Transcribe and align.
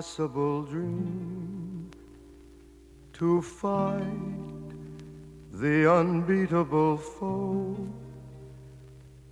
impossible 0.00 0.62
dream 0.62 1.90
to 3.12 3.42
fight 3.42 4.68
the 5.52 5.90
unbeatable 5.90 6.96
foe, 6.96 7.76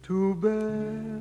to 0.03 0.35
bear 0.37 1.21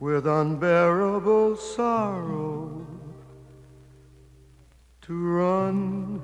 with 0.00 0.26
unbearable 0.26 1.56
sorrow, 1.56 2.86
to 5.02 5.14
run 5.40 6.22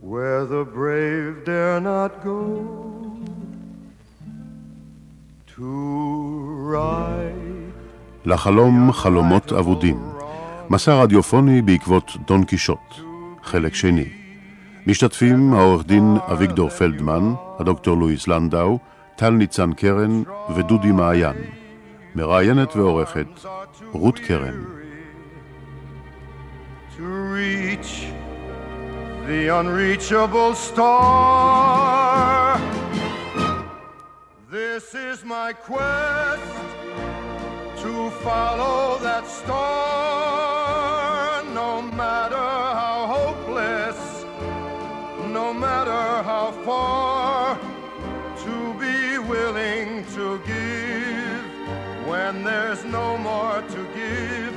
where 0.00 0.44
the 0.44 0.64
brave 0.64 1.44
dare 1.44 1.80
not 1.80 2.22
go. 2.24 2.84
לחלום 8.26 8.92
חלומות 8.92 9.52
אבודים, 9.52 9.98
מסע 10.69 11.01
רדיופוני 11.01 11.61
בעקבות 11.61 12.11
דון 12.27 12.43
קישוט, 12.43 12.95
חלק 13.43 13.75
שני. 13.75 14.09
משתתפים 14.87 15.53
העורך 15.53 15.85
דין 15.85 16.17
אביגדור 16.31 16.69
פלדמן, 16.69 17.33
הדוקטור 17.59 17.97
לואיס 17.97 18.27
לנדאו, 18.27 18.79
טל 19.15 19.29
ניצן 19.29 19.73
קרן 19.73 20.23
ודודי 20.55 20.91
מעיין. 20.91 21.35
מראיינת 22.15 22.75
ועורכת 22.75 23.27
רות 23.91 24.19
קרן. 24.19 24.63
To 26.97 27.03
reach 27.33 27.91
the 29.27 29.41
unreachable 29.59 30.53
star 30.53 32.59
This 34.51 34.95
is 34.95 35.23
my 35.23 35.53
quest 35.53 36.41
to 37.83 38.09
follow 38.25 38.97
that 38.97 39.27
star, 39.27 40.48
when 52.31 52.43
there's 52.43 52.85
no 52.85 53.17
more 53.17 53.59
to 53.75 53.81
give, 53.99 54.55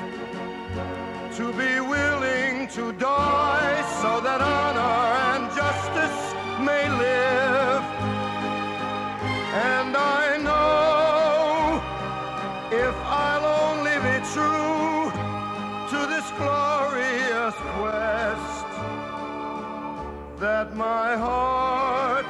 to 1.38 1.46
be 1.54 1.80
willing 1.80 2.68
to 2.68 2.92
die 3.00 3.80
so 4.02 4.20
that 4.20 4.40
honor 4.42 4.98
and 5.32 5.44
justice 5.56 6.20
may 6.68 6.84
live. 7.06 7.84
And 9.72 9.96
I 9.96 10.36
know 10.48 11.80
if 12.86 12.94
I'll 13.24 13.46
only 13.64 13.96
be 14.08 14.16
true 14.34 15.08
to 15.92 15.98
this 16.12 16.26
glorious 16.40 17.56
quest, 17.76 18.70
that 20.40 20.76
my 20.76 21.16
heart 21.16 22.26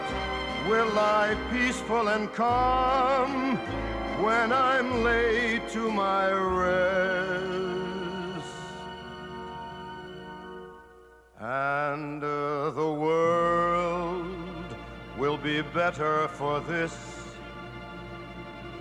will 0.69 0.91
lie 0.95 1.37
peaceful 1.51 2.07
and 2.15 2.33
calm 2.33 3.59
when 4.23 4.53
I'm 4.53 5.03
laid 5.03 5.69
to 5.70 5.91
my 5.91 6.31
rest. 6.31 7.42
And 11.41 12.23
uh, 12.23 12.70
the 12.70 12.92
world 12.92 14.77
will 15.19 15.37
be 15.37 15.62
better 15.62 16.29
for 16.29 16.61
this 16.61 16.95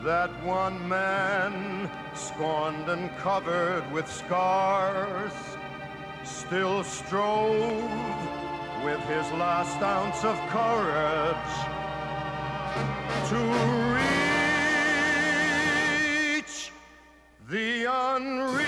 that 0.04 0.32
one 0.44 0.88
man, 0.88 1.90
scorned 2.16 2.90
and 2.90 3.16
covered 3.18 3.84
with 3.92 4.12
scars, 4.12 5.32
still 6.24 6.84
strove 6.84 7.92
with 8.84 9.00
his 9.02 9.28
last 9.34 9.80
ounce 9.82 10.24
of 10.24 10.38
courage 10.50 11.54
to 13.30 14.01
unreachable 18.22 18.62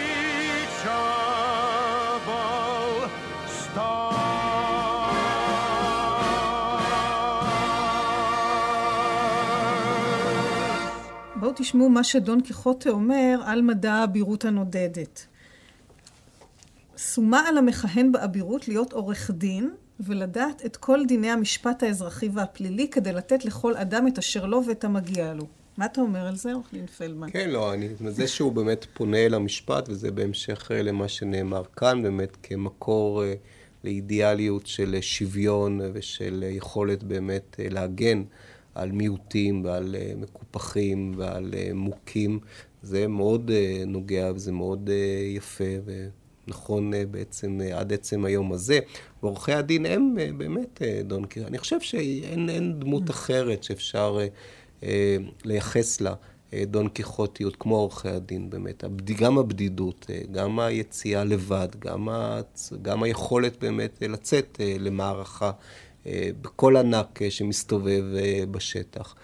בואו 11.36 11.52
תשמעו 11.56 11.90
מה 11.90 12.04
שדון 12.04 12.42
קיחוטה 12.42 12.90
אומר 12.90 13.40
על 13.46 13.62
מדע 13.62 13.94
האבירות 13.94 14.46
הנודדת. 14.46 15.26
שומה 16.98 17.48
על 17.48 17.58
המכהן 17.58 18.12
באבירות 18.12 18.68
להיות 18.68 18.94
עורך 18.94 19.32
דין 19.32 19.70
ולדעת 20.00 20.66
את 20.66 20.78
כל 20.78 21.06
דיני 21.06 21.32
המשפט 21.32 21.84
האזרחי 21.84 22.30
והפלילי 22.34 22.88
כדי 22.88 23.12
לתת 23.14 23.46
לכל 23.46 23.76
אדם 23.78 24.08
את 24.08 24.18
אשר 24.18 24.46
לו 24.46 24.66
ואת 24.66 24.84
המגיע 24.84 25.34
לו. 25.34 25.48
מה 25.78 25.86
אתה 25.86 26.02
אומר 26.02 26.28
על 26.28 26.36
זה, 26.36 26.54
עורך 26.54 26.68
דין 26.74 26.88
פלדמן? 26.88 27.30
כן, 27.32 27.50
לא, 27.50 27.74
אני, 27.74 27.90
זה 28.08 28.28
שהוא 28.28 28.52
באמת 28.52 28.86
פונה 28.94 29.18
אל 29.18 29.34
המשפט, 29.34 29.90
וזה 29.90 30.12
בהמשך 30.12 30.72
אה, 30.72 30.82
למה 30.82 31.08
שנאמר 31.08 31.64
כאן, 31.76 32.04
באמת 32.04 32.38
כמקור 32.44 33.24
אה, 33.24 33.34
לאידיאליות 33.84 34.68
של 34.68 34.98
שוויון 35.02 35.82
ושל 35.94 36.44
יכולת 36.50 37.04
באמת 37.04 37.56
אה, 37.60 37.70
להגן 37.70 38.24
על 38.76 38.92
מיעוטים 38.92 39.66
ועל 39.66 39.96
מקופחים 40.18 41.14
ועל 41.18 41.54
מוכים. 41.74 42.40
זה 42.82 43.08
מאוד 43.08 43.52
נוגע 43.88 44.32
וזה 44.36 44.52
מאוד 44.52 44.90
יפה 45.36 45.64
ונכון 46.48 46.92
בעצם 47.12 47.60
עד 47.74 47.94
עצם 47.94 48.26
היום 48.26 48.52
הזה. 48.52 48.80
ועורכי 49.24 49.54
הדין 49.54 49.86
הם 49.86 50.16
באמת 50.38 50.82
דון 51.04 51.26
קירה. 51.26 51.48
אני 51.48 51.58
חושב 51.58 51.82
שאין 51.82 52.80
דמות 52.80 53.10
אחרת 53.10 53.64
שאפשר 53.64 54.20
לייחס 55.46 56.02
לה. 56.02 56.14
דון 56.68 56.88
קיחוטיות, 56.90 57.56
כמו 57.60 57.76
עורכי 57.76 58.10
הדין 58.10 58.50
באמת. 58.50 58.84
גם 59.18 59.38
הבדידות, 59.38 60.06
גם 60.32 60.60
היציאה 60.60 61.24
לבד, 61.24 61.68
גם, 61.80 62.10
ה... 62.10 62.42
גם 62.82 63.04
היכולת 63.04 63.60
באמת 63.60 64.04
לצאת 64.10 64.62
למערכה 64.80 65.52
בכל 66.42 66.78
ענק 66.78 67.20
שמסתובב 67.30 68.04
בשטח. 68.52 69.16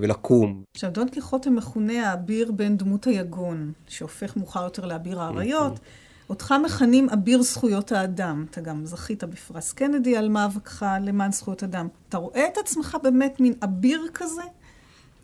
ולקום. 0.00 0.62
עכשיו, 0.74 0.90
דון 0.90 1.08
קיחוטה 1.08 1.50
מכונה 1.50 2.10
האביר 2.10 2.52
בין 2.52 2.76
דמות 2.76 3.06
היגון, 3.06 3.72
שהופך 3.88 4.36
מאוחר 4.36 4.64
יותר 4.64 4.86
לאביר 4.86 5.20
האריות. 5.20 5.80
אותך 6.30 6.54
מכנים 6.64 7.10
אביר 7.10 7.42
זכויות 7.42 7.92
האדם. 7.92 8.46
אתה 8.50 8.60
גם 8.60 8.86
זכית 8.86 9.24
בפרס 9.24 9.72
קנדי 9.72 10.16
על 10.16 10.28
מאבקך 10.28 10.86
למען 11.02 11.32
זכויות 11.32 11.62
אדם. 11.62 11.88
אתה 12.08 12.18
רואה 12.18 12.46
את 12.52 12.58
עצמך 12.58 12.96
באמת 13.02 13.40
מין 13.40 13.54
אביר 13.64 14.06
כזה? 14.14 14.42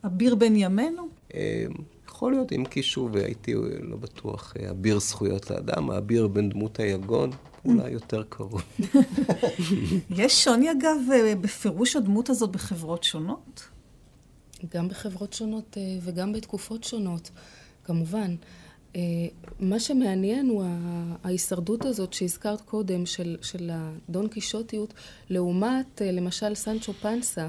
אביר 0.06 0.34
בן 0.34 0.56
ימינו? 0.56 1.08
יכול 2.08 2.32
להיות, 2.32 2.52
אם 2.52 2.64
כי 2.64 2.82
שוב 2.82 3.16
הייתי 3.16 3.54
לא 3.82 3.96
בטוח 3.96 4.54
אביר 4.70 4.98
זכויות 4.98 5.50
האדם, 5.50 5.90
האביר 5.90 6.28
בין 6.28 6.48
דמות 6.48 6.80
היגון, 6.80 7.30
אולי 7.64 7.90
יותר 7.90 8.22
קרוב. 8.28 8.62
יש 10.18 10.44
שוני, 10.44 10.72
אגב, 10.72 10.96
בפירוש 11.40 11.96
הדמות 11.96 12.30
הזאת 12.30 12.50
בחברות 12.50 13.04
שונות? 13.04 13.68
גם 14.74 14.88
בחברות 14.88 15.32
שונות 15.32 15.76
וגם 16.02 16.32
בתקופות 16.32 16.84
שונות, 16.84 17.30
כמובן. 17.84 18.34
מה 19.60 19.80
שמעניין 19.80 20.48
הוא 20.48 20.64
ההישרדות 21.24 21.84
הזאת 21.84 22.12
שהזכרת 22.12 22.60
קודם, 22.60 23.06
של, 23.06 23.36
של 23.42 23.70
הדון 23.72 24.28
קישוטיות, 24.28 24.94
לעומת 25.30 26.02
למשל 26.04 26.54
סנצ'ו 26.54 26.92
פנסה, 26.92 27.48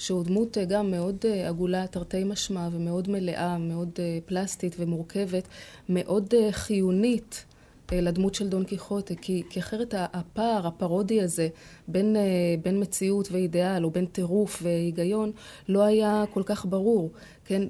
שהוא 0.00 0.24
דמות 0.24 0.56
גם 0.68 0.90
מאוד 0.90 1.24
עגולה, 1.46 1.86
תרתי 1.86 2.24
משמע, 2.24 2.68
ומאוד 2.72 3.10
מלאה, 3.10 3.58
מאוד 3.58 3.98
פלסטית 4.26 4.76
ומורכבת, 4.78 5.48
מאוד 5.88 6.34
חיונית 6.50 7.44
לדמות 7.92 8.34
של 8.34 8.48
דון 8.48 8.64
קיחוטה, 8.64 9.14
כי, 9.14 9.42
כי 9.50 9.60
אחרת 9.60 9.94
הפער, 9.96 10.66
הפרודי 10.66 11.22
הזה, 11.22 11.48
בין, 11.88 12.16
בין 12.62 12.80
מציאות 12.80 13.28
ואידיאל, 13.32 13.84
או 13.84 13.90
בין 13.90 14.06
טירוף 14.06 14.60
והיגיון, 14.62 15.32
לא 15.68 15.82
היה 15.82 16.24
כל 16.32 16.42
כך 16.46 16.66
ברור. 16.66 17.10
כן, 17.44 17.62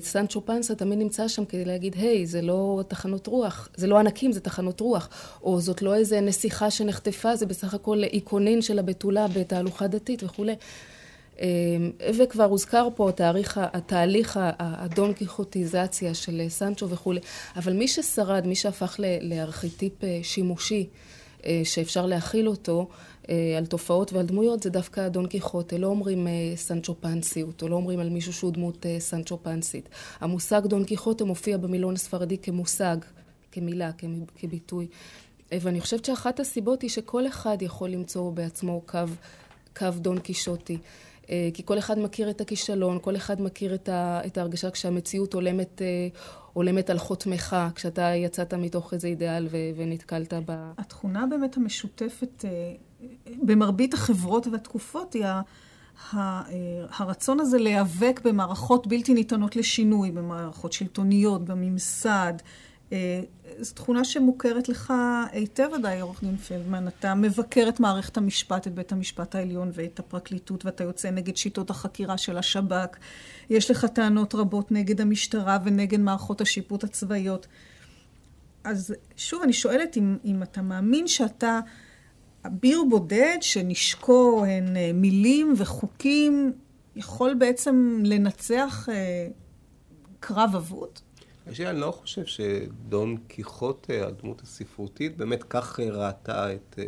סנצ'ו 0.00 0.46
פנסה 0.46 0.74
תמיד 0.74 0.98
נמצא 0.98 1.28
שם 1.28 1.44
כדי 1.44 1.64
להגיד, 1.64 1.94
היי, 1.98 2.26
זה 2.26 2.42
לא 2.42 2.82
תחנות 2.88 3.26
רוח, 3.26 3.68
זה 3.76 3.86
לא 3.86 3.98
ענקים, 3.98 4.32
זה 4.32 4.40
תחנות 4.40 4.80
רוח, 4.80 5.08
או 5.42 5.60
זאת 5.60 5.82
לא 5.82 5.94
איזה 5.94 6.20
נסיכה 6.20 6.70
שנחטפה, 6.70 7.36
זה 7.36 7.46
בסך 7.46 7.74
הכל 7.74 8.04
איקונין 8.04 8.62
של 8.62 8.78
הבתולה 8.78 9.26
בתהלוכה 9.28 9.86
דתית 9.86 10.22
וכולי. 10.22 10.54
וכבר 12.14 12.44
הוזכר 12.44 12.88
פה 12.94 13.08
התאריך, 13.08 13.60
התהליך 13.62 14.40
הדון 14.58 15.12
קיחוטיזציה 15.12 16.14
של 16.14 16.42
סנצ'ו 16.48 16.88
וכולי, 16.88 17.20
אבל 17.56 17.72
מי 17.72 17.88
ששרד, 17.88 18.46
מי 18.46 18.54
שהפך 18.54 19.00
לארכיטיפ 19.20 19.92
שימושי 20.22 20.88
שאפשר 21.64 22.06
להכיל 22.06 22.48
אותו 22.48 22.88
על 23.58 23.66
תופעות 23.66 24.12
ועל 24.12 24.26
דמויות, 24.26 24.62
זה 24.62 24.70
דווקא 24.70 25.08
דון 25.08 25.26
קיחוטה. 25.26 25.78
לא 25.78 25.86
אומרים 25.86 26.26
סנצ'ו 26.56 26.94
פנסיות, 27.00 27.62
או 27.62 27.68
לא 27.68 27.76
אומרים 27.76 28.00
על 28.00 28.08
מישהו 28.08 28.32
שהוא 28.32 28.52
דמות 28.52 28.86
סנצ'ו 28.98 29.38
פנסית. 29.42 29.88
המושג 30.20 30.66
דון 30.66 30.84
קיחוטה 30.84 31.24
מופיע 31.24 31.56
במילון 31.56 31.94
הספרדי 31.94 32.38
כמושג 32.38 32.96
כמילה, 33.52 33.90
כביטוי. 34.36 34.86
ואני 35.52 35.80
חושבת 35.80 36.04
שאחת 36.04 36.40
הסיבות 36.40 36.82
היא 36.82 36.90
שכל 36.90 37.26
אחד 37.26 37.62
יכול 37.62 37.90
למצוא 37.90 38.30
בעצמו 38.30 38.82
קו, 38.86 38.98
קו 39.76 39.88
דון 39.96 40.18
קישוטי. 40.18 40.78
אה, 41.30 41.48
כי 41.54 41.62
כל 41.64 41.78
אחד 41.78 41.98
מכיר 41.98 42.30
את 42.30 42.40
הכישלון, 42.40 42.98
כל 43.02 43.16
אחד 43.16 43.42
מכיר 43.42 43.74
את, 43.74 43.88
ה, 43.88 44.20
את 44.26 44.38
ההרגשה 44.38 44.70
כשהמציאות 44.70 45.34
הולמת, 45.34 45.82
אה, 45.82 46.08
הולמת 46.52 46.90
על 46.90 46.98
חותמך, 46.98 47.56
כשאתה 47.74 48.02
יצאת 48.02 48.54
מתוך 48.54 48.94
איזה 48.94 49.08
אידיאל 49.08 49.48
ו, 49.50 49.56
ונתקלת 49.76 50.34
ב... 50.46 50.72
התכונה 50.78 51.26
באמת 51.26 51.56
המשותפת 51.56 52.44
אה, 52.44 52.50
במרבית 53.42 53.94
החברות 53.94 54.46
והתקופות 54.46 55.12
היא 55.12 55.24
הרצון 56.98 57.40
הזה 57.40 57.58
להיאבק 57.58 58.20
במערכות 58.24 58.86
בלתי 58.86 59.14
ניתנות 59.14 59.56
לשינוי, 59.56 60.10
במערכות 60.10 60.72
שלטוניות, 60.72 61.44
בממסד, 61.44 62.34
זו 63.58 63.74
תכונה 63.74 64.04
שמוכרת 64.04 64.68
לך 64.68 64.92
היטב 65.32 65.68
ודאי, 65.78 66.00
עורך 66.00 66.24
דין 66.24 66.36
פלדמן. 66.36 66.88
אתה 66.88 67.14
מבקר 67.14 67.66
את 67.68 67.80
מערכת 67.80 68.16
המשפט, 68.16 68.66
את 68.66 68.74
בית 68.74 68.92
המשפט 68.92 69.34
העליון 69.34 69.70
ואת 69.74 69.98
הפרקליטות, 69.98 70.64
ואתה 70.64 70.84
יוצא 70.84 71.10
נגד 71.10 71.36
שיטות 71.36 71.70
החקירה 71.70 72.18
של 72.18 72.38
השב"כ. 72.38 72.96
יש 73.50 73.70
לך 73.70 73.84
טענות 73.84 74.34
רבות 74.34 74.72
נגד 74.72 75.00
המשטרה 75.00 75.58
ונגד 75.64 76.00
מערכות 76.00 76.40
השיפוט 76.40 76.84
הצבאיות. 76.84 77.46
אז 78.64 78.94
שוב, 79.16 79.42
אני 79.42 79.52
שואלת 79.52 79.96
אם, 79.96 80.16
אם 80.24 80.42
אתה 80.42 80.62
מאמין 80.62 81.08
שאתה 81.08 81.60
אביר 82.46 82.82
בודד 82.90 83.36
שנשקו 83.40 84.44
הן 84.44 84.76
אה, 84.76 84.90
מילים 84.94 85.54
וחוקים, 85.56 86.52
יכול 86.96 87.34
בעצם 87.34 88.00
לנצח 88.04 88.88
אה, 88.92 89.26
קרב 90.20 90.56
אבוד? 90.56 90.98
אני 91.46 91.80
לא 91.80 91.90
חושב 91.90 92.26
שדון 92.26 93.16
קיחוטה, 93.28 94.06
הדמות 94.06 94.40
הספרותית, 94.40 95.16
באמת 95.16 95.42
כך 95.42 95.80
ראתה 95.80 96.54
את, 96.54 96.78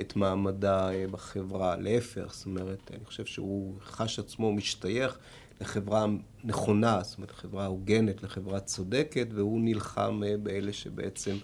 את 0.00 0.16
מעמדה 0.16 0.90
בחברה. 1.10 1.76
להפך, 1.76 2.34
זאת 2.34 2.46
אומרת, 2.46 2.90
אני 2.94 3.04
חושב 3.04 3.24
שהוא 3.24 3.74
חש 3.82 4.18
עצמו 4.18 4.52
משתייך 4.52 5.18
לחברה 5.60 6.06
נכונה, 6.44 7.02
זאת 7.02 7.18
אומרת, 7.18 7.30
לחברה 7.30 7.66
הוגנת, 7.66 8.22
לחברה 8.22 8.60
צודקת, 8.60 9.26
והוא 9.34 9.60
נלחם 9.60 10.22
באלה 10.42 10.72
שבעצם 10.72 11.36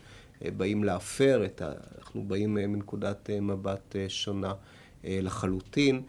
באים 0.56 0.84
להפר 0.84 1.44
את 1.44 1.62
ה... 1.62 1.72
אנחנו 1.98 2.24
באים 2.24 2.54
מנקודת 2.54 3.30
מבט 3.30 3.96
שונה 4.08 4.52
לחלוטין. 5.04 6.02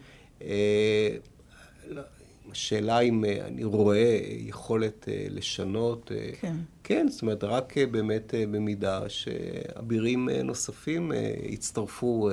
השאלה 2.51 3.00
אם 3.00 3.25
אה, 3.25 3.45
אני 3.48 3.63
רואה 3.63 4.19
יכולת 4.30 5.06
אה, 5.10 5.25
לשנות. 5.30 6.12
אה, 6.16 6.30
כן. 6.40 6.56
כן, 6.84 7.07
זאת 7.10 7.22
אומרת, 7.22 7.44
רק 7.44 7.78
באמת 7.78 8.34
במידה 8.51 9.10
שאבירים 9.10 10.30
נוספים 10.30 11.12
יצטרפו 11.44 12.30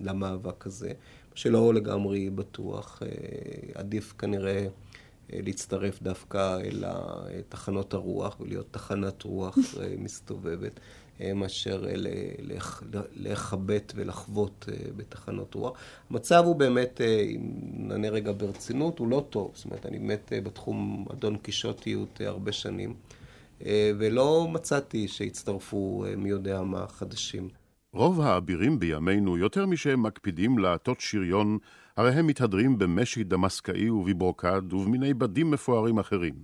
למאבק 0.00 0.66
הזה, 0.66 0.92
שלא 1.34 1.74
לגמרי 1.74 2.30
בטוח. 2.30 3.02
עדיף 3.74 4.14
כנראה 4.18 4.66
להצטרף 5.32 6.02
דווקא 6.02 6.58
אל 6.60 6.84
תחנות 7.48 7.94
הרוח 7.94 8.40
ולהיות 8.40 8.66
תחנת 8.70 9.22
רוח 9.22 9.58
מסתובבת. 10.04 10.80
מאשר 11.34 11.84
לכבט 13.16 13.92
ולחוות 13.96 14.68
אה, 14.68 14.92
בתחנות 14.96 15.54
רוח. 15.54 15.78
המצב 16.10 16.42
הוא 16.46 16.56
באמת, 16.56 17.00
אה, 17.00 17.20
אם 17.20 17.50
נענה 17.72 18.08
רגע 18.08 18.32
ברצינות, 18.36 18.98
הוא 18.98 19.08
לא 19.08 19.24
טוב. 19.30 19.50
זאת 19.54 19.64
אומרת, 19.64 19.86
אני 19.86 20.16
אה, 20.32 20.40
בתחום 20.40 21.06
אדון 21.12 21.36
קישוטיות 21.36 22.20
הרבה 22.20 22.52
שנים, 22.52 22.94
ולא 23.98 24.48
מצאתי 24.52 25.08
שהצטרפו 25.08 26.04
מי 26.16 26.28
יודע 26.28 26.62
מה 26.62 26.86
חדשים. 26.86 27.48
רוב 27.92 28.20
האבירים 28.20 28.78
בימינו, 28.78 29.38
יותר 29.38 29.66
משהם 29.66 30.02
מקפידים 30.02 30.58
לעטות 30.58 31.00
שריון, 31.00 31.58
הרי 31.96 32.10
הם 32.10 32.26
מתהדרים 32.26 32.78
במשי 32.78 33.24
דמסקאי 33.24 33.90
ובברוקד 33.90 34.72
ובמיני 34.72 35.14
בדים 35.14 35.50
מפוארים 35.50 35.98
אחרים. 35.98 36.34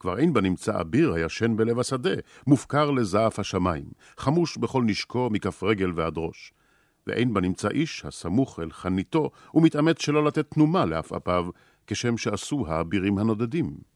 כבר 0.00 0.18
אין 0.18 0.32
בנמצא 0.32 0.80
אביר 0.80 1.12
הישן 1.12 1.56
בלב 1.56 1.78
השדה, 1.78 2.14
מופקר 2.46 2.90
לזעף 2.90 3.38
השמיים, 3.38 3.84
חמוש 4.16 4.56
בכל 4.56 4.82
נשקו 4.82 5.28
מכף 5.32 5.62
רגל 5.62 5.92
ועד 5.94 6.14
ראש. 6.16 6.52
ואין 7.06 7.34
בנמצא 7.34 7.68
איש 7.68 8.04
הסמוך 8.04 8.60
אל 8.60 8.70
חניתו, 8.70 9.30
ומתאמץ 9.54 10.02
שלא 10.02 10.24
לתת 10.24 10.50
תנומה 10.50 10.84
לעפעפיו, 10.84 11.46
כשם 11.86 12.16
שעשו 12.16 12.64
האבירים 12.68 13.18
הנודדים. 13.18 13.90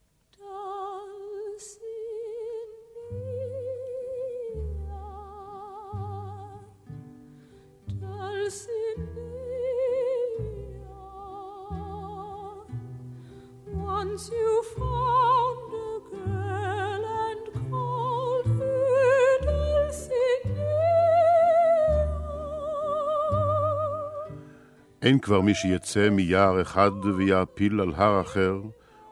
Once 14.04 14.28
you 14.28 14.62
found 14.76 15.13
אין 25.04 25.18
כבר 25.18 25.40
מי 25.40 25.54
שיצא 25.54 26.10
מיער 26.10 26.62
אחד 26.62 26.90
ויעפיל 27.16 27.80
על 27.80 27.92
הר 27.96 28.20
אחר, 28.20 28.60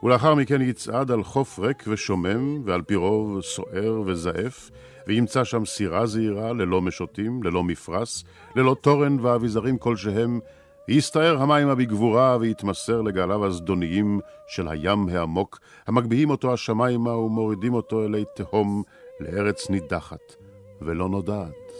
ולאחר 0.03 0.35
מכן 0.35 0.61
יצעד 0.61 1.11
על 1.11 1.23
חוף 1.23 1.59
ריק 1.59 1.83
ושומם, 1.87 2.61
ועל 2.65 2.81
פי 2.81 2.95
רוב 2.95 3.41
סוער 3.41 4.01
וזעף, 4.05 4.71
וימצא 5.07 5.43
שם 5.43 5.65
סירה 5.65 6.05
זעירה, 6.05 6.53
ללא 6.53 6.81
משוטים, 6.81 7.43
ללא 7.43 7.63
מפרש, 7.63 8.23
ללא 8.55 8.75
תורן 8.81 9.17
ואביזרים 9.19 9.77
כלשהם, 9.77 10.39
ויסתער 10.87 11.41
המימה 11.41 11.75
בגבורה, 11.75 12.37
ויתמסר 12.39 13.01
לגליו 13.01 13.45
הזדוניים 13.45 14.19
של 14.47 14.67
הים 14.67 15.09
העמוק, 15.09 15.59
המגביהים 15.87 16.29
אותו 16.29 16.53
השמיימה 16.53 17.17
ומורידים 17.17 17.73
אותו 17.73 18.05
אלי 18.05 18.23
תהום, 18.35 18.83
לארץ 19.19 19.69
נידחת 19.69 20.35
ולא 20.81 21.09
נודעת. 21.09 21.71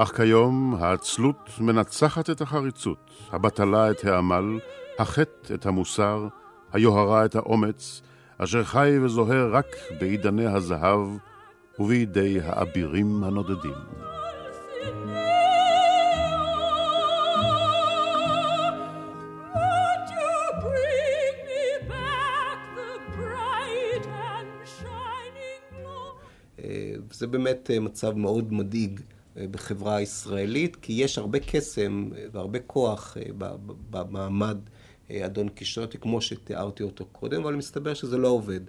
אך 0.00 0.16
כיום 0.16 0.76
העצלות 0.80 1.50
מנצחת 1.60 2.30
את 2.30 2.40
החריצות, 2.40 3.10
הבטלה 3.30 3.90
את 3.90 4.04
העמל, 4.04 4.58
החטא 4.98 5.54
את 5.54 5.66
המוסר, 5.66 6.28
היוהרה 6.72 7.24
את 7.24 7.34
האומץ, 7.34 8.02
אשר 8.38 8.64
חי 8.64 8.98
וזוהר 9.02 9.50
רק 9.52 9.66
בעידני 10.00 10.46
הזהב 10.46 11.08
ובידי 11.78 12.40
האבירים 12.42 13.24
הנודדים. 13.24 13.74
אה, 26.64 26.92
זה 27.10 27.26
באמת 27.26 27.70
אה, 27.70 27.80
מצב 27.80 28.16
מאוד 28.16 28.52
מדאיג. 28.52 29.00
בחברה 29.50 29.96
הישראלית, 29.96 30.76
כי 30.76 30.92
יש 30.92 31.18
הרבה 31.18 31.38
קסם 31.38 32.10
והרבה 32.32 32.58
כוח 32.58 33.16
אה, 33.16 33.46
במעמד 33.90 34.58
אה, 35.10 35.26
אדון 35.26 35.48
קישוטי, 35.48 35.98
כמו 35.98 36.20
שתיארתי 36.20 36.82
אותו 36.82 37.04
קודם, 37.04 37.42
אבל 37.42 37.54
מסתבר 37.54 37.94
שזה 37.94 38.18
לא 38.18 38.28
עובד. 38.28 38.60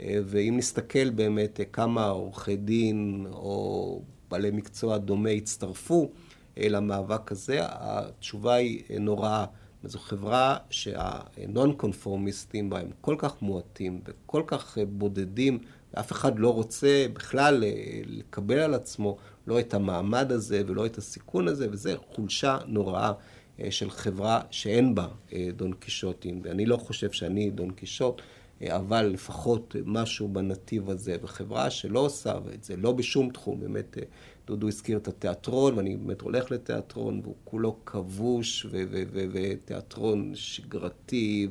אה, 0.00 0.18
ואם 0.24 0.54
נסתכל 0.56 1.10
באמת 1.10 1.60
כמה 1.72 2.06
עורכי 2.06 2.56
דין 2.56 3.26
או 3.30 4.02
בעלי 4.30 4.50
מקצוע 4.50 4.98
דומה 4.98 5.30
הצטרפו 5.30 6.10
למאבק 6.56 7.32
הזה, 7.32 7.58
התשובה 7.62 8.54
היא 8.54 8.82
נוראה. 9.00 9.44
זו 9.84 9.98
חברה 9.98 10.56
שהנון 10.70 11.72
קונפורמיסטים 11.72 12.70
בה 12.70 12.80
הם 12.80 12.90
כל 13.00 13.14
כך 13.18 13.42
מועטים 13.42 14.00
וכל 14.04 14.42
כך 14.46 14.78
בודדים, 14.88 15.58
ואף 15.94 16.12
אחד 16.12 16.38
לא 16.38 16.54
רוצה 16.54 17.06
בכלל 17.12 17.64
לקבל 18.06 18.58
על 18.58 18.74
עצמו 18.74 19.16
לא 19.46 19.60
את 19.60 19.74
המעמד 19.74 20.32
הזה 20.32 20.62
ולא 20.66 20.86
את 20.86 20.98
הסיכון 20.98 21.48
הזה, 21.48 21.66
וזה 21.70 21.94
חולשה 22.14 22.58
נוראה 22.66 23.12
אה, 23.60 23.70
של 23.70 23.90
חברה 23.90 24.40
שאין 24.50 24.94
בה 24.94 25.08
אה, 25.32 25.48
דון 25.56 25.72
קישוטים. 25.72 26.40
ואני 26.44 26.66
לא 26.66 26.76
חושב 26.76 27.12
שאני 27.12 27.50
דון 27.50 27.70
קישוט, 27.70 28.22
אה, 28.62 28.76
אבל 28.76 29.06
לפחות 29.06 29.76
משהו 29.84 30.28
בנתיב 30.28 30.90
הזה, 30.90 31.16
וחברה 31.22 31.70
שלא 31.70 31.98
עושה 31.98 32.34
את 32.54 32.64
זה, 32.64 32.76
לא 32.76 32.92
בשום 32.92 33.30
תחום, 33.30 33.60
באמת 33.60 33.98
דודו 34.46 34.68
הזכיר 34.68 34.98
את 34.98 35.08
התיאטרון, 35.08 35.74
ואני 35.76 35.96
באמת 35.96 36.20
הולך 36.20 36.50
לתיאטרון, 36.50 37.20
והוא 37.22 37.34
כולו 37.44 37.76
כבוש, 37.84 38.66
ותיאטרון 39.32 40.32
שגרתי, 40.34 41.48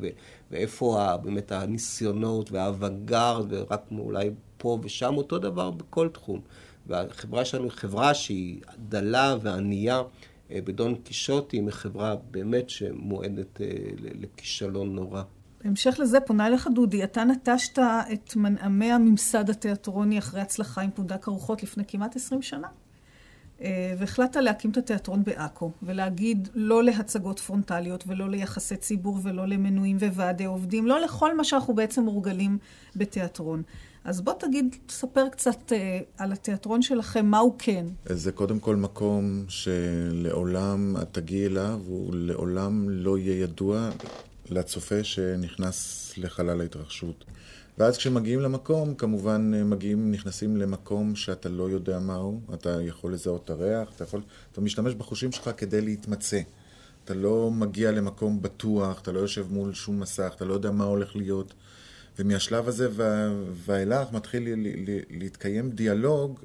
ואיפה 0.51 1.17
באמת 1.23 1.51
הניסיונות 1.51 2.51
והאוונגרד, 2.51 3.45
ורק 3.49 3.81
אולי 3.91 4.29
פה 4.57 4.79
ושם, 4.83 5.17
אותו 5.17 5.39
דבר 5.39 5.71
בכל 5.71 6.09
תחום. 6.09 6.41
והחברה 6.91 7.45
שלנו 7.45 7.63
היא 7.63 7.71
חברה 7.71 8.13
שהיא 8.13 8.61
דלה 8.89 9.35
וענייה 9.41 10.01
בדון 10.49 10.95
קישוטי 10.95 11.61
מחברה 11.61 12.15
באמת 12.31 12.69
שמועדת 12.69 13.61
לכישלון 14.01 14.95
נורא. 14.95 15.21
בהמשך 15.63 15.95
לזה 15.99 16.19
פונה 16.19 16.47
אליך 16.47 16.67
דודי, 16.75 17.03
אתה 17.03 17.23
נטשת 17.23 17.79
את 18.13 18.35
מנעמי 18.35 18.91
הממסד 18.91 19.49
התיאטרוני 19.49 20.19
אחרי 20.19 20.41
הצלחה 20.41 20.81
עם 20.81 20.91
פונדק 20.91 21.27
ארוחות 21.27 21.63
לפני 21.63 21.83
כמעט 21.87 22.15
20 22.15 22.41
שנה. 22.41 22.67
אה, 23.61 23.93
והחלטת 23.97 24.35
להקים 24.35 24.71
את 24.71 24.77
התיאטרון 24.77 25.23
בעכו, 25.23 25.71
ולהגיד 25.83 26.49
לא 26.53 26.83
להצגות 26.83 27.39
פרונטליות, 27.39 28.03
ולא 28.07 28.29
ליחסי 28.29 28.75
ציבור, 28.75 29.19
ולא 29.23 29.47
למנויים 29.47 29.97
וועדי 29.97 30.45
עובדים, 30.45 30.87
לא 30.87 31.01
לכל 31.01 31.37
מה 31.37 31.43
שאנחנו 31.43 31.73
בעצם 31.73 32.03
מורגלים 32.03 32.57
בתיאטרון. 32.95 33.63
אז 34.03 34.21
בוא 34.21 34.33
תגיד, 34.39 34.75
תספר 34.85 35.29
קצת 35.29 35.71
אה, 35.71 35.99
על 36.17 36.31
התיאטרון 36.31 36.81
שלכם, 36.81 37.25
מה 37.25 37.39
הוא 37.39 37.55
כן. 37.57 37.85
זה 38.05 38.31
קודם 38.31 38.59
כל 38.59 38.75
מקום 38.75 39.45
שלעולם 39.47 40.95
את 41.01 41.07
תגיעי 41.11 41.45
אליו, 41.45 41.79
הוא 41.85 42.15
לעולם 42.15 42.89
לא 42.89 43.17
יהיה 43.17 43.41
ידוע 43.41 43.89
לצופה 44.49 45.03
שנכנס 45.03 46.11
לחלל 46.17 46.61
ההתרחשות. 46.61 47.25
ואז 47.77 47.97
כשמגיעים 47.97 48.39
למקום, 48.39 48.95
כמובן 48.95 49.69
מגיעים, 49.69 50.11
נכנסים 50.11 50.57
למקום 50.57 51.15
שאתה 51.15 51.49
לא 51.49 51.69
יודע 51.69 51.99
מהו, 51.99 52.39
אתה 52.53 52.81
יכול 52.81 53.13
לזהות 53.13 53.45
את 53.45 53.49
הריח, 53.49 53.89
אתה 53.95 54.03
יכול, 54.03 54.21
אתה 54.51 54.61
משתמש 54.61 54.93
בחושים 54.93 55.31
שלך 55.31 55.49
כדי 55.57 55.81
להתמצא. 55.81 56.41
אתה 57.05 57.13
לא 57.13 57.51
מגיע 57.51 57.91
למקום 57.91 58.41
בטוח, 58.41 59.01
אתה 59.01 59.11
לא 59.11 59.19
יושב 59.19 59.45
מול 59.49 59.73
שום 59.73 59.99
מסך, 59.99 60.33
אתה 60.35 60.45
לא 60.45 60.53
יודע 60.53 60.71
מה 60.71 60.83
הולך 60.83 61.15
להיות. 61.15 61.53
ומהשלב 62.21 62.67
הזה 62.67 62.87
ואילך 63.65 64.11
מתחיל 64.11 64.47
להתקיים 65.09 65.69
דיאלוג 65.71 66.39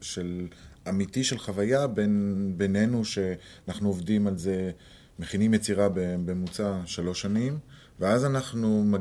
של 0.00 0.46
אמיתי 0.88 1.24
של 1.24 1.38
חוויה 1.38 1.86
בין, 1.86 2.54
בינינו, 2.56 3.04
שאנחנו 3.04 3.88
עובדים 3.88 4.26
על 4.26 4.38
זה 4.38 4.70
מכינים 5.18 5.54
יצירה 5.54 5.88
בממוצע 5.94 6.80
שלוש 6.86 7.20
שנים, 7.20 7.58
ואז 8.00 8.24
אנחנו 8.24 8.84
מג... 8.84 9.00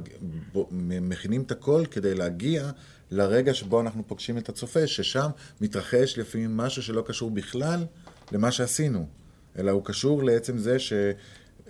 מכינים 0.81 1.41
את 1.41 1.51
הכל 1.51 1.83
כדי 1.91 2.15
להגיע 2.15 2.71
לרגע 3.11 3.53
שבו 3.53 3.81
אנחנו 3.81 4.07
פוגשים 4.07 4.37
את 4.37 4.49
הצופה, 4.49 4.87
ששם 4.87 5.29
מתרחש 5.61 6.17
לפעמים 6.17 6.57
משהו 6.57 6.83
שלא 6.83 7.03
קשור 7.07 7.31
בכלל 7.31 7.85
למה 8.31 8.51
שעשינו, 8.51 9.07
אלא 9.57 9.71
הוא 9.71 9.85
קשור 9.85 10.23
לעצם 10.23 10.57
זה 10.57 10.77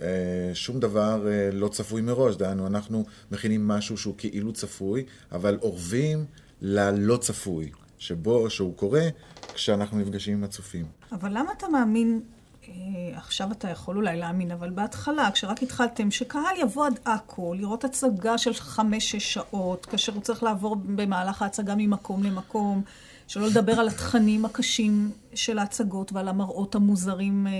אה, 0.02 0.78
דבר 0.80 1.28
אה, 1.28 1.50
לא 1.52 1.68
צפוי 1.68 2.00
מראש. 2.02 2.36
דהיינו, 2.36 2.66
אנחנו 2.66 3.04
מכינים 3.30 3.68
משהו 3.68 3.96
שהוא 3.96 4.14
כאילו 4.18 4.52
צפוי, 4.52 5.04
אבל 5.32 5.58
אורבים 5.62 6.24
ללא 6.60 7.16
צפוי, 7.16 7.70
שבו, 7.98 8.50
שהוא 8.50 8.76
קורה 8.76 9.08
כשאנחנו 9.54 9.98
נפגשים 9.98 10.34
עם 10.34 10.44
הצופים. 10.44 10.86
אבל 11.12 11.30
למה 11.30 11.52
אתה 11.52 11.68
מאמין 11.68 12.20
אה, 12.68 13.18
עכשיו 13.18 13.52
אתה 13.52 13.70
יכול 13.70 13.96
אולי 13.96 14.16
להאמין, 14.16 14.50
אבל 14.50 14.70
בהתחלה, 14.70 15.30
כשרק 15.30 15.62
התחלתם, 15.62 16.10
שקהל 16.10 16.56
יבוא 16.60 16.86
עד 16.86 16.98
עכו, 17.04 17.54
לראות 17.54 17.84
הצגה 17.84 18.38
של 18.38 18.54
חמש-שש 18.54 19.34
שעות, 19.34 19.86
כאשר 19.86 20.12
הוא 20.12 20.22
צריך 20.22 20.42
לעבור 20.42 20.76
במהלך 20.76 21.42
ההצגה 21.42 21.74
ממקום 21.76 22.22
למקום, 22.22 22.82
שלא 23.28 23.46
לדבר 23.46 23.80
על 23.80 23.88
התכנים 23.88 24.44
הקשים 24.44 25.10
של 25.34 25.58
ההצגות 25.58 26.12
ועל 26.12 26.28
המראות 26.28 26.74
המוזרים, 26.74 27.46
אה, 27.46 27.52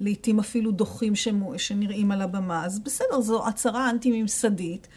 לעתים 0.00 0.38
אפילו 0.38 0.72
דוחים 0.72 1.12
שנראים 1.56 2.10
על 2.10 2.22
הבמה. 2.22 2.64
אז 2.66 2.78
בסדר, 2.78 3.20
זו 3.20 3.48
הצהרה 3.48 3.90
אנטי-ממסדית, 3.90 4.88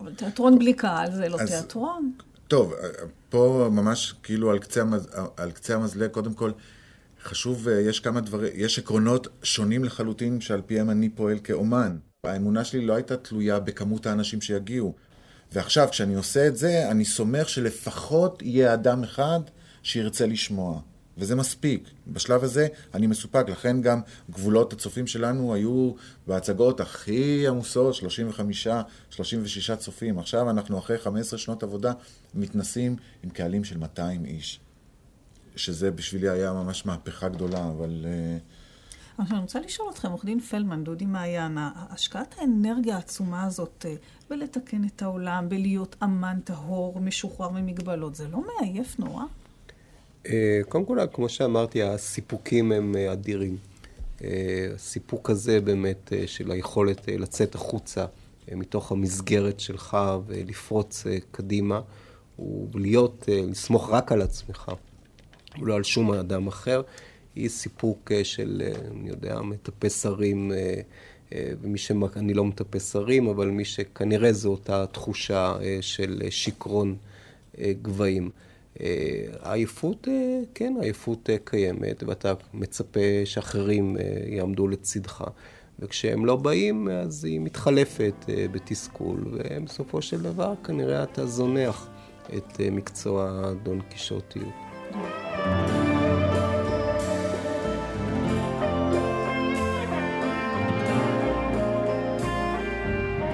אבל 0.00 0.14
תיאטרון 0.14 0.58
בלי 0.58 0.74
קהל 0.74 1.12
זה 1.12 1.28
לא 1.28 1.36
אז, 1.40 1.48
תיאטרון. 1.48 2.12
טוב, 2.48 2.72
אה, 2.72 2.88
פה 3.28 3.68
ממש 3.72 4.14
כאילו 4.22 4.50
על 4.50 4.58
קצה, 4.58 4.80
המז... 4.80 5.08
על 5.36 5.50
קצה 5.50 5.74
המזלג, 5.74 6.10
קודם 6.10 6.34
כל, 6.34 6.50
חשוב, 7.22 7.68
אה, 7.68 7.80
יש 7.80 8.00
כמה 8.00 8.20
דברים, 8.20 8.52
יש 8.54 8.78
עקרונות 8.78 9.28
שונים 9.42 9.84
לחלוטין 9.84 10.40
שעל 10.40 10.62
פיהם 10.66 10.90
אני 10.90 11.08
פועל 11.08 11.38
כאומן. 11.44 11.96
האמונה 12.24 12.64
שלי 12.64 12.86
לא 12.86 12.94
הייתה 12.94 13.16
תלויה 13.16 13.60
בכמות 13.60 14.06
האנשים 14.06 14.40
שיגיעו. 14.40 14.94
ועכשיו, 15.52 15.88
כשאני 15.90 16.14
עושה 16.14 16.46
את 16.46 16.56
זה, 16.56 16.90
אני 16.90 17.04
סומך 17.04 17.48
שלפחות 17.48 18.42
יהיה 18.42 18.74
אדם 18.74 19.04
אחד 19.04 19.40
שירצה 19.82 20.26
לשמוע. 20.26 20.80
וזה 21.18 21.36
מספיק. 21.36 21.88
בשלב 22.06 22.44
הזה 22.44 22.68
אני 22.94 23.06
מסופק, 23.06 23.48
לכן 23.48 23.82
גם 23.82 24.00
גבולות 24.30 24.72
הצופים 24.72 25.06
שלנו 25.06 25.54
היו 25.54 25.92
בהצגות 26.26 26.80
הכי 26.80 27.48
עמוסות, 27.48 27.94
35, 27.94 28.68
36 29.10 29.70
צופים. 29.70 30.18
עכשיו 30.18 30.50
אנחנו 30.50 30.78
אחרי 30.78 30.98
15 30.98 31.38
שנות 31.38 31.62
עבודה 31.62 31.92
מתנסים 32.34 32.96
עם 33.22 33.30
קהלים 33.30 33.64
של 33.64 33.78
200 33.78 34.24
איש. 34.24 34.60
שזה 35.56 35.90
בשבילי 35.90 36.28
היה 36.28 36.52
ממש 36.52 36.86
מהפכה 36.86 37.28
גדולה, 37.28 37.68
אבל... 37.68 38.06
אה, 38.08 38.38
עכשיו, 39.18 39.36
אני 39.36 39.42
רוצה 39.42 39.60
לשאול 39.60 39.90
אתכם, 39.90 40.08
עורך 40.10 40.24
דין 40.24 40.40
פלמן, 40.40 40.84
דודי 40.84 41.06
מעיין, 41.06 41.58
השקעת 41.74 42.34
האנרגיה 42.38 42.96
העצומה 42.96 43.44
הזאת 43.44 43.86
אה, 43.88 43.94
בלתקן 44.30 44.84
את 44.84 45.02
העולם, 45.02 45.48
בלהיות 45.48 45.96
אמן 46.02 46.40
טהור, 46.44 47.00
משוחרר 47.00 47.50
ממגבלות, 47.50 48.14
זה 48.14 48.28
לא 48.28 48.42
מעייף 48.46 48.98
נורא? 48.98 49.24
אה, 50.28 50.60
קודם 50.68 50.84
כל, 50.84 50.98
כמו 51.12 51.28
שאמרתי, 51.28 51.82
הסיפוקים 51.82 52.72
הם 52.72 52.96
אדירים. 53.12 53.56
הסיפוק 54.74 55.30
הזה 55.30 55.60
באמת 55.60 56.12
של 56.26 56.50
היכולת 56.50 57.08
לצאת 57.08 57.54
החוצה 57.54 58.06
מתוך 58.52 58.92
המסגרת 58.92 59.60
שלך 59.60 59.96
ולפרוץ 60.26 61.04
קדימה, 61.30 61.80
הוא 62.36 62.68
להיות, 62.74 63.28
לסמוך 63.28 63.90
רק 63.90 64.12
על 64.12 64.22
עצמך. 64.22 64.72
לא 65.62 65.74
על 65.76 65.82
שום 65.82 66.12
אדם 66.12 66.46
אחר. 66.46 66.82
היא 67.38 67.48
סיפוק 67.48 68.12
אה, 68.12 68.24
של, 68.24 68.62
אה, 68.64 68.88
אני 68.90 69.08
יודע, 69.08 69.40
מטפס 69.40 70.06
הרים, 70.06 70.52
אה, 70.52 70.80
ומי 71.32 71.78
ש... 71.78 71.92
אני 72.16 72.34
לא 72.34 72.44
מטפס 72.44 72.96
הרים, 72.96 73.26
אבל 73.26 73.48
מי 73.48 73.64
שכנראה 73.64 74.32
זו 74.32 74.50
אותה 74.50 74.86
תחושה 74.86 75.56
של 75.80 76.22
שיכרון 76.30 76.96
גבהים. 77.60 78.30
העייפות, 79.42 80.08
כן, 80.54 80.74
העייפות 80.80 81.30
קיימת, 81.44 82.02
ואתה 82.06 82.32
מצפה 82.54 83.00
שאחרים 83.24 83.96
יעמדו 84.26 84.68
לצדך. 84.68 85.24
וכשהם 85.80 86.26
לא 86.26 86.36
באים, 86.36 86.88
אז 86.88 87.24
היא 87.24 87.40
מתחלפת 87.40 88.24
בתסכול, 88.52 89.24
ובסופו 89.32 90.02
של 90.02 90.22
דבר 90.22 90.54
כנראה 90.64 91.02
אתה 91.02 91.26
זונח 91.26 91.88
את 92.36 92.60
מקצוע 92.72 93.40
הדון 93.44 93.80
קישוטיות. 93.80 94.48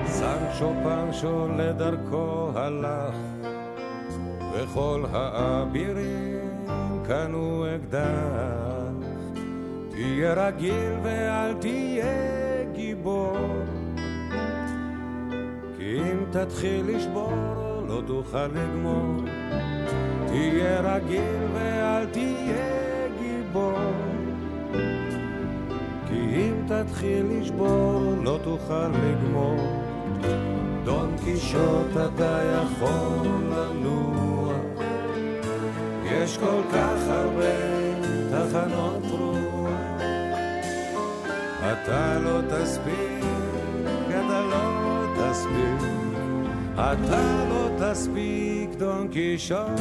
סנצ'ו 0.06 0.72
פנצ'ו 0.84 1.48
לדרכו 1.58 2.50
הלך, 2.54 3.14
וכל 4.54 5.04
האבירים 5.12 6.66
קנו 7.08 7.64
אקדח. 7.76 8.94
תהיה 9.90 10.34
רגיל 10.34 10.92
ואל 11.02 11.54
תהיה 11.54 12.64
גיבור, 12.72 13.36
כי 15.78 16.00
אם 16.00 16.18
תתחיל 16.30 16.96
לשבור 16.96 17.32
לא 17.88 18.02
תוכל 18.06 18.46
לגמור. 18.46 19.24
תהיה 20.34 20.80
רגיל 20.80 21.42
ואל 21.54 22.06
תהיה 22.06 23.08
גיבור 23.18 23.78
כי 26.08 26.14
אם 26.14 26.54
תתחיל 26.66 27.26
לשבור 27.30 28.14
לא 28.24 28.38
תוכל 28.44 28.88
לגמור 28.88 29.56
דון 30.84 31.16
קישוט 31.24 31.96
אתה 31.96 32.40
יכול 32.42 33.26
לנוע 33.26 34.33
יש 36.22 36.38
כל 36.38 36.62
כך 36.72 36.98
הרבה 37.08 37.54
תחנות 38.30 39.02
רוח 39.10 39.70
אתה 41.60 42.18
לא 42.18 42.40
תספיק, 42.50 43.24
אתה 44.08 44.40
לא 44.50 45.06
תספיק 45.16 46.04
אתה 46.74 47.46
לא 47.48 47.70
תספיק 47.80 48.70
דון 48.78 49.08
קישון. 49.08 49.74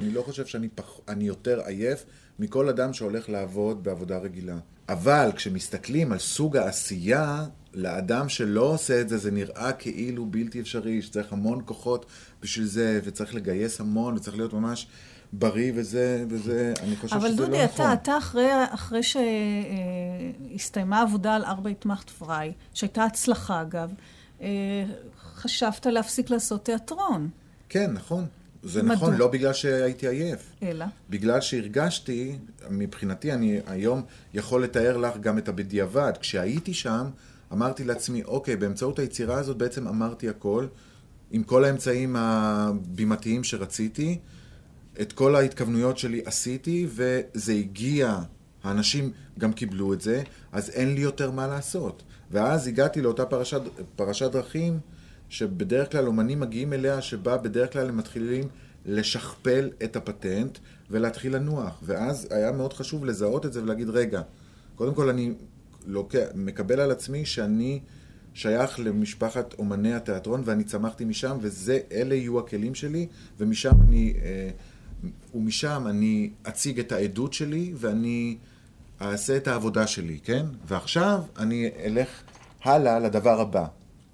אני 0.00 0.10
לא 0.10 0.22
חושב 0.22 0.46
שאני 0.46 0.68
פח... 0.68 1.00
יותר 1.20 1.60
עייף 1.60 2.04
מכל 2.38 2.68
אדם 2.68 2.92
שהולך 2.92 3.28
לעבוד 3.28 3.84
בעבודה 3.84 4.18
רגילה. 4.18 4.58
אבל 4.88 5.30
כשמסתכלים 5.36 6.12
על 6.12 6.18
סוג 6.18 6.56
העשייה, 6.56 7.44
לאדם 7.74 8.28
שלא 8.28 8.62
עושה 8.62 9.00
את 9.00 9.08
זה, 9.08 9.18
זה 9.18 9.30
נראה 9.30 9.72
כאילו 9.72 10.26
בלתי 10.26 10.60
אפשרי, 10.60 11.02
שצריך 11.02 11.32
המון 11.32 11.62
כוחות 11.64 12.06
בשביל 12.42 12.66
זה, 12.66 13.00
וצריך 13.04 13.34
לגייס 13.34 13.80
המון, 13.80 14.16
וצריך 14.16 14.36
להיות 14.36 14.52
ממש 14.52 14.86
בריא 15.32 15.72
וזה, 15.74 16.24
וזה, 16.28 16.74
אני 16.82 16.96
חושב 16.96 17.20
שזה 17.20 17.36
דודי, 17.36 17.58
לא 17.58 17.64
נכון. 17.64 17.86
אבל 17.86 17.94
דודי, 17.94 18.02
אתה 18.02 18.18
אחרי, 18.18 18.50
אחרי 18.70 19.00
שהסתיימה 20.52 20.98
העבודה 20.98 21.34
על 21.34 21.44
ארבע 21.44 21.70
התמחת 21.70 22.10
פריי, 22.10 22.52
שהייתה 22.74 23.04
הצלחה 23.04 23.62
אגב, 23.62 23.90
אה, 24.40 24.48
חשבת 25.36 25.86
להפסיק 25.86 26.30
לעשות 26.30 26.64
תיאטרון. 26.64 27.28
כן, 27.68 27.92
נכון. 27.92 28.26
זה 28.62 28.82
מדוע? 28.82 28.94
נכון, 28.94 29.16
לא 29.16 29.28
בגלל 29.28 29.52
שהייתי 29.52 30.08
עייף. 30.08 30.52
אלא? 30.62 30.84
בגלל 31.10 31.40
שהרגשתי, 31.40 32.38
מבחינתי, 32.70 33.32
אני 33.32 33.60
היום 33.66 34.02
יכול 34.34 34.64
לתאר 34.64 34.96
לך 34.96 35.16
גם 35.20 35.38
את 35.38 35.48
הבדיעבד. 35.48 36.12
כשהייתי 36.20 36.74
שם, 36.74 37.06
אמרתי 37.52 37.84
לעצמי, 37.84 38.24
אוקיי, 38.24 38.56
באמצעות 38.56 38.98
היצירה 38.98 39.38
הזאת 39.38 39.56
בעצם 39.56 39.88
אמרתי 39.88 40.28
הכל, 40.28 40.66
עם 41.30 41.42
כל 41.42 41.64
האמצעים 41.64 42.16
הבימתיים 42.16 43.44
שרציתי, 43.44 44.18
את 45.00 45.12
כל 45.12 45.36
ההתכוונויות 45.36 45.98
שלי 45.98 46.22
עשיתי, 46.24 46.86
וזה 46.90 47.52
הגיע, 47.52 48.18
האנשים 48.64 49.12
גם 49.38 49.52
קיבלו 49.52 49.92
את 49.92 50.00
זה, 50.00 50.22
אז 50.52 50.70
אין 50.70 50.94
לי 50.94 51.00
יותר 51.00 51.30
מה 51.30 51.46
לעשות. 51.46 52.02
ואז 52.30 52.66
הגעתי 52.66 53.00
לאותה 53.02 53.24
פרשת, 53.24 53.60
פרשת 53.96 54.32
דרכים, 54.32 54.78
שבדרך 55.28 55.92
כלל 55.92 56.06
אומנים 56.06 56.40
מגיעים 56.40 56.72
אליה, 56.72 57.02
שבה 57.02 57.36
בדרך 57.36 57.72
כלל 57.72 57.88
הם 57.88 57.96
מתחילים 57.96 58.44
לשכפל 58.86 59.70
את 59.84 59.96
הפטנט 59.96 60.58
ולהתחיל 60.90 61.36
לנוח. 61.36 61.80
ואז 61.82 62.28
היה 62.30 62.52
מאוד 62.52 62.72
חשוב 62.72 63.04
לזהות 63.04 63.46
את 63.46 63.52
זה 63.52 63.62
ולהגיד, 63.62 63.88
רגע, 63.88 64.22
קודם 64.74 64.94
כל 64.94 65.08
אני 65.08 65.34
לוקח, 65.86 66.24
מקבל 66.34 66.80
על 66.80 66.90
עצמי 66.90 67.24
שאני 67.24 67.80
שייך 68.34 68.80
למשפחת 68.80 69.54
אומני 69.58 69.94
התיאטרון 69.94 70.42
ואני 70.44 70.64
צמחתי 70.64 71.04
משם, 71.04 71.36
וזה, 71.40 71.78
אלה 71.92 72.14
יהיו 72.14 72.38
הכלים 72.38 72.74
שלי, 72.74 73.06
ומשם 73.38 73.72
אני, 73.88 74.14
אה, 74.22 74.50
ומשם 75.34 75.84
אני 75.86 76.30
אציג 76.48 76.78
את 76.78 76.92
העדות 76.92 77.32
שלי 77.32 77.72
ואני 77.76 78.36
אעשה 79.00 79.36
את 79.36 79.48
העבודה 79.48 79.86
שלי, 79.86 80.18
כן? 80.24 80.46
ועכשיו 80.66 81.22
אני 81.38 81.70
אלך 81.84 82.22
הלאה 82.64 82.98
לדבר 82.98 83.40
הבא. 83.40 83.66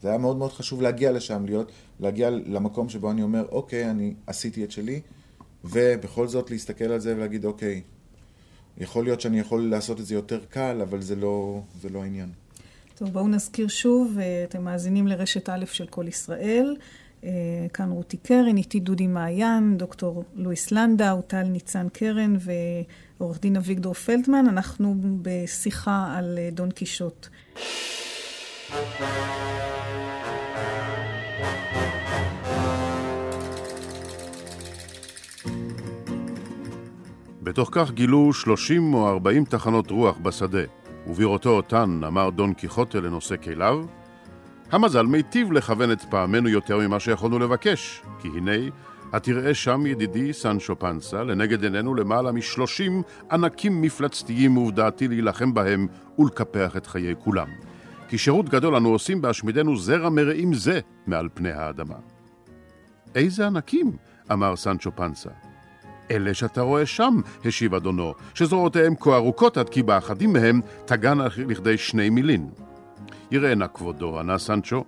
זה 0.03 0.09
היה 0.09 0.19
מאוד 0.19 0.37
מאוד 0.37 0.53
חשוב 0.53 0.83
להגיע 0.83 1.13
לשם, 1.13 1.45
להיות, 1.47 1.73
להגיע 2.01 2.31
למקום 2.31 2.89
שבו 2.89 3.11
אני 3.11 3.23
אומר, 3.23 3.45
אוקיי, 3.53 3.91
אני 3.91 4.15
עשיתי 4.27 4.65
את 4.65 4.71
שלי, 4.71 5.01
ובכל 5.65 6.29
זאת 6.29 6.51
להסתכל 6.51 6.85
על 6.85 7.01
זה 7.01 7.17
ולהגיד, 7.17 7.45
אוקיי, 7.45 7.83
יכול 8.79 9.05
להיות 9.05 9.21
שאני 9.21 9.41
יכול 9.41 9.71
לעשות 9.71 10.01
את 10.01 10.07
זה 10.07 10.15
יותר 10.15 10.41
קל, 10.49 10.81
אבל 10.83 11.01
זה 11.01 11.17
לא, 11.17 11.61
זה 11.81 11.89
לא 11.89 12.03
העניין. 12.03 12.29
טוב, 12.95 13.09
בואו 13.09 13.29
נזכיר 13.29 13.69
שוב, 13.69 14.19
אה, 14.19 14.45
אתם 14.45 14.65
מאזינים 14.65 15.07
לרשת 15.07 15.49
א' 15.49 15.65
של 15.73 15.87
כל 15.87 16.09
ישראל. 16.09 16.77
אה, 17.25 17.31
כאן 17.73 17.91
רותי 17.91 18.17
קרן, 18.17 18.57
איתי 18.57 18.81
דודי 18.81 19.07
מעיין, 19.07 19.79
דוקטור 19.79 20.25
לואיס 20.35 20.73
לנדאו, 20.73 21.23
טל 21.23 21.43
ניצן 21.43 21.89
קרן 21.93 22.37
ועורך 23.19 23.41
דין 23.41 23.57
אביגדור 23.57 23.95
פלדמן. 23.95 24.47
אנחנו 24.49 24.95
בשיחה 25.23 26.15
על 26.17 26.39
אה, 26.39 26.49
דון 26.53 26.71
קישוט. 26.71 27.29
בתוך 37.43 37.69
כך 37.73 37.91
גילו 37.91 38.33
30 38.33 38.95
או 38.95 39.09
40 39.09 39.45
תחנות 39.45 39.91
רוח 39.91 40.19
בשדה, 40.19 40.63
ובראותו 41.07 41.51
אותן 41.51 42.01
אמר 42.07 42.31
דון 42.31 42.55
קיחוטה 42.55 43.01
לנושא 43.01 43.37
כליו, 43.37 43.85
המזל 44.73 45.07
מיטיב 45.07 45.53
לכוון 45.53 45.93
את 45.93 46.03
פעמנו 46.03 46.49
יותר 46.49 46.79
ממה 46.79 47.01
שיכולנו 47.01 47.39
לבקש, 47.39 48.03
כי 48.21 48.29
הנה, 48.29 48.71
התראה 49.13 49.55
שם 49.55 49.87
ידידי 49.87 50.33
סנצ'ו 50.33 50.79
פנסה, 50.79 51.25
לנגד 51.25 51.63
עינינו 51.63 51.95
למעלה 51.95 52.33
משלושים 52.33 53.03
ענקים 53.31 53.83
מפלצתיים 53.83 54.57
ובדעתי 54.57 55.09
להילחם 55.09 55.55
בהם 55.55 55.87
ולקפח 56.19 56.77
את 56.77 56.87
חיי 56.87 57.15
כולם. 57.19 57.49
כי 58.09 58.19
שירות 58.19 58.49
גדול 58.49 58.77
אנו 58.77 58.89
עושים 58.89 59.23
בהשמידנו 59.23 59.77
זרע 59.77 60.11
מרעים 60.11 60.55
זה 60.55 60.81
מעל 61.07 61.29
פני 61.35 61.53
האדמה. 61.53 61.97
איזה 63.15 63.47
ענקים? 63.47 63.93
אמר 64.33 64.57
סנצ'ו 64.57 64.91
פנסה. 64.97 65.52
אלה 66.11 66.35
שאתה 66.35 66.61
רואה 66.61 66.87
שם, 66.87 67.21
השיב 67.45 67.75
אדונו, 67.75 68.15
שזרועותיהם 68.35 68.95
כה 69.01 69.17
ארוכות 69.17 69.57
עד 69.57 69.69
כי 69.69 69.83
באחדים 69.83 70.33
מהם 70.33 70.61
תגענה 70.85 71.27
לכדי 71.49 71.79
שני 71.79 72.11
מילין. 72.11 72.51
יראה 73.31 73.55
נא 73.55 73.67
כבודו, 73.75 74.19
ענה 74.19 74.39
סנצ'ו, 74.39 74.85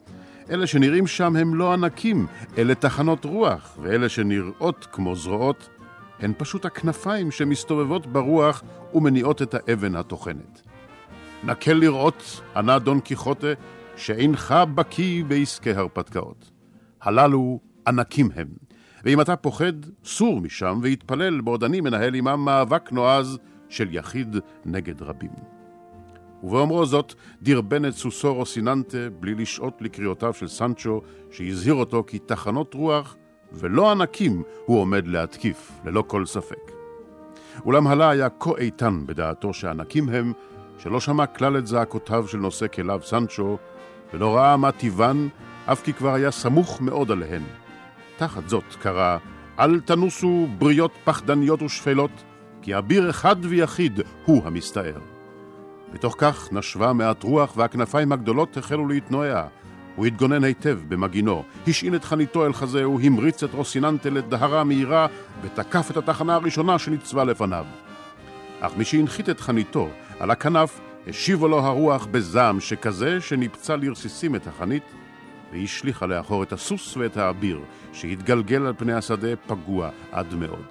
אלה 0.50 0.66
שנראים 0.66 1.06
שם 1.06 1.36
הם 1.36 1.54
לא 1.54 1.72
ענקים, 1.72 2.26
אלה 2.58 2.74
תחנות 2.74 3.24
רוח, 3.24 3.78
ואלה 3.82 4.08
שנראות 4.08 4.86
כמו 4.92 5.16
זרועות, 5.16 5.68
הן 6.20 6.32
פשוט 6.38 6.64
הכנפיים 6.64 7.30
שמסתובבות 7.30 8.06
ברוח 8.06 8.62
ומניעות 8.94 9.42
את 9.42 9.54
האבן 9.54 9.96
הטוחנת. 9.96 10.62
נקל 11.44 11.72
לראות, 11.72 12.40
ענה 12.56 12.78
דון 12.78 13.00
קיחוטה, 13.00 13.52
שאינך 13.96 14.54
בקיא 14.74 15.24
בעסקי 15.24 15.70
הרפתקאות. 15.70 16.50
הללו 17.02 17.60
ענקים 17.86 18.28
הם, 18.34 18.48
ואם 19.04 19.20
אתה 19.20 19.36
פוחד, 19.36 19.72
סור 20.04 20.40
משם 20.40 20.80
והתפלל 20.82 21.40
בעוד 21.40 21.64
אני 21.64 21.80
מנהל 21.80 22.14
עמם 22.14 22.44
מאבק 22.44 22.92
נועז 22.92 23.38
של 23.68 23.94
יחיד 23.94 24.36
נגד 24.64 25.02
רבים. 25.02 25.30
ובאומרו 26.42 26.86
זאת, 26.86 27.14
דרבן 27.42 27.84
את 27.84 27.92
סוסו 27.92 28.34
רוסיננטה 28.34 28.98
בלי 29.20 29.34
לשעות 29.34 29.82
לקריאותיו 29.82 30.32
של 30.32 30.48
סנצ'ו, 30.48 31.00
שהזהיר 31.30 31.74
אותו 31.74 32.04
כי 32.06 32.18
תחנות 32.18 32.74
רוח 32.74 33.16
ולא 33.52 33.90
ענקים 33.90 34.42
הוא 34.66 34.80
עומד 34.80 35.06
להתקיף, 35.06 35.72
ללא 35.84 36.04
כל 36.06 36.26
ספק. 36.26 36.70
אולם 37.64 37.86
הלה 37.86 38.10
היה 38.10 38.28
כה 38.28 38.50
איתן 38.58 39.06
בדעתו 39.06 39.54
שענקים 39.54 40.08
הם, 40.08 40.32
שלא 40.78 41.00
שמע 41.00 41.26
כלל 41.26 41.58
את 41.58 41.66
זעקותיו 41.66 42.28
של 42.28 42.38
נושא 42.38 42.66
כליו 42.66 43.00
סנצ'ו, 43.02 43.58
ולא 44.14 44.36
ראה 44.36 44.56
מה 44.56 44.72
טיבן, 44.72 45.28
אף 45.66 45.82
כי 45.82 45.92
כבר 45.92 46.14
היה 46.14 46.30
סמוך 46.30 46.80
מאוד 46.80 47.10
עליהן. 47.10 47.42
תחת 48.16 48.48
זאת 48.48 48.64
קרא, 48.82 49.18
אל 49.58 49.80
תנוסו 49.80 50.48
בריות 50.58 50.92
פחדניות 51.04 51.62
ושפלות, 51.62 52.10
כי 52.62 52.78
אביר 52.78 53.10
אחד 53.10 53.36
ויחיד 53.40 54.00
הוא 54.24 54.42
המסתער. 54.44 54.98
בתוך 55.92 56.14
כך 56.18 56.48
נשבה 56.52 56.92
מעט 56.92 57.22
רוח 57.22 57.56
והכנפיים 57.56 58.12
הגדולות 58.12 58.56
החלו 58.56 58.88
להתנועע. 58.88 59.46
הוא 59.96 60.06
התגונן 60.06 60.44
היטב 60.44 60.78
במגינו, 60.88 61.42
השעין 61.66 61.94
את 61.94 62.04
חניתו 62.04 62.46
אל 62.46 62.52
חזהו, 62.52 63.00
המריץ 63.00 63.42
את 63.42 63.54
רוסיננטה 63.54 64.10
לדהרה 64.10 64.64
מהירה 64.64 65.06
ותקף 65.42 65.90
את 65.90 65.96
התחנה 65.96 66.34
הראשונה 66.34 66.78
שניצבה 66.78 67.24
לפניו. 67.24 67.64
אך 68.60 68.72
משהנחית 68.76 69.30
את 69.30 69.40
חניתו 69.40 69.88
על 70.20 70.30
הכנף, 70.30 70.80
השיבו 71.06 71.48
לו 71.48 71.58
הרוח 71.58 72.06
בזעם 72.10 72.60
שכזה 72.60 73.20
שניפצה 73.20 73.76
לרסיסים 73.76 74.34
את 74.34 74.46
החנית, 74.46 74.82
והשליכה 75.54 76.06
לאחור 76.06 76.42
את 76.42 76.52
הסוס 76.52 76.96
ואת 76.96 77.16
האביר, 77.16 77.60
שהתגלגל 77.92 78.66
על 78.66 78.74
פני 78.78 78.92
השדה 78.92 79.36
פגוע 79.46 79.90
עד 80.12 80.34
מאוד. 80.34 80.64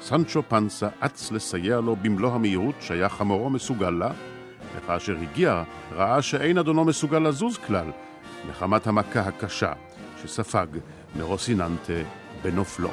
סנצ'ו 0.00 0.42
פנסה 0.48 0.88
אץ 1.00 1.32
לסייע 1.32 1.80
לו 1.80 1.96
במלוא 1.96 2.32
המהירות 2.32 2.74
שהיה 2.80 3.08
חמורו 3.08 3.50
מסוגל 3.50 3.90
לה, 3.90 4.10
וכאשר 4.76 5.16
הגיע 5.22 5.62
ראה 5.92 6.22
שאין 6.22 6.58
אדונו 6.58 6.84
מסוגל 6.84 7.18
לזוז 7.18 7.58
כלל, 7.58 7.90
מחמת 8.50 8.86
המכה 8.86 9.20
הקשה 9.20 9.72
שספג 10.22 10.66
מרוסיננטה 11.16 11.92
בנופלו. 12.42 12.90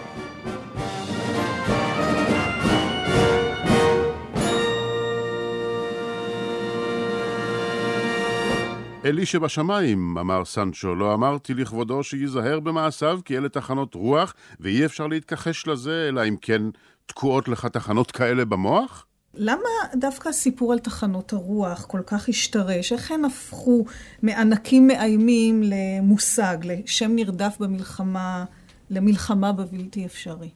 אלי 9.06 9.26
שבשמיים, 9.26 10.18
אמר 10.18 10.46
סנצ'ו, 10.46 10.96
לא 10.96 11.14
אמרתי 11.14 11.54
לכבודו 11.54 12.04
שייזהר 12.04 12.60
במעשיו, 12.60 13.20
כי 13.26 13.38
אלה 13.38 13.50
תחנות 13.50 13.96
רוח, 13.96 14.34
ואי 14.60 14.86
אפשר 14.86 15.08
להתכחש 15.08 15.68
לזה, 15.68 16.06
אלא 16.10 16.28
אם 16.28 16.36
כן 16.42 16.62
תקועות 17.06 17.48
לך 17.48 17.66
תחנות 17.66 18.12
כאלה 18.12 18.46
במוח? 18.46 19.06
למה 19.34 19.70
דווקא 19.96 20.30
הסיפור 20.30 20.74
על 20.74 20.80
תחנות 20.80 21.34
הרוח 21.34 21.86
כל 21.86 22.02
כך 22.06 22.30
השתרש? 22.30 22.94
איך 22.94 23.12
הן 23.12 23.26
הפכו 23.26 23.86
מענקים 24.22 24.88
מאיימים 24.88 25.64
למושג, 25.66 26.58
לשם 26.64 27.12
נרדף 27.16 27.58
במלחמה, 27.60 28.46
למלחמה 28.90 29.52
בבלתי 29.52 30.06
אפשרי? 30.06 30.50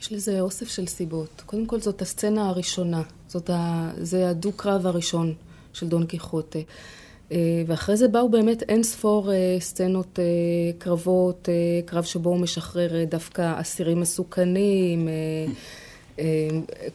יש 0.00 0.12
לזה 0.12 0.40
אוסף 0.40 0.68
של 0.68 0.86
סיבות. 0.86 1.42
קודם 1.46 1.66
כל 1.66 1.80
זאת 1.80 2.02
הסצנה 2.02 2.48
הראשונה, 2.48 3.02
זאת 3.28 3.50
ה... 3.50 3.90
זה 3.96 4.30
הדו-קרב 4.30 4.86
הראשון 4.86 5.34
של 5.72 5.88
דון 5.88 6.06
קיחוטה. 6.06 6.58
אה, 7.32 7.62
ואחרי 7.66 7.96
זה 7.96 8.08
באו 8.08 8.28
באמת 8.28 8.62
אין 8.62 8.82
ספור 8.82 9.32
אה, 9.32 9.56
סצנות 9.60 10.18
אה, 10.18 10.24
קרבות, 10.78 11.48
קרב 11.86 12.04
שבו 12.04 12.30
הוא 12.30 12.38
משחרר 12.38 13.04
דווקא 13.04 13.60
אסירים 13.60 14.00
מסוכנים, 14.00 15.08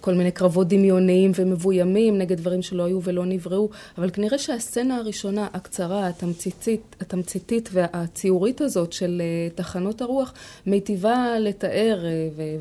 כל 0.02 0.14
מיני 0.14 0.32
קרבות 0.32 0.68
דמיוניים 0.68 1.32
ומבוימים 1.36 2.18
נגד 2.18 2.38
דברים 2.38 2.62
שלא 2.62 2.84
היו 2.84 3.00
ולא 3.04 3.26
נבראו, 3.26 3.70
אבל 3.98 4.10
כנראה 4.10 4.38
שהסצנה 4.38 4.98
הראשונה, 4.98 5.48
הקצרה, 5.54 6.08
התמציתית, 6.08 6.96
התמציתית 7.02 7.70
והציורית 7.74 8.62
הזאת 8.62 8.94
של 8.94 9.22
תחנות 9.56 10.02
הרוח, 10.02 10.34
מיטיבה 10.66 11.40
לתאר 11.40 12.04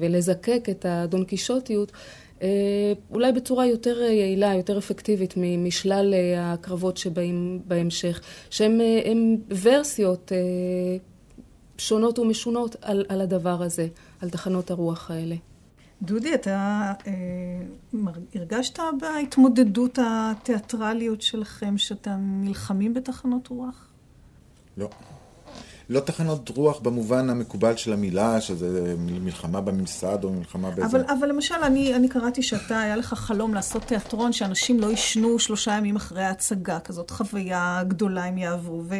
ולזקק 0.01 0.65
את 0.71 0.87
הדונקישוטיות 0.89 1.93
אה, 1.93 1.97
אולי 3.11 3.33
בצורה 3.33 3.67
יותר 3.67 4.03
יעילה, 4.03 4.55
יותר 4.55 4.79
אפקטיבית 4.79 5.35
משלל 5.37 6.15
אה, 6.15 6.53
הקרבות 6.53 6.97
שבאים 6.97 7.63
בהמשך, 7.67 8.21
שהן 8.51 8.81
אה, 8.81 9.13
ורסיות 9.63 10.33
שונות 11.79 12.19
ומשונות 12.19 12.77
על, 12.83 13.05
על 13.09 13.21
הדבר 13.21 13.63
הזה, 13.63 13.89
על 14.21 14.31
תחנות 14.31 14.71
הרוח 14.71 15.11
האלה. 15.11 15.37
דודי, 16.03 16.35
אתה 16.35 16.93
אה, 17.07 17.13
הרגשת 18.35 18.79
בהתמודדות 19.01 19.99
התיאטרליות 20.03 21.23
שלכם 21.23 21.79
שאתם 21.79 22.41
נלחמים 22.45 22.95
בתחנות 22.95 23.49
רוח? 23.49 23.89
לא. 24.77 24.89
לא 25.89 26.01
תחנות 26.01 26.49
רוח 26.49 26.81
במובן 26.81 27.31
המקובל 27.31 27.77
של 27.77 27.93
המילה, 27.93 28.41
שזה 28.41 28.95
מלחמה 28.99 29.61
בממסד 29.61 30.25
או 30.25 30.33
מלחמה 30.33 30.71
באיזה... 30.71 30.97
אבל, 30.97 31.05
אבל 31.19 31.29
למשל, 31.29 31.55
אני, 31.55 31.95
אני 31.95 32.09
קראתי 32.09 32.43
שאתה, 32.43 32.81
היה 32.81 32.97
לך 32.97 33.15
חלום 33.15 33.55
לעשות 33.55 33.83
תיאטרון, 33.83 34.33
שאנשים 34.33 34.81
לא 34.81 34.87
יישנו 34.87 35.39
שלושה 35.39 35.73
ימים 35.73 35.97
אחרי 35.97 36.23
ההצגה, 36.23 36.81
כזאת 36.81 37.11
חוויה 37.11 37.83
גדולה 37.89 38.25
הם 38.25 38.39
יעברו, 38.39 38.83
ו... 38.89 38.95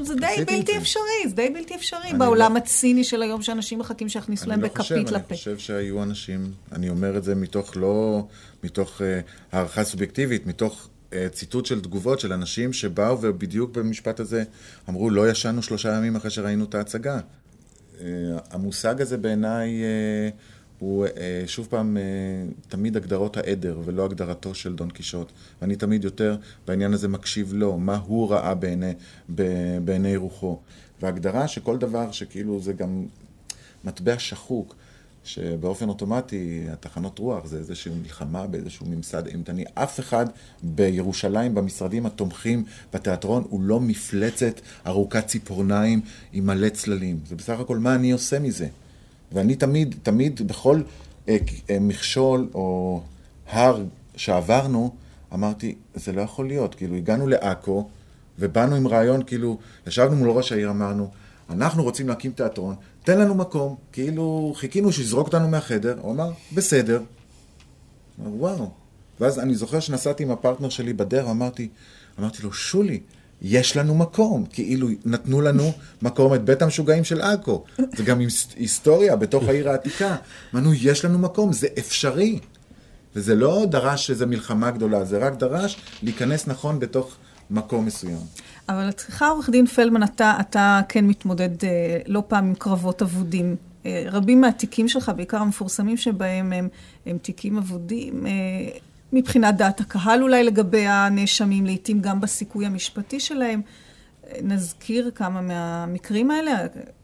זה 0.00 0.14
די 0.14 0.44
בלתי 0.46 0.76
אפשרי, 0.76 1.28
זה 1.28 1.34
די 1.34 1.50
בלתי 1.50 1.74
אפשרי 1.74 2.12
בעולם 2.18 2.52
לא... 2.52 2.58
הציני 2.58 3.04
של 3.04 3.22
היום, 3.22 3.42
שאנשים 3.42 3.78
מחכים 3.78 4.08
שיכניסו 4.08 4.48
להם 4.48 4.60
לא 4.60 4.68
בכפית 4.68 4.82
חושב, 4.82 4.94
לפה. 4.94 5.26
אני 5.28 5.36
חושב 5.36 5.58
שהיו 5.58 6.02
אנשים, 6.02 6.52
אני 6.72 6.88
אומר 6.88 7.16
את 7.16 7.24
זה 7.24 7.34
מתוך 7.34 7.76
לא, 7.76 8.26
מתוך 8.64 9.00
uh, 9.00 9.02
הערכה 9.52 9.84
סובייקטיבית, 9.84 10.46
מתוך 10.46 10.88
ציטוט 11.32 11.66
של 11.66 11.80
תגובות 11.80 12.20
של 12.20 12.32
אנשים 12.32 12.72
שבאו 12.72 13.18
ובדיוק 13.20 13.78
במשפט 13.78 14.20
הזה 14.20 14.44
אמרו, 14.88 15.10
לא 15.10 15.30
ישנו 15.30 15.62
שלושה 15.62 15.96
ימים 15.96 16.16
אחרי 16.16 16.30
שראינו 16.30 16.64
את 16.64 16.74
ההצגה. 16.74 17.20
Uh, 17.20 18.02
המושג 18.50 19.00
הזה 19.00 19.16
בעיניי... 19.16 19.82
Uh, 20.30 20.62
הוא 20.82 21.06
אה, 21.06 21.42
שוב 21.46 21.66
פעם 21.70 21.96
אה, 21.96 22.02
תמיד 22.68 22.96
הגדרות 22.96 23.36
העדר 23.36 23.80
ולא 23.84 24.04
הגדרתו 24.04 24.54
של 24.54 24.74
דון 24.74 24.90
קישוט. 24.90 25.32
ואני 25.60 25.76
תמיד 25.76 26.04
יותר 26.04 26.36
בעניין 26.66 26.92
הזה 26.92 27.08
מקשיב 27.08 27.52
לו, 27.54 27.78
מה 27.78 27.96
הוא 27.96 28.30
ראה 28.30 28.54
בעיני, 28.54 28.92
בעיני 29.84 30.16
רוחו. 30.16 30.58
והגדרה 31.02 31.48
שכל 31.48 31.78
דבר 31.78 32.12
שכאילו 32.12 32.60
זה 32.60 32.72
גם 32.72 33.06
מטבע 33.84 34.18
שחוק, 34.18 34.74
שבאופן 35.24 35.88
אוטומטי 35.88 36.64
התחנות 36.72 37.18
רוח 37.18 37.46
זה 37.46 37.58
איזושהי 37.58 37.92
מלחמה 38.02 38.46
באיזשהו 38.46 38.86
ממסד 38.86 39.26
אימתני. 39.26 39.64
אף 39.74 40.00
אחד 40.00 40.26
בירושלים, 40.62 41.54
במשרדים 41.54 42.06
התומכים 42.06 42.64
בתיאטרון, 42.94 43.44
הוא 43.48 43.62
לא 43.62 43.80
מפלצת 43.80 44.60
ארוכת 44.86 45.26
ציפורניים 45.26 46.00
עם 46.32 46.46
מלא 46.46 46.68
צללים. 46.68 47.20
זה 47.26 47.36
בסך 47.36 47.60
הכל 47.60 47.78
מה 47.78 47.94
אני 47.94 48.12
עושה 48.12 48.38
מזה. 48.38 48.68
ואני 49.32 49.54
תמיד, 49.54 49.94
תמיד, 50.02 50.48
בכל 50.48 50.82
אה, 51.28 51.36
אה, 51.70 51.78
מכשול 51.80 52.48
או 52.54 53.00
הר 53.48 53.84
שעברנו, 54.16 54.94
אמרתי, 55.34 55.74
זה 55.94 56.12
לא 56.12 56.20
יכול 56.20 56.46
להיות. 56.46 56.74
כאילו, 56.74 56.96
הגענו 56.96 57.26
לעכו, 57.26 57.88
ובאנו 58.38 58.76
עם 58.76 58.88
רעיון, 58.88 59.22
כאילו, 59.22 59.58
ישבנו 59.86 60.16
מול 60.16 60.30
ראש 60.30 60.52
העיר, 60.52 60.70
אמרנו, 60.70 61.10
אנחנו 61.52 61.82
רוצים 61.82 62.08
להקים 62.08 62.32
תיאטרון, 62.32 62.74
תן 63.04 63.18
לנו 63.18 63.34
מקום. 63.34 63.76
כאילו, 63.92 64.52
חיכינו 64.56 64.92
שיזרוק 64.92 65.26
אותנו 65.26 65.48
מהחדר, 65.48 65.98
הוא 66.00 66.12
אמר, 66.12 66.30
בסדר. 66.54 67.02
וואו. 68.18 68.70
ואז 69.20 69.38
אני 69.38 69.54
זוכר 69.54 69.80
שנסעתי 69.80 70.22
עם 70.22 70.30
הפרטנר 70.30 70.68
שלי 70.68 70.92
בדרך, 70.92 71.26
אמרתי, 71.30 71.68
אמרתי 72.18 72.42
לו, 72.42 72.52
שולי, 72.52 73.00
יש 73.42 73.76
לנו 73.76 73.94
מקום, 73.94 74.44
כאילו 74.52 74.88
נתנו 75.04 75.40
לנו 75.40 75.72
מקום 76.02 76.34
את 76.34 76.44
בית 76.44 76.62
המשוגעים 76.62 77.04
של 77.04 77.20
עכו. 77.20 77.64
זה 77.96 78.02
גם 78.04 78.20
היסטוריה 78.56 79.16
בתוך 79.16 79.48
העיר 79.48 79.70
העתיקה. 79.70 80.16
אמרנו, 80.54 80.74
יש 80.74 81.04
לנו 81.04 81.18
מקום, 81.18 81.52
זה 81.52 81.66
אפשרי. 81.78 82.38
וזה 83.16 83.34
לא 83.34 83.64
דרש 83.70 84.10
איזו 84.10 84.26
מלחמה 84.26 84.70
גדולה, 84.70 85.04
זה 85.04 85.18
רק 85.18 85.34
דרש 85.34 85.76
להיכנס 86.02 86.46
נכון 86.46 86.78
בתוך 86.78 87.16
מקום 87.52 87.86
מסוים. 87.86 88.18
אבל 88.68 88.88
אצלך, 88.88 89.22
עורך 89.22 89.50
דין 89.50 89.66
פלמן, 89.66 90.02
אתה, 90.02 90.36
אתה 90.40 90.80
כן 90.88 91.06
מתמודד 91.06 91.64
אה, 91.64 91.98
לא 92.06 92.22
פעם 92.28 92.46
עם 92.46 92.54
קרבות 92.54 93.02
אבודים. 93.02 93.56
אה, 93.86 94.04
רבים 94.06 94.40
מהתיקים 94.40 94.88
שלך, 94.88 95.12
בעיקר 95.16 95.36
המפורסמים 95.36 95.96
שבהם, 95.96 96.52
הם, 96.52 96.68
הם 97.06 97.18
תיקים 97.18 97.58
אבודים. 97.58 98.26
אה, 98.26 98.32
מבחינת 99.12 99.56
דעת 99.56 99.80
הקהל 99.80 100.22
אולי 100.22 100.44
לגבי 100.44 100.86
הנאשמים, 100.86 101.66
לעתים 101.66 102.00
גם 102.00 102.20
בסיכוי 102.20 102.66
המשפטי 102.66 103.20
שלהם. 103.20 103.60
נזכיר 104.42 105.10
כמה 105.14 105.40
מהמקרים 105.40 106.30
האלה, 106.30 106.52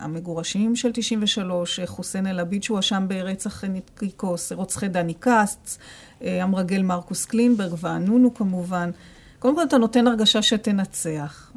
המגורשים 0.00 0.76
של 0.76 0.90
93, 0.94 1.80
חוסיין 1.86 2.26
אל-עביד 2.26 2.62
שהואשם 2.62 3.04
ברצח 3.08 3.64
חנית 3.64 4.00
קיקוס, 4.00 4.52
רוצחי 4.52 4.88
דני 4.88 5.14
כץ, 5.14 5.80
המרגל 6.20 6.82
מרקוס 6.82 7.24
קלינגברג, 7.24 7.72
ואנונו 7.80 8.34
כמובן. 8.34 8.90
קודם 9.38 9.56
כל 9.56 9.62
אתה 9.62 9.78
נותן 9.78 10.06
הרגשה 10.06 10.42
שתנצח. 10.42 11.52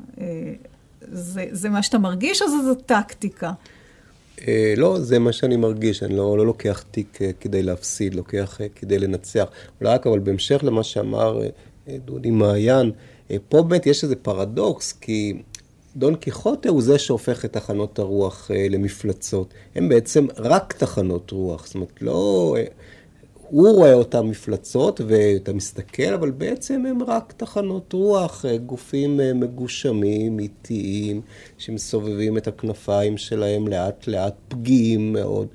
זה, 1.11 1.45
זה 1.51 1.69
מה 1.69 1.83
שאתה 1.83 1.97
מרגיש 1.97 2.41
או 2.41 2.47
זו 2.47 2.75
טקטיקה? 2.75 3.51
אה, 4.47 4.73
לא, 4.77 4.99
זה 4.99 5.19
מה 5.19 5.31
שאני 5.31 5.55
מרגיש, 5.55 6.03
אני 6.03 6.15
לא, 6.15 6.37
לא 6.37 6.45
לוקח 6.45 6.83
תיק 6.91 7.21
אה, 7.21 7.31
כדי 7.39 7.63
להפסיד, 7.63 8.15
לוקח 8.15 8.61
אה, 8.61 8.67
כדי 8.75 8.99
לנצח. 8.99 9.45
אולי 9.81 9.93
רק 9.93 10.07
אבל 10.07 10.19
בהמשך 10.19 10.63
למה 10.63 10.83
שאמר 10.83 11.41
דודי 12.05 12.31
מעיין, 12.31 12.91
פה 13.49 13.61
באמת 13.61 13.85
יש 13.85 14.03
איזה 14.03 14.15
פרדוקס, 14.15 14.93
כי 14.93 15.41
דון 15.95 16.15
קיחוטה 16.15 16.69
הוא 16.69 16.81
זה 16.81 16.99
שהופך 16.99 17.45
את 17.45 17.53
תחנות 17.53 17.99
הרוח 17.99 18.51
למפלצות. 18.69 19.53
הם 19.75 19.89
בעצם 19.89 20.27
רק 20.37 20.73
תחנות 20.73 21.31
רוח, 21.31 21.65
זאת 21.65 21.75
אומרת, 21.75 22.01
לא... 22.01 22.55
הוא 23.51 23.69
רואה 23.69 23.93
אותם 23.93 24.29
מפלצות 24.29 25.01
ואתה 25.07 25.53
מסתכל, 25.53 26.13
אבל 26.13 26.31
בעצם 26.31 26.85
הם 26.85 27.03
רק 27.03 27.33
תחנות 27.37 27.93
רוח, 27.93 28.45
אה, 28.45 28.57
גופים 28.57 29.19
אה, 29.19 29.33
מגושמים, 29.33 30.39
איטיים, 30.39 31.21
שמסובבים 31.57 32.37
את 32.37 32.47
הכנפיים 32.47 33.17
שלהם 33.17 33.67
לאט 33.67 34.07
לאט, 34.07 34.33
פגיעים 34.47 35.13
מאוד. 35.13 35.47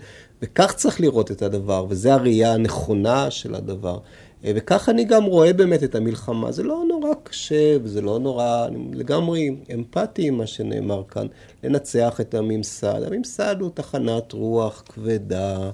וכך 0.42 0.74
צריך 0.74 1.00
לראות 1.00 1.30
את 1.30 1.42
הדבר, 1.42 1.86
וזו 1.88 2.10
הראייה 2.10 2.54
הנכונה 2.54 3.30
של 3.30 3.54
הדבר. 3.54 3.98
אה, 4.44 4.52
וכך 4.54 4.88
אני 4.88 5.04
גם 5.04 5.24
רואה 5.24 5.52
באמת 5.52 5.82
את 5.82 5.94
המלחמה. 5.94 6.52
זה 6.52 6.62
לא 6.62 6.82
נורא 6.88 7.10
קשה, 7.22 7.76
וזה 7.82 8.00
לא 8.00 8.18
נורא, 8.18 8.66
אני 8.66 8.78
לגמרי 8.92 9.56
אמפתי 9.74 10.28
עם 10.28 10.38
מה 10.38 10.46
שנאמר 10.46 11.02
כאן, 11.08 11.26
לנצח 11.64 12.20
את 12.20 12.34
הממסד. 12.34 13.02
הממסד 13.06 13.56
הוא 13.60 13.70
תחנת 13.74 14.32
רוח 14.32 14.82
כבדה. 14.88 15.70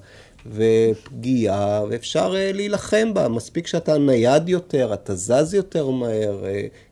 ופגיעה, 0.47 1.85
ואפשר 1.91 2.33
uh, 2.33 2.57
להילחם 2.57 3.15
בה. 3.15 3.29
מספיק 3.29 3.67
שאתה 3.67 3.99
נייד 3.99 4.49
יותר, 4.49 4.95
אתה 4.95 5.15
זז 5.15 5.55
יותר 5.55 5.91
מהר 5.91 6.45
uh, 6.45 6.47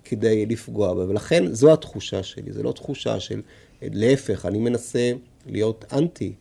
כדי 0.05 0.47
לפגוע 0.47 0.95
בה. 0.95 1.09
ולכן 1.09 1.47
זו 1.47 1.73
התחושה 1.73 2.23
שלי, 2.23 2.53
זו 2.53 2.63
לא 2.63 2.73
תחושה 2.73 3.21
של, 3.21 3.41
uh, 3.41 3.85
להפך, 3.93 4.47
אני 4.47 4.59
מנסה 4.59 5.13
להיות 5.47 5.85
אנטי 5.93 6.33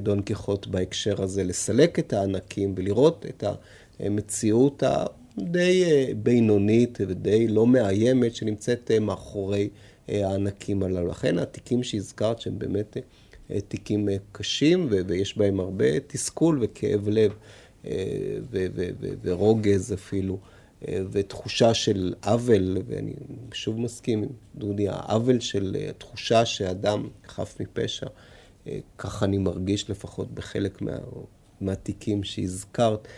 דון 0.00 0.22
קיחוט 0.22 0.66
בהקשר 0.66 1.22
הזה, 1.22 1.44
לסלק 1.44 1.98
את 1.98 2.12
הענקים 2.12 2.74
ולראות 2.76 3.26
את 3.28 3.44
המציאות 4.00 4.82
הדי 4.86 5.84
בינונית 6.16 6.98
ודי 7.00 7.48
לא 7.48 7.66
מאיימת 7.66 8.34
שנמצאת 8.34 8.90
מאחורי 9.00 9.68
הענקים 10.08 10.82
הללו. 10.82 11.08
לכן 11.08 11.38
התיקים 11.38 11.82
שהזכרת 11.82 12.40
שהם 12.40 12.58
באמת... 12.58 12.96
תיקים 13.68 14.08
אה, 14.08 14.16
קשים, 14.32 14.88
ויש 15.06 15.38
בהם 15.38 15.60
הרבה 15.60 16.00
תסכול 16.06 16.58
וכאב 16.62 17.08
לב, 17.08 17.32
אה, 17.84 17.90
ורוגז 19.22 19.92
אפילו, 19.92 20.38
אה, 20.88 21.00
ותחושה 21.10 21.74
של 21.74 22.14
עוול, 22.24 22.78
ואני 22.86 23.12
שוב 23.52 23.80
מסכים 23.80 24.22
עם 24.22 24.28
דודי, 24.54 24.88
העוול 24.88 25.40
של 25.40 25.76
תחושה 25.98 26.44
שאדם 26.44 27.08
חף 27.28 27.56
מפשע, 27.60 28.06
ככה 28.98 29.24
אני 29.24 29.38
מרגיש 29.38 29.90
לפחות 29.90 30.34
בחלק 30.34 30.82
מה, 30.82 30.98
מהתיקים 31.60 32.24
שהזכרת. 32.24 33.08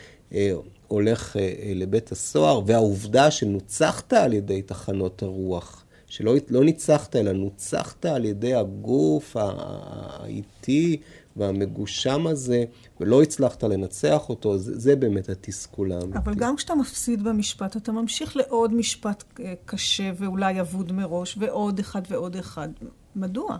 הולך 0.88 1.37
לבית 1.75 2.12
הסוהר, 2.12 2.61
והעובדה 2.66 3.31
שנוצחת 3.31 4.12
על 4.12 4.33
ידי 4.33 4.62
תחנות 4.62 5.23
הרוח 5.23 5.82
שלא 6.12 6.35
לא 6.51 6.64
ניצחת, 6.64 7.16
אלא 7.16 7.33
נוצחת 7.33 8.07
על 8.07 8.25
ידי 8.25 8.55
הגוף 8.55 9.37
האיטי 9.37 11.01
והמגושם 11.37 12.27
הזה, 12.27 12.64
ולא 13.01 13.22
הצלחת 13.22 13.64
לנצח 13.64 14.29
אותו, 14.29 14.59
זה, 14.59 14.79
זה 14.81 14.96
באמת 14.96 15.29
התסכול 15.29 15.92
האמיתי. 15.92 16.18
אבל 16.18 16.35
גם 16.35 16.57
כשאתה 16.57 16.75
מפסיד 16.75 17.25
במשפט, 17.25 17.77
אתה 17.77 17.92
ממשיך 17.92 18.37
לעוד 18.37 18.75
משפט 18.75 19.25
אה, 19.40 19.55
קשה 19.64 20.12
ואולי 20.16 20.61
אבוד 20.61 20.92
מראש, 20.92 21.37
ועוד 21.38 21.79
אחד 21.79 22.03
ועוד 22.09 22.37
אחד. 22.37 22.68
מדוע? 23.16 23.57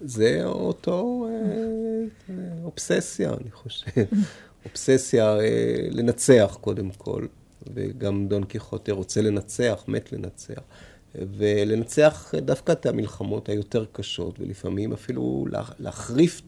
זה 0.00 0.40
אותו 0.44 1.28
אה, 1.30 2.34
אובססיה, 2.64 3.30
אני 3.40 3.50
חושב. 3.50 3.86
אובססיה 4.66 5.40
אה, 5.40 5.88
לנצח 5.90 6.58
קודם 6.60 6.90
כל, 6.90 7.26
וגם 7.74 8.28
דון 8.28 8.44
קיחוטה 8.44 8.92
רוצה 8.92 9.22
לנצח, 9.22 9.84
מת 9.88 10.12
לנצח. 10.12 10.60
ולנצח 11.14 12.34
דווקא 12.36 12.72
את 12.72 12.86
המלחמות 12.86 13.48
היותר 13.48 13.84
קשות, 13.92 14.40
ולפעמים 14.40 14.92
אפילו 14.92 15.46
להחריף 15.78 16.42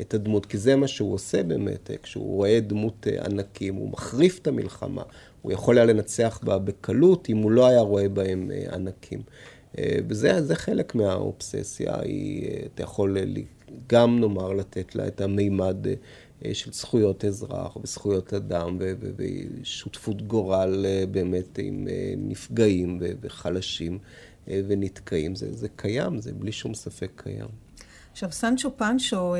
את 0.00 0.14
הדמות, 0.14 0.46
כי 0.46 0.58
זה 0.58 0.76
מה 0.76 0.88
שהוא 0.88 1.14
עושה 1.14 1.42
באמת, 1.42 1.90
כשהוא 2.02 2.36
רואה 2.36 2.60
דמות 2.60 3.06
ענקים, 3.24 3.74
הוא 3.74 3.90
מחריף 3.90 4.38
את 4.38 4.46
המלחמה. 4.46 5.02
הוא 5.42 5.52
יכול 5.52 5.78
היה 5.78 5.86
לנצח 5.86 6.40
בה 6.42 6.58
בקלות 6.58 7.30
אם 7.30 7.36
הוא 7.36 7.50
לא 7.50 7.66
היה 7.66 7.80
רואה 7.80 8.08
בהם 8.08 8.50
ענקים. 8.72 9.22
וזה 9.80 10.54
חלק 10.54 10.94
מהאובססיה, 10.94 12.00
היא, 12.00 12.48
אתה 12.74 12.82
יכול 12.82 13.16
גם 13.86 14.20
נאמר 14.20 14.52
לתת 14.52 14.94
לה 14.94 15.06
את 15.06 15.20
המימד 15.20 15.86
של 16.52 16.72
זכויות 16.72 17.24
אזרח 17.24 17.76
וזכויות 17.76 18.34
אדם 18.34 18.78
ושותפות 19.16 20.22
גורל 20.22 20.86
באמת 21.10 21.58
עם 21.58 21.88
נפגעים 22.16 22.98
וחלשים 23.20 23.98
ונתקעים. 24.46 25.34
זה, 25.34 25.52
זה 25.52 25.68
קיים, 25.76 26.20
זה 26.20 26.32
בלי 26.32 26.52
שום 26.52 26.74
ספק 26.74 27.10
קיים. 27.16 27.46
עכשיו, 28.12 28.32
סנצ'ו 28.32 28.76
פנצ'ו 28.76 29.34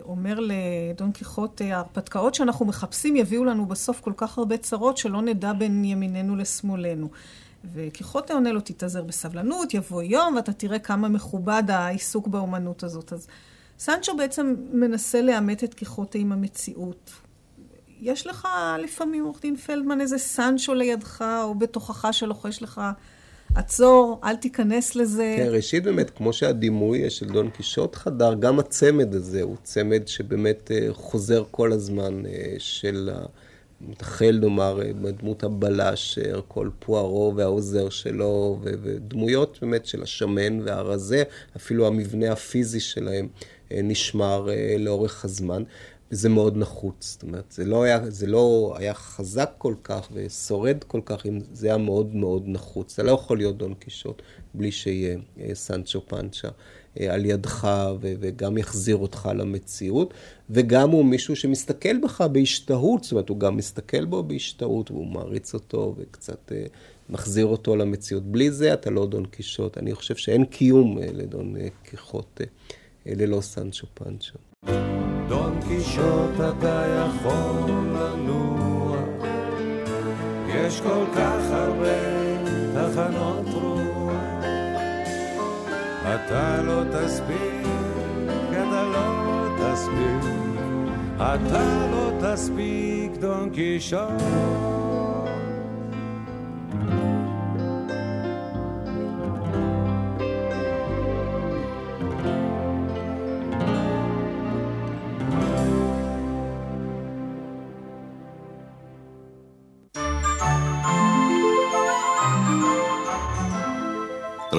אומר 0.00 0.38
לדון 0.40 1.12
קיחוטה, 1.12 1.64
ההרפתקאות 1.64 2.34
שאנחנו 2.34 2.66
מחפשים 2.66 3.16
יביאו 3.16 3.44
לנו 3.44 3.66
בסוף 3.66 4.00
כל 4.00 4.12
כך 4.16 4.38
הרבה 4.38 4.56
צרות 4.56 4.96
שלא 4.96 5.22
נדע 5.22 5.52
בין 5.52 5.84
ימיננו 5.84 6.36
לשמאלנו. 6.36 7.08
וקיחוטה 7.74 8.34
עונה 8.34 8.52
לו, 8.52 8.60
תתאזר 8.60 9.02
בסבלנות, 9.02 9.74
יבוא 9.74 10.02
יום 10.02 10.34
ואתה 10.36 10.52
תראה 10.52 10.78
כמה 10.78 11.08
מכובד 11.08 11.62
העיסוק 11.68 12.26
באומנות 12.26 12.82
הזאת. 12.82 13.12
אז 13.12 13.26
סנצ'ו 13.84 14.16
בעצם 14.16 14.54
מנסה 14.72 15.22
לאמת 15.22 15.64
את 15.64 15.74
קיחוטה 15.74 16.18
עם 16.18 16.32
המציאות. 16.32 17.10
יש 18.00 18.26
לך 18.26 18.48
לפעמים, 18.82 19.24
עורך 19.24 19.40
דין 19.42 19.56
פלדמן, 19.56 20.00
איזה 20.00 20.18
סנצ'ו 20.18 20.74
לידך 20.74 21.24
או 21.44 21.54
בתוכך 21.54 22.08
שלוחש 22.12 22.62
לך 22.62 22.80
עצור, 23.54 24.20
אל 24.24 24.36
תיכנס 24.36 24.96
לזה. 24.96 25.34
כן, 25.36 25.48
ראשית 25.50 25.84
באמת, 25.84 26.10
כמו 26.10 26.32
שהדימוי 26.32 27.10
של 27.10 27.26
דון 27.26 27.50
קישוט 27.50 27.94
חדר, 27.94 28.34
גם 28.34 28.58
הצמד 28.58 29.14
הזה 29.14 29.42
הוא 29.42 29.56
צמד 29.62 30.08
שבאמת 30.08 30.70
אה, 30.70 30.88
חוזר 30.92 31.44
כל 31.50 31.72
הזמן 31.72 32.26
אה, 32.26 32.54
של 32.58 33.10
המתחל, 33.80 34.38
נאמר, 34.40 34.82
אה, 34.82 34.92
בדמות 34.92 35.44
הבלש, 35.44 36.18
כל 36.48 36.70
פוארו 36.78 37.32
והעוזר 37.36 37.88
שלו, 37.88 38.60
ודמויות 38.62 39.58
באמת 39.62 39.86
של 39.86 40.02
השמן 40.02 40.60
והרזה, 40.60 41.22
אפילו 41.56 41.86
המבנה 41.86 42.32
הפיזי 42.32 42.80
שלהם 42.80 43.28
נשמר 43.82 44.48
לאורך 44.78 45.24
הזמן. 45.24 45.62
וזה 46.12 46.28
מאוד 46.28 46.56
נחוץ. 46.56 47.12
זאת 47.12 47.22
אומרת, 47.22 47.44
זה 47.52 47.64
לא 47.64 47.82
היה, 47.82 48.10
זה 48.10 48.26
לא 48.26 48.74
היה 48.78 48.94
חזק 48.94 49.50
כל 49.58 49.74
כך 49.84 50.08
ושורד 50.12 50.84
כל 50.84 51.00
כך, 51.04 51.26
אם 51.26 51.38
זה 51.52 51.66
היה 51.66 51.76
מאוד 51.76 52.14
מאוד 52.14 52.42
נחוץ. 52.46 52.92
אתה 52.92 53.02
לא 53.02 53.12
יכול 53.12 53.36
להיות 53.36 53.56
דון 53.58 53.74
קישוט 53.74 54.22
בלי 54.54 54.72
שיהיה 54.72 55.18
אה, 55.40 55.54
סנצ'ו 55.54 56.00
פנצ'ה 56.06 56.48
אה, 57.00 57.14
על 57.14 57.26
ידך 57.26 57.68
וגם 58.00 58.58
יחזיר 58.58 58.96
אותך 58.96 59.30
למציאות, 59.34 60.14
וגם 60.50 60.90
הוא 60.90 61.04
מישהו 61.04 61.36
שמסתכל 61.36 61.98
בך 61.98 62.20
בהשתהות, 62.20 63.02
זאת 63.02 63.12
אומרת, 63.12 63.28
הוא 63.28 63.38
גם 63.38 63.56
מסתכל 63.56 64.04
בו 64.04 64.22
בהשתהות, 64.22 64.90
והוא 64.90 65.06
מעריץ 65.06 65.54
אותו 65.54 65.94
וקצת 65.98 66.52
אה, 66.52 66.64
מחזיר 67.10 67.46
אותו 67.46 67.76
למציאות. 67.76 68.22
בלי 68.22 68.50
זה 68.50 68.74
אתה 68.74 68.90
לא 68.90 69.06
דון 69.06 69.26
קישוט. 69.26 69.78
אני 69.78 69.94
חושב 69.94 70.16
שאין 70.16 70.44
קיום 70.44 70.98
לדון 70.98 71.54
קיחוט 71.82 72.40
ללא 73.06 73.40
סנצ'ו 73.40 73.86
פנצ'ה. 73.94 74.38
דון 75.28 75.60
קישוט 75.68 76.34
אתה 76.34 76.84
יכול 76.86 77.70
לנוע, 77.70 78.96
יש 80.48 80.80
כל 80.80 81.04
כך 81.16 81.40
הרבה 81.50 82.22
תחנות 82.74 83.46
רוח. 83.54 84.12
אתה 86.02 86.62
לא 86.62 86.82
תספיק, 86.84 87.66
אתה 88.50 88.82
לא 88.92 89.48
תספיק, 89.58 90.32
אתה 91.16 91.88
לא 91.92 92.10
תספיק, 92.20 93.12
דון 93.20 93.50
קישוט. 93.50 94.22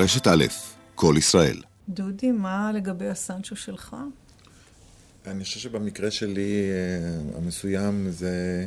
רשת 0.04 0.28
א', 0.28 0.46
כל 0.96 1.16
ישראל. 1.18 1.62
דודי, 1.90 2.32
מה 2.32 2.72
לגבי 2.76 3.08
הסנצ'ו 3.08 3.56
שלך? 3.56 3.96
אני 5.28 5.44
חושב 5.44 5.60
שבמקרה 5.60 6.12
שלי 6.12 6.62
אה, 6.72 7.38
המסוים 7.38 8.10
זה, 8.10 8.66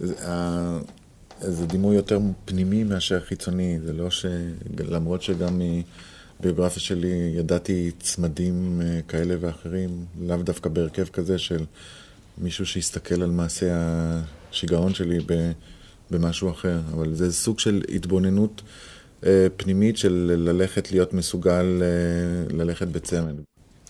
זה, 0.00 0.14
זה 1.40 1.66
דימוי 1.66 1.96
יותר 1.96 2.20
פנימי 2.44 2.84
מאשר 2.84 3.20
חיצוני. 3.20 3.78
זה 3.84 3.92
לא 3.92 4.10
ש... 4.10 4.26
למרות 4.78 5.22
שגם 5.22 5.60
מביוגרפיה 6.40 6.82
שלי 6.82 7.32
ידעתי 7.36 7.90
צמדים 8.00 8.80
אה, 8.84 9.00
כאלה 9.08 9.34
ואחרים, 9.40 10.04
לאו 10.20 10.36
דווקא 10.36 10.68
בהרכב 10.70 11.04
כזה 11.04 11.38
של 11.38 11.64
מישהו 12.38 12.66
שיסתכל 12.66 13.22
על 13.22 13.30
מעשה 13.30 13.66
השיגעון 14.50 14.94
שלי 14.94 15.18
במשהו 16.10 16.50
אחר. 16.50 16.80
אבל 16.92 17.14
זה 17.14 17.32
סוג 17.32 17.58
של 17.58 17.82
התבוננות. 17.94 18.62
אה, 19.26 19.46
פנימית 19.56 19.96
של 19.96 20.32
ללכת 20.36 20.92
להיות 20.92 21.12
מסוגל 21.14 21.82
אה, 21.82 22.56
ללכת 22.56 22.88
בצמד. 22.88 23.34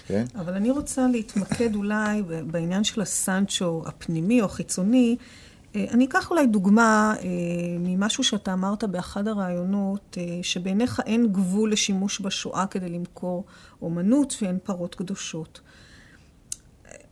כן? 0.07 0.25
אבל 0.35 0.55
אני 0.55 0.70
רוצה 0.70 1.07
להתמקד 1.09 1.75
אולי 1.75 2.22
בעניין 2.46 2.85
של 2.85 3.01
הסנצ'ו 3.01 3.83
הפנימי 3.87 4.40
או 4.40 4.46
החיצוני. 4.46 5.16
אה, 5.77 5.85
אני 5.90 6.05
אקח 6.05 6.31
אולי 6.31 6.46
דוגמה 6.46 7.14
ממשהו 7.81 8.25
שאתה 8.25 8.53
אמרת 8.53 8.85
באחד 8.85 9.29
הראיונות, 9.29 10.18
שבעיניך 10.42 11.03
אין 11.07 11.33
גבול 11.33 11.72
לשימוש 11.72 12.20
בשואה 12.20 12.66
כדי 12.66 12.88
למכור 12.88 13.44
אומנות 13.83 14.37
ואין 14.42 14.59
פרות 14.64 14.94
קדושות. 14.94 15.61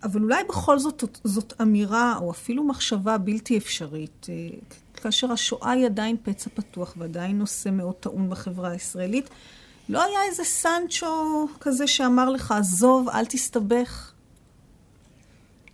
אבל 0.02 0.22
אולי 0.22 0.44
בכל 0.48 0.78
זאת 0.78 1.04
זאת 1.24 1.52
אמירה 1.62 2.16
או 2.20 2.30
אפילו 2.30 2.64
מחשבה 2.64 3.18
בלתי 3.18 3.58
אפשרית. 3.58 4.26
כאשר 5.05 5.33
השואה 5.33 5.71
היא 5.71 5.87
עדיין 5.87 6.17
פצע 6.23 6.51
פתוח 6.55 6.95
ועדיין 6.97 7.38
נושא 7.38 7.69
מאוד 7.69 7.95
טעון 7.95 8.31
בחברה 8.31 8.71
הישראלית. 8.71 9.31
לא 9.88 10.03
היה 10.03 10.19
איזה 10.31 10.45
סנצ'ו 10.45 11.47
כזה 11.61 11.87
שאמר 11.87 12.31
לך, 12.31 12.53
עזוב, 12.53 13.09
אל 13.09 13.27
תסתבך? 13.27 14.12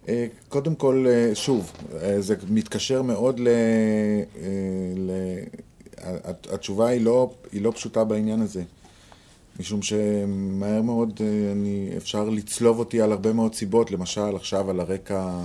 אה, 0.09 0.27
קודם 0.49 0.75
כל, 0.75 1.07
אה, 1.09 1.35
שוב, 1.35 1.73
אה, 2.03 2.21
זה 2.21 2.35
מתקשר 2.49 3.03
מאוד 3.03 3.41
ל... 3.41 3.49
ל... 4.97 5.11
התשובה 6.53 6.89
היא 6.89 7.01
לא, 7.01 7.31
היא 7.53 7.63
לא 7.63 7.71
פשוטה 7.71 8.05
בעניין 8.05 8.41
הזה. 8.41 8.63
משום 9.61 9.83
שמהר 9.83 10.83
מאוד 10.83 11.21
אני, 11.53 11.91
אפשר 11.97 12.29
לצלוב 12.29 12.79
אותי 12.79 13.01
על 13.01 13.13
הרבה 13.13 13.33
מאוד 13.33 13.55
סיבות, 13.55 13.91
למשל 13.91 14.37
עכשיו 14.37 14.71
על 14.71 14.81
הרקע 14.81 15.45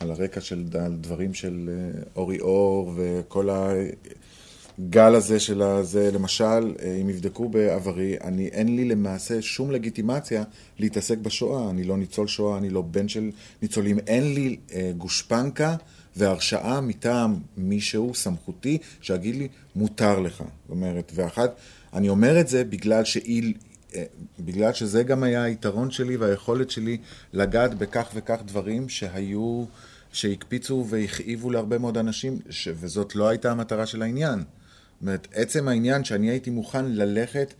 על 0.00 0.10
הרקע 0.10 0.40
של 0.40 0.64
דברים 1.00 1.34
של 1.34 1.70
אה, 1.72 2.02
אורי 2.16 2.40
אור 2.40 2.92
וכל 2.96 3.48
הגל 3.50 5.14
הזה 5.14 5.40
של 5.40 5.62
הזה, 5.62 6.10
למשל, 6.12 6.74
אה, 6.82 6.94
אם 7.02 7.10
יבדקו 7.10 7.48
בעברי, 7.48 8.16
אני, 8.24 8.46
אין 8.46 8.76
לי 8.76 8.84
למעשה 8.84 9.42
שום 9.42 9.70
לגיטימציה 9.70 10.44
להתעסק 10.78 11.18
בשואה. 11.18 11.70
אני 11.70 11.84
לא 11.84 11.96
ניצול 11.96 12.26
שואה, 12.26 12.58
אני 12.58 12.70
לא 12.70 12.82
בן 12.82 13.08
של 13.08 13.30
ניצולים. 13.62 13.98
אין 13.98 14.34
לי 14.34 14.56
אה, 14.72 14.92
גושפנקה 14.96 15.76
והרשאה 16.16 16.80
מטעם 16.80 17.36
מישהו 17.56 18.14
סמכותי 18.14 18.78
שיגיד 19.00 19.36
לי, 19.36 19.48
מותר 19.76 20.20
לך. 20.20 20.36
זאת 20.36 20.70
אומרת, 20.70 21.12
ואחת, 21.14 21.54
אני 21.94 22.08
אומר 22.08 22.40
את 22.40 22.48
זה 22.48 22.64
בגלל 22.64 23.04
שהיא... 23.04 23.54
אה, 23.94 24.04
בגלל 24.38 24.72
שזה 24.72 25.02
גם 25.02 25.22
היה 25.22 25.42
היתרון 25.42 25.90
שלי 25.90 26.16
והיכולת 26.16 26.70
שלי 26.70 26.98
לגעת 27.32 27.74
בכך 27.74 28.10
וכך 28.14 28.38
דברים 28.46 28.88
שהיו 28.88 29.64
שהקפיצו 30.12 30.86
והכאיבו 30.88 31.50
להרבה 31.50 31.78
מאוד 31.78 31.98
אנשים, 31.98 32.38
ש... 32.50 32.68
וזאת 32.74 33.14
לא 33.16 33.28
הייתה 33.28 33.50
המטרה 33.50 33.86
של 33.86 34.02
העניין. 34.02 34.38
זאת 34.38 35.02
אומרת, 35.02 35.28
עצם 35.34 35.68
העניין 35.68 36.04
שאני 36.04 36.30
הייתי 36.30 36.50
מוכן 36.50 36.84
ללכת 36.84 37.54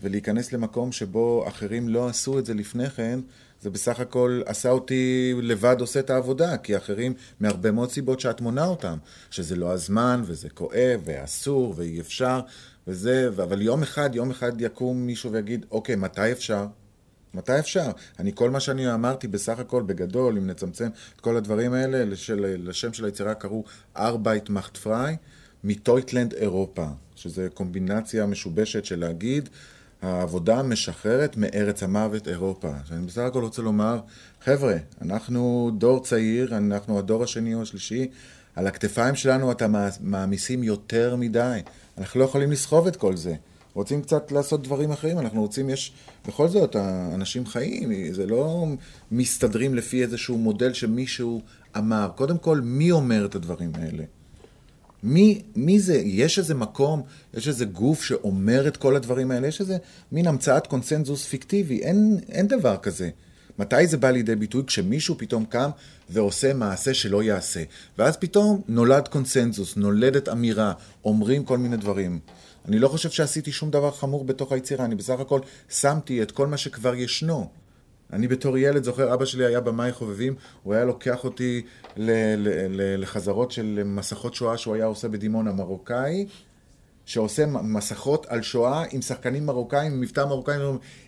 ולהיכנס 0.00 0.52
למקום 0.52 0.92
שבו 0.92 1.44
אחרים 1.48 1.88
לא 1.88 2.08
עשו 2.08 2.38
את 2.38 2.46
זה 2.46 2.54
לפני 2.54 2.90
כן, 2.90 3.20
זה 3.60 3.70
בסך 3.70 4.00
הכל 4.00 4.40
עשה 4.46 4.70
אותי 4.70 5.34
לבד 5.42 5.76
עושה 5.80 6.00
את 6.00 6.10
העבודה, 6.10 6.56
כי 6.56 6.76
אחרים, 6.76 7.14
מהרבה 7.40 7.70
מאוד 7.70 7.90
סיבות 7.90 8.20
שאת 8.20 8.40
מונה 8.40 8.64
אותם, 8.64 8.98
שזה 9.30 9.56
לא 9.56 9.72
הזמן, 9.72 10.22
וזה 10.24 10.48
כואב, 10.48 11.00
ואסור, 11.04 11.74
ואי 11.76 12.00
אפשר, 12.00 12.40
וזה, 12.86 13.28
אבל 13.28 13.62
יום 13.62 13.82
אחד, 13.82 14.14
יום 14.14 14.30
אחד 14.30 14.60
יקום 14.60 15.06
מישהו 15.06 15.32
ויגיד, 15.32 15.66
אוקיי, 15.70 15.96
מתי 15.96 16.32
אפשר? 16.32 16.66
מתי 17.34 17.58
אפשר? 17.58 17.90
אני, 18.18 18.32
כל 18.34 18.50
מה 18.50 18.60
שאני 18.60 18.94
אמרתי 18.94 19.28
בסך 19.28 19.58
הכל, 19.58 19.82
בגדול, 19.82 20.36
אם 20.38 20.46
נצמצם 20.46 20.88
את 21.16 21.20
כל 21.20 21.36
הדברים 21.36 21.72
האלה, 21.72 22.04
לשל, 22.04 22.44
לשם 22.58 22.92
של 22.92 23.04
היצירה 23.04 23.34
קראו 23.34 23.64
ארבייט 23.96 24.50
מאכט 24.50 24.76
פריי, 24.76 25.16
מטויטלנד 25.64 26.34
אירופה, 26.34 26.86
שזה 27.16 27.48
קומבינציה 27.54 28.26
משובשת 28.26 28.84
של 28.84 29.00
להגיד, 29.00 29.48
העבודה 30.02 30.62
משחררת 30.62 31.36
מארץ 31.36 31.82
המוות 31.82 32.28
אירופה. 32.28 32.72
שאני 32.84 33.06
בסך 33.06 33.22
הכל 33.22 33.42
רוצה 33.42 33.62
לומר, 33.62 34.00
חבר'ה, 34.44 34.76
אנחנו 35.02 35.70
דור 35.78 36.02
צעיר, 36.02 36.56
אנחנו 36.56 36.98
הדור 36.98 37.22
השני 37.22 37.54
או 37.54 37.62
השלישי, 37.62 38.08
על 38.56 38.66
הכתפיים 38.66 39.14
שלנו 39.14 39.52
אתם 39.52 39.74
מעמיסים 40.00 40.62
יותר 40.62 41.16
מדי. 41.16 41.60
אנחנו 41.98 42.20
לא 42.20 42.24
יכולים 42.24 42.50
לסחוב 42.50 42.86
את 42.86 42.96
כל 42.96 43.16
זה. 43.16 43.34
רוצים 43.74 44.02
קצת 44.02 44.32
לעשות 44.32 44.62
דברים 44.62 44.92
אחרים, 44.92 45.18
אנחנו 45.18 45.40
רוצים, 45.40 45.70
יש, 45.70 45.92
בכל 46.28 46.48
זאת, 46.48 46.76
האנשים 46.76 47.46
חיים, 47.46 48.12
זה 48.12 48.26
לא 48.26 48.66
מסתדרים 49.12 49.74
לפי 49.74 50.02
איזשהו 50.02 50.38
מודל 50.38 50.72
שמישהו 50.72 51.42
אמר. 51.76 52.10
קודם 52.14 52.38
כל, 52.38 52.60
מי 52.60 52.90
אומר 52.90 53.26
את 53.26 53.34
הדברים 53.34 53.72
האלה? 53.74 54.04
מי, 55.02 55.42
מי 55.56 55.80
זה? 55.80 55.94
יש 55.94 56.38
איזה 56.38 56.54
מקום, 56.54 57.02
יש 57.34 57.48
איזה 57.48 57.64
גוף 57.64 58.02
שאומר 58.02 58.68
את 58.68 58.76
כל 58.76 58.96
הדברים 58.96 59.30
האלה? 59.30 59.46
יש 59.48 59.60
איזה 59.60 59.76
מין 60.12 60.26
המצאת 60.26 60.66
קונסנזוס 60.66 61.26
פיקטיבי, 61.26 61.82
אין, 61.82 62.18
אין 62.28 62.48
דבר 62.48 62.76
כזה. 62.76 63.10
מתי 63.58 63.86
זה 63.86 63.96
בא 63.96 64.10
לידי 64.10 64.36
ביטוי? 64.36 64.62
כשמישהו 64.66 65.14
פתאום 65.18 65.44
קם 65.44 65.70
ועושה 66.10 66.54
מעשה 66.54 66.94
שלא 66.94 67.22
יעשה. 67.22 67.62
ואז 67.98 68.16
פתאום 68.16 68.62
נולד 68.68 69.08
קונסנזוס, 69.08 69.76
נולדת 69.76 70.28
אמירה, 70.28 70.72
אומרים 71.04 71.44
כל 71.44 71.58
מיני 71.58 71.76
דברים. 71.76 72.18
אני 72.64 72.78
לא 72.78 72.88
חושב 72.88 73.10
שעשיתי 73.10 73.52
שום 73.52 73.70
דבר 73.70 73.90
חמור 73.90 74.24
בתוך 74.24 74.52
היצירה, 74.52 74.84
אני 74.84 74.94
בסך 74.94 75.20
הכל 75.20 75.40
שמתי 75.68 76.22
את 76.22 76.30
כל 76.30 76.46
מה 76.46 76.56
שכבר 76.56 76.94
ישנו. 76.94 77.50
אני 78.12 78.28
בתור 78.28 78.58
ילד 78.58 78.84
זוכר, 78.84 79.14
אבא 79.14 79.24
שלי 79.24 79.44
היה 79.44 79.60
במאי 79.60 79.92
חובבים, 79.92 80.34
הוא 80.62 80.74
היה 80.74 80.84
לוקח 80.84 81.24
אותי 81.24 81.62
ל- 81.96 82.10
ל- 82.36 82.68
ל- 82.68 83.00
לחזרות 83.02 83.50
של 83.50 83.82
מסכות 83.84 84.34
שואה 84.34 84.58
שהוא 84.58 84.74
היה 84.74 84.84
עושה 84.84 85.08
בדימונה, 85.08 85.52
מרוקאי, 85.52 86.26
שעושה 87.04 87.46
מסכות 87.46 88.26
על 88.26 88.42
שואה 88.42 88.84
עם 88.90 89.02
שחקנים 89.02 89.46
מרוקאים, 89.46 89.92
עם 89.92 90.00
מבטא 90.00 90.20
מרוקאי, 90.20 90.56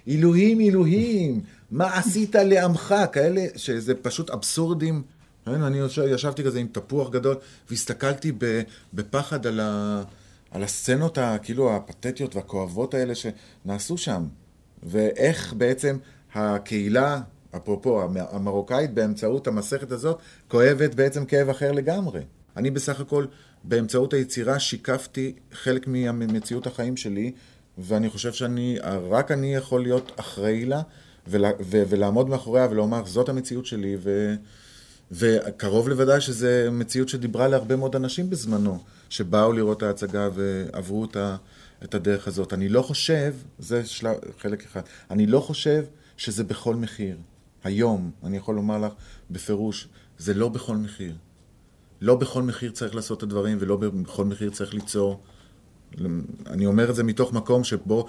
אלוהים, 0.09 0.61
אלוהים, 0.61 1.41
מה 1.71 1.99
עשית 1.99 2.35
לעמך? 2.35 2.95
כאלה 3.13 3.47
שזה 3.57 3.95
פשוט 3.95 4.31
אבסורדים. 4.31 5.03
אני 5.47 5.79
ישבתי 6.11 6.45
כזה 6.45 6.59
עם 6.59 6.67
תפוח 6.73 7.11
גדול, 7.11 7.37
והסתכלתי 7.71 8.33
בפחד 8.95 9.47
על, 9.47 9.61
ה, 9.61 10.03
על 10.51 10.63
הסצנות 10.63 11.19
הכאילו 11.19 11.77
הפתטיות 11.77 12.37
והכואבות 12.37 12.95
האלה 12.95 13.13
שנעשו 13.15 13.99
שם. 13.99 14.25
ואיך 14.83 15.55
בעצם 15.55 15.97
הקהילה, 16.35 17.21
אפרופו 17.57 18.03
המרוקאית, 18.31 18.95
באמצעות 18.95 19.47
המסכת 19.47 19.93
הזאת, 19.93 20.19
כואבת 20.49 20.95
בעצם 20.95 21.25
כאב 21.25 21.49
אחר 21.49 21.73
לגמרי. 21.73 22.21
אני 22.57 22.71
בסך 22.71 23.01
הכל, 23.01 23.27
באמצעות 23.65 24.13
היצירה, 24.13 24.59
שיקפתי 24.59 25.35
חלק 25.53 25.87
ממציאות 25.89 26.67
החיים 26.67 26.97
שלי, 26.97 27.33
ואני 27.79 28.09
חושב 28.09 28.33
שאני, 28.33 28.79
רק 29.11 29.31
אני 29.31 29.55
יכול 29.55 29.83
להיות 29.83 30.13
אחראי 30.17 30.65
לה, 30.65 30.83
ולה, 31.27 31.51
ו, 31.61 31.83
ולעמוד 31.89 32.29
מאחוריה 32.29 32.69
ולומר, 32.71 33.05
זאת 33.05 33.29
המציאות 33.29 33.67
שלי, 33.67 33.97
ו, 33.99 34.35
וקרוב 35.13 35.89
לוודאי 35.89 36.21
שזו 36.21 36.47
מציאות 36.73 37.09
שדיברה 37.09 37.49
להרבה 37.49 37.77
מאוד 37.77 37.97
אנשים 37.97 38.31
בזמנו, 38.31 38.83
שבאו 39.09 39.53
לראות 39.53 39.77
את 39.77 39.83
ההצגה 39.83 40.29
ועברו 40.35 41.05
את, 41.05 41.17
ה, 41.17 41.37
את 41.85 41.95
הדרך 41.95 42.29
הזאת. 42.29 42.53
אני 42.53 42.69
לא 42.69 42.83
חושב, 42.83 43.35
זה 43.59 43.87
של, 43.87 44.07
חלק 44.39 44.65
אחד, 44.65 44.81
אני 45.11 45.27
לא 45.27 45.41
חושב 45.41 45.85
שזה 46.17 46.45
בכל 46.45 46.77
מחיר. 46.77 47.17
היום, 47.65 48.11
אני 48.25 48.37
יכול 48.37 48.55
לומר 48.55 48.79
לך 48.79 48.93
בפירוש, 49.31 49.89
זה 50.19 50.35
לא 50.35 50.49
בכל 50.49 50.77
מחיר. 50.77 51.15
לא 52.01 52.15
בכל 52.15 52.43
מחיר 52.43 52.71
צריך 52.71 52.95
לעשות 52.95 53.19
את 53.19 53.23
הדברים 53.23 53.59
ולא 53.61 53.77
בכל 53.77 54.25
מחיר 54.25 54.51
צריך 54.51 54.75
ליצור. 54.75 55.21
אני 56.47 56.67
אומר 56.67 56.91
את 56.91 56.95
זה 56.95 57.03
מתוך 57.03 57.33
מקום 57.33 57.65
שבו 57.65 58.07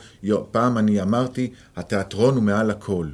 פעם 0.51 0.77
אני 0.77 1.01
אמרתי, 1.01 1.53
התיאטרון 1.75 2.35
הוא 2.35 2.43
מעל 2.43 2.71
הכל, 2.71 3.07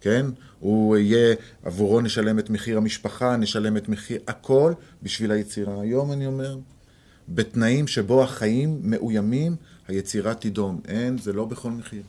כן? 0.00 0.26
הוא 0.60 0.96
יהיה, 0.96 1.34
עבורו 1.64 2.00
נשלם 2.00 2.38
את 2.38 2.50
מחיר 2.50 2.76
המשפחה, 2.76 3.36
נשלם 3.36 3.76
את 3.76 3.88
מחיר 3.88 4.20
הכל 4.28 4.72
בשביל 5.02 5.30
היצירה. 5.30 5.80
היום 5.80 6.12
אני 6.12 6.26
אומר, 6.26 6.58
בתנאים 7.28 7.86
שבו 7.86 8.22
החיים 8.22 8.78
מאוימים, 8.82 9.56
היצירה 9.88 10.34
תידום. 10.34 10.80
אין, 10.88 11.18
זה 11.18 11.32
לא 11.32 11.44
בכל 11.44 11.70
מחיר. 11.70 12.02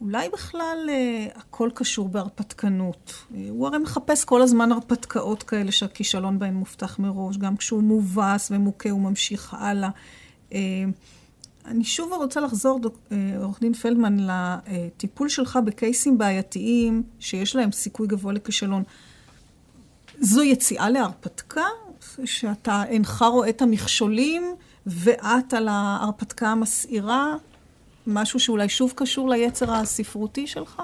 אולי 0.00 0.28
בכלל 0.28 0.86
אה, 0.88 1.26
הכל 1.34 1.70
קשור 1.74 2.08
בהרפתקנות. 2.08 3.14
אה, 3.34 3.46
הוא 3.48 3.66
הרי 3.66 3.78
מחפש 3.78 4.24
כל 4.24 4.42
הזמן 4.42 4.72
הרפתקאות 4.72 5.42
כאלה 5.42 5.72
שהכישלון 5.72 6.38
בהן 6.38 6.54
מובטח 6.54 6.98
מראש, 6.98 7.36
גם 7.36 7.56
כשהוא 7.56 7.82
מובס 7.82 8.50
ומוכה 8.50 8.90
הוא 8.90 9.00
ממשיך 9.00 9.54
הלאה. 9.54 9.88
אה, 10.52 10.58
אני 11.66 11.84
שוב 11.84 12.12
רוצה 12.12 12.40
לחזור, 12.40 12.80
אה, 13.12 13.16
עורך 13.42 13.60
דין 13.60 13.72
פלדמן, 13.72 14.16
לטיפול 14.20 15.28
שלך 15.28 15.58
בקייסים 15.64 16.18
בעייתיים 16.18 17.02
שיש 17.20 17.56
להם 17.56 17.72
סיכוי 17.72 18.06
גבוה 18.06 18.32
לכישלון. 18.32 18.82
זו 20.20 20.42
יציאה 20.42 20.90
להרפתקה? 20.90 21.64
שאתה 22.24 22.82
אינך 22.88 23.24
רואה 23.32 23.48
את 23.48 23.62
המכשולים 23.62 24.54
ואת 24.86 25.54
על 25.54 25.68
ההרפתקה 25.68 26.48
המסעירה? 26.48 27.36
משהו 28.06 28.40
שאולי 28.40 28.68
שוב 28.68 28.92
קשור 28.96 29.28
ליצר 29.28 29.72
הספרותי 29.72 30.46
שלך? 30.46 30.82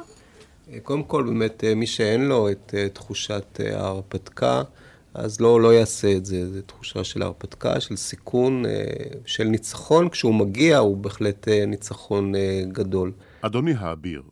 קודם 0.83 1.03
כל, 1.03 1.23
באמת, 1.23 1.65
מי 1.77 1.87
שאין 1.87 2.25
לו 2.25 2.51
את 2.51 2.75
אה, 2.77 2.89
תחושת 2.89 3.61
אה, 3.61 3.81
ההרפתקה, 3.81 4.63
אז 5.15 5.41
לא, 5.41 5.61
לא 5.61 5.75
יעשה 5.75 6.17
את 6.17 6.25
זה. 6.25 6.53
זו 6.53 6.63
תחושה 6.63 7.05
של 7.05 7.23
הרפתקה, 7.23 7.81
של 7.81 7.97
סיכון, 7.97 8.67
אה, 8.67 8.71
של 9.27 9.45
ניצחון. 9.45 10.09
כשהוא 10.09 10.35
מגיע, 10.35 10.79
הוא 10.79 10.97
בהחלט 10.97 11.49
ניצחון 11.49 12.33
גדול. 12.73 13.13
אדוני 13.41 13.75
האביר, 13.79 14.23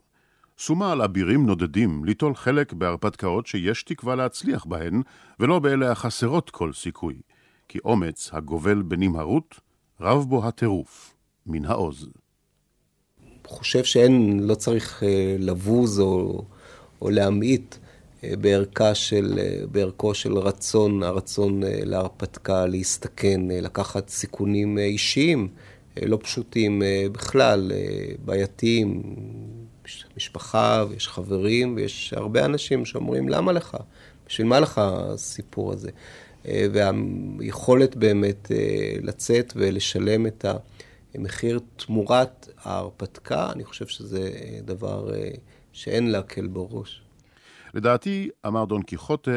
שומה 0.57 0.93
על 0.93 1.03
אבירים 1.03 1.47
נודדים 1.47 2.05
ליטול 2.05 2.35
חלק 2.35 2.73
בהרפתקאות 2.73 3.47
שיש 3.47 3.83
תקווה 3.83 4.15
להצליח 4.15 4.65
בהן, 4.65 5.03
ולא 5.41 5.59
באלה 5.59 5.93
החסרות 5.93 6.51
כל 6.51 6.73
סיכוי. 6.73 7.21
כי 7.69 7.79
אומץ 7.85 8.31
הגובל 8.33 8.83
בנמהרות, 8.83 9.61
רב 10.01 10.25
בו 10.29 10.49
הטירוף, 10.49 11.15
מן 11.47 11.65
העוז. 11.65 12.09
חושב 13.47 13.85
שאין, 13.85 14.41
לא 14.41 14.55
צריך 14.55 15.03
אה, 15.03 15.37
לבוז 15.39 16.01
או, 16.01 16.45
או 17.03 17.11
להמעיט 17.11 17.75
אה, 17.75 17.88
בערכה 18.23 18.95
של, 18.95 19.39
אה, 19.39 19.67
בערכו 19.73 20.15
של 20.15 20.39
רצון, 20.39 21.03
הרצון 21.03 21.61
להרפתקה, 21.65 22.67
להסתכן, 22.67 23.41
לקחת 23.51 24.09
סיכונים 24.09 24.79
אישיים, 24.79 25.49
לא 26.03 26.19
פשוטים 26.23 26.83
בכלל, 27.13 27.73
בעייתיים. 28.25 29.03
יש 29.87 30.07
משפחה 30.17 30.85
ויש 30.89 31.09
חברים 31.09 31.77
ויש 31.77 32.13
הרבה 32.17 32.45
אנשים 32.45 32.85
שאומרים, 32.85 33.29
למה 33.29 33.53
לך? 33.53 33.77
בשביל 34.27 34.47
מה 34.47 34.61
לך 34.61 34.81
הסיפור 34.85 35.73
הזה? 35.73 35.91
והיכולת 36.45 37.97
באמת 37.97 38.51
לצאת 39.03 39.53
ולשלם 39.57 40.27
את 40.27 40.45
ה... 40.45 40.57
מחיר 41.15 41.61
תמורת 41.77 42.49
ההרפתקה, 42.59 43.53
אני 43.53 43.65
חושב 43.65 43.87
שזה 43.87 44.31
דבר 44.65 45.15
אה, 45.15 45.31
שאין 45.73 46.11
להקל 46.11 46.47
בו 46.47 46.69
ראש. 46.71 47.03
לדעתי, 47.75 48.29
אמר 48.47 48.65
דון 48.65 48.83
קיחוטה, 48.83 49.31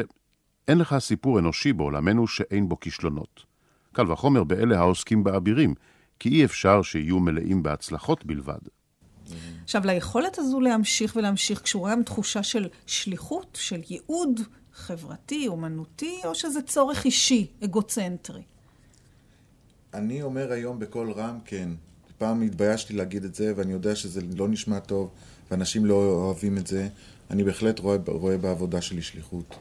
אין 0.68 0.78
לך 0.78 0.96
סיפור 0.98 1.38
אנושי 1.38 1.72
בעולמנו 1.72 2.26
שאין 2.26 2.68
בו 2.68 2.80
כישלונות. 2.80 3.44
קל 3.92 4.12
וחומר 4.12 4.44
באלה 4.44 4.78
העוסקים 4.78 5.24
באבירים, 5.24 5.74
כי 6.18 6.28
אי 6.28 6.44
אפשר 6.44 6.82
שיהיו 6.82 7.20
מלאים 7.20 7.62
בהצלחות 7.62 8.24
בלבד. 8.24 8.58
עכשיו, 9.64 9.82
ליכולת 9.86 10.38
הזו 10.38 10.60
להמשיך 10.60 11.16
ולהמשיך 11.16 11.62
קשורה 11.62 11.92
גם 11.92 12.02
תחושה 12.02 12.42
של 12.42 12.68
שליחות, 12.86 13.58
של 13.60 13.80
ייעוד 13.90 14.40
חברתי, 14.74 15.48
אומנותי, 15.48 16.20
או 16.24 16.34
שזה 16.34 16.62
צורך 16.62 17.04
אישי, 17.04 17.46
אגוצנטרי? 17.64 18.42
אני 19.94 20.22
אומר 20.22 20.52
היום 20.52 20.78
בקול 20.78 21.12
רם 21.12 21.38
כן. 21.44 21.68
פעם 22.18 22.42
התביישתי 22.42 22.94
להגיד 22.94 23.24
את 23.24 23.34
זה, 23.34 23.52
ואני 23.56 23.72
יודע 23.72 23.96
שזה 23.96 24.20
לא 24.36 24.48
נשמע 24.48 24.78
טוב, 24.78 25.10
ואנשים 25.50 25.86
לא 25.86 25.94
אוהבים 25.94 26.58
את 26.58 26.66
זה. 26.66 26.88
אני 27.32 27.44
בהחלט 27.44 27.78
רואה, 27.78 27.96
רואה 28.06 28.38
בעבודה 28.38 28.80
שלי 28.80 29.02
שליחות. 29.02 29.54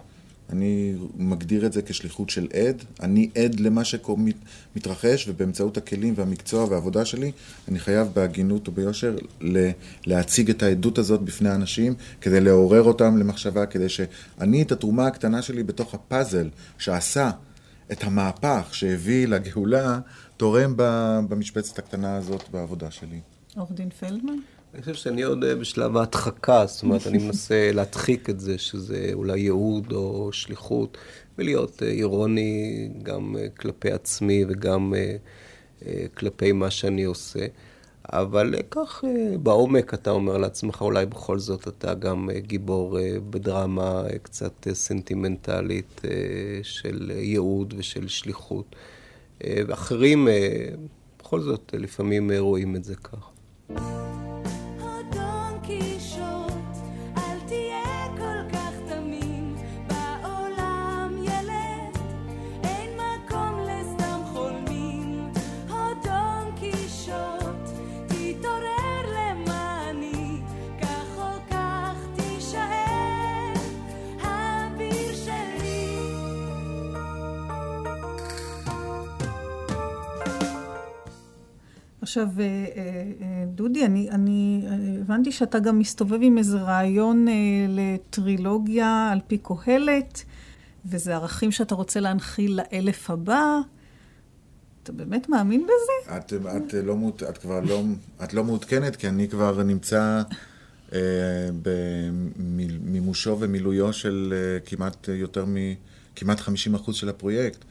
אני 0.49 0.93
מגדיר 1.17 1.65
את 1.65 1.73
זה 1.73 1.81
כשליחות 1.81 2.29
של 2.29 2.47
עד. 2.53 2.83
אני 2.99 3.29
עד 3.35 3.59
למה 3.59 3.81
שמתרחש, 3.85 5.27
ובאמצעות 5.27 5.77
הכלים 5.77 6.13
והמקצוע 6.17 6.65
והעבודה 6.69 7.05
שלי, 7.05 7.31
אני 7.67 7.79
חייב 7.79 8.07
בהגינות 8.13 8.69
וביושר 8.69 9.15
להציג 10.05 10.49
את 10.49 10.63
העדות 10.63 10.97
הזאת 10.97 11.21
בפני 11.21 11.49
האנשים, 11.49 11.93
כדי 12.21 12.41
לעורר 12.41 12.83
אותם 12.83 13.17
למחשבה, 13.17 13.65
כדי 13.65 13.89
שאני 13.89 14.61
את 14.61 14.71
התרומה 14.71 15.07
הקטנה 15.07 15.41
שלי 15.41 15.63
בתוך 15.63 15.93
הפאזל 15.93 16.49
שעשה 16.77 17.31
את 17.91 18.03
המהפך 18.03 18.69
שהביא 18.71 19.27
לגאולה, 19.27 19.99
תורם 20.37 20.73
במשבצת 21.29 21.79
הקטנה 21.79 22.15
הזאת 22.15 22.43
בעבודה 22.51 22.91
שלי. 22.91 23.19
עורך 23.55 23.71
דין 23.71 23.89
פלדמן? 23.89 24.37
אני 24.73 24.81
חושב 24.81 24.93
שאני 24.93 25.21
עוד 25.21 25.43
אה, 25.43 25.55
בשלב 25.55 25.97
ההדחקה, 25.97 26.65
זאת 26.65 26.83
אומרת, 26.83 27.07
אני 27.07 27.17
מנסה 27.17 27.69
להדחיק 27.73 28.29
את 28.29 28.39
זה, 28.39 28.57
שזה 28.57 29.09
אולי 29.13 29.39
ייעוד 29.39 29.91
או 29.91 30.29
שליחות, 30.31 30.97
ולהיות 31.37 31.83
אה, 31.83 31.87
אירוני 31.87 32.89
גם 33.03 33.35
אה, 33.39 33.49
כלפי 33.49 33.91
עצמי 33.91 34.45
וגם 34.49 34.93
כלפי 36.13 36.51
מה 36.51 36.71
שאני 36.71 37.03
עושה. 37.03 37.45
אבל 38.13 38.55
כך 38.71 39.03
בעומק 39.43 39.93
אתה 39.93 40.11
אומר 40.11 40.37
לעצמך, 40.37 40.81
אולי 40.81 41.05
בכל 41.05 41.39
זאת 41.39 41.67
אתה 41.67 41.93
גם 41.93 42.29
גיבור 42.37 42.97
בדרמה 43.29 44.03
קצת 44.23 44.67
סנטימנטלית 44.73 46.01
של 46.63 47.11
ייעוד 47.15 47.73
ושל 47.77 48.07
שליחות. 48.07 48.75
ואחרים, 49.47 50.27
בכל 51.19 51.41
זאת, 51.41 51.75
לפעמים 51.77 52.31
רואים 52.31 52.75
את 52.75 52.83
זה 52.83 52.95
כך. 52.95 53.29
עכשיו, 82.11 82.27
אה, 82.39 82.43
אה, 82.45 83.03
אה, 83.21 83.45
דודי, 83.47 83.85
אני, 83.85 84.09
אני 84.09 84.65
הבנתי 85.01 85.31
שאתה 85.31 85.59
גם 85.59 85.79
מסתובב 85.79 86.19
עם 86.21 86.37
איזה 86.37 86.57
רעיון 86.57 87.25
לטרילוגיה 87.69 89.09
על 89.11 89.19
פי 89.27 89.37
קהלת, 89.37 90.23
וזה 90.85 91.15
ערכים 91.15 91.51
שאתה 91.51 91.75
רוצה 91.75 91.99
להנחיל 91.99 92.59
לאלף 92.59 93.09
הבא. 93.09 93.59
אתה 94.83 94.91
באמת 94.91 95.29
מאמין 95.29 95.63
בזה? 95.63 96.17
את, 96.17 96.33
את, 96.57 96.73
לא, 96.73 96.95
את 97.29 97.37
כבר 97.37 97.59
לא, 97.59 97.83
את 98.23 98.33
לא 98.33 98.43
מעודכנת, 98.43 98.95
כי 98.95 99.07
אני 99.07 99.27
כבר 99.27 99.63
נמצא 99.63 100.21
אה, 100.93 100.99
במימושו 101.61 103.37
ומילויו 103.39 103.93
של 103.93 104.33
אה, 104.35 104.59
כמעט 104.59 105.07
יותר 105.07 105.45
מ... 105.45 105.55
כמעט 106.15 106.39
50% 106.39 106.93
של 106.93 107.09
הפרויקט. 107.09 107.65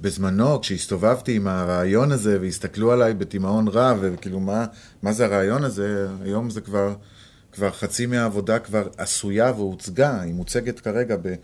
בזמנו, 0.00 0.60
כשהסתובבתי 0.60 1.36
עם 1.36 1.46
הרעיון 1.46 2.12
הזה, 2.12 2.38
והסתכלו 2.40 2.92
עליי 2.92 3.14
בתימהון 3.14 3.68
רב, 3.68 3.98
וכאילו, 4.00 4.40
מה, 4.40 4.66
מה 5.02 5.12
זה 5.12 5.24
הרעיון 5.24 5.64
הזה? 5.64 6.08
היום 6.22 6.50
זה 6.50 6.60
כבר, 6.60 6.94
כבר 7.52 7.70
חצי 7.70 8.06
מהעבודה 8.06 8.58
כבר 8.58 8.88
עשויה 8.96 9.52
והוצגה, 9.56 10.20
היא 10.20 10.34
מוצגת 10.34 10.80
כרגע 10.80 11.16
ב, 11.22 11.34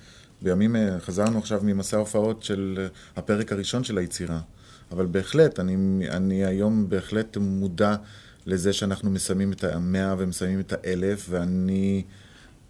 בימים, 0.42 0.76
חזרנו 0.98 1.38
עכשיו 1.38 1.60
ממסע 1.64 1.96
הופעות 1.96 2.42
של 2.42 2.88
הפרק 3.16 3.52
הראשון 3.52 3.84
של 3.84 3.98
היצירה. 3.98 4.40
אבל 4.92 5.06
בהחלט, 5.06 5.60
אני, 5.60 6.08
אני 6.10 6.44
היום 6.44 6.88
בהחלט 6.88 7.36
מודע 7.36 7.96
לזה 8.46 8.72
שאנחנו 8.72 9.10
מסיימים 9.10 9.52
את 9.52 9.64
המאה 9.64 10.14
ומסיימים 10.18 10.60
את 10.60 10.72
האלף, 10.72 11.26
ואני... 11.30 12.04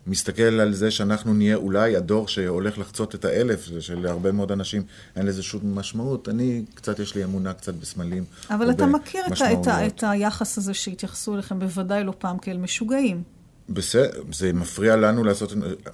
מסתכל 0.07 0.43
על 0.43 0.75
זה 0.75 0.91
שאנחנו 0.91 1.35
נהיה 1.35 1.57
אולי 1.57 1.97
הדור 1.97 2.29
שהולך 2.29 2.79
לחצות 2.79 3.15
את 3.15 3.25
האלף, 3.25 3.69
שלהרבה 3.81 4.33
מאוד 4.33 4.53
אנשים 4.53 4.83
אין 5.17 5.27
לזה 5.27 5.43
שום 5.43 5.79
משמעות. 5.79 6.29
אני, 6.29 6.65
קצת 6.75 6.99
יש 6.99 7.15
לי 7.15 7.25
אמונה 7.25 7.53
קצת 7.53 7.75
בסמלים. 7.75 8.25
אבל 8.51 8.71
אתה 8.71 8.87
מכיר 8.87 9.27
את, 9.27 9.33
את, 9.33 9.69
את 9.87 10.05
היחס 10.07 10.59
הזה 10.59 10.75
שהתייחסו 10.75 11.35
אליכם 11.35 11.59
בוודאי 11.59 12.05
לא 12.05 12.13
פעם 12.19 12.39
כאל 12.39 12.57
משוגעים. 12.57 13.23
בסדר, 13.69 14.23
זה 14.33 14.53
מפריע 14.53 14.97
לנו 14.97 15.25
לעשות, 15.25 15.53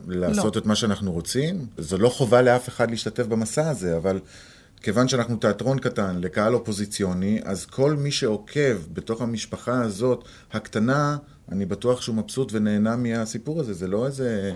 לעשות 0.09 0.57
לא. 0.57 0.61
את 0.61 0.67
מה 0.67 0.75
שאנחנו 0.75 1.13
רוצים? 1.13 1.67
זו 1.79 1.99
לא 1.99 2.09
חובה 2.09 2.43
לאף 2.43 2.69
אחד 2.69 2.91
להשתתף 2.91 3.27
במסע 3.27 3.71
הזה, 3.71 3.97
אבל 3.97 4.21
כיוון 4.83 5.09
שאנחנו 5.09 5.37
תיאטרון 5.37 5.79
קטן 5.79 6.19
לקהל 6.21 6.55
אופוזיציוני, 6.55 7.41
אז 7.45 7.67
כל 7.67 7.95
מי 7.95 8.11
שעוקב 8.11 8.77
בתוך 8.93 9.23
המשפחה 9.23 9.83
הזאת, 9.83 10.25
הקטנה, 10.53 11.17
אני 11.49 11.67
בטוח 11.67 12.01
שהוא 12.01 12.17
מבסוט 12.17 12.53
ונהנה 12.53 12.97
מהסיפור 12.97 13.61
הזה, 13.61 13.73
זה 13.73 13.89
לא 13.89 14.07
איזה 14.07 14.53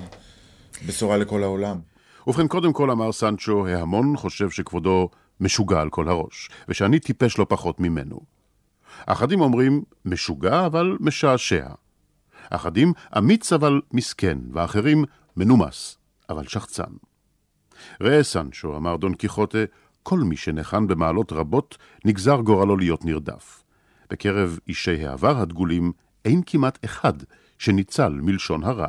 בשורה 0.87 1.17
לכל 1.17 1.43
העולם. 1.43 1.79
ובכן, 2.27 2.49
קודם 2.49 2.73
כל 2.73 2.91
אמר 2.91 3.13
סנצ'ו, 3.13 3.67
ההמון 3.67 4.17
חושב 4.17 4.51
שכבודו 4.51 5.09
משוגע 5.41 5.81
על 5.81 5.91
כל 5.91 6.09
הראש, 6.09 6.51
ושאני 6.69 7.01
טיפש 7.01 7.39
לא 7.39 7.47
פחות 7.49 7.81
ממנו. 7.81 8.21
אחדים 9.07 9.41
אומרים, 9.41 9.83
משוגע 10.05 10.67
אבל 10.67 10.97
משעשע. 11.01 11.69
אחדים, 12.51 12.93
אמיץ 13.19 13.53
אבל 13.53 13.81
מסכן, 13.93 14.39
ואחרים, 14.53 15.05
מנומס, 15.37 15.99
אבל 16.31 16.47
שחצן. 16.47 16.93
ראה 18.01 18.23
סנצ'ו, 18.23 18.77
אמר 18.77 18.97
דון 18.97 19.15
קיחוטה, 19.15 19.59
כל 20.03 20.19
מי 20.19 20.37
שניחן 20.37 20.87
במעלות 20.87 21.33
רבות, 21.33 21.79
נגזר 22.05 22.37
גורלו 22.41 22.77
להיות 22.77 23.05
נרדף. 23.05 23.63
בקרב 24.11 24.59
אישי 24.69 25.07
העבר 25.07 25.37
הדגולים, 25.37 25.93
אין 26.27 26.43
כמעט 26.47 26.79
אחד 26.85 27.13
שניצל 27.59 28.09
מלשון 28.09 28.65
הרע. 28.65 28.89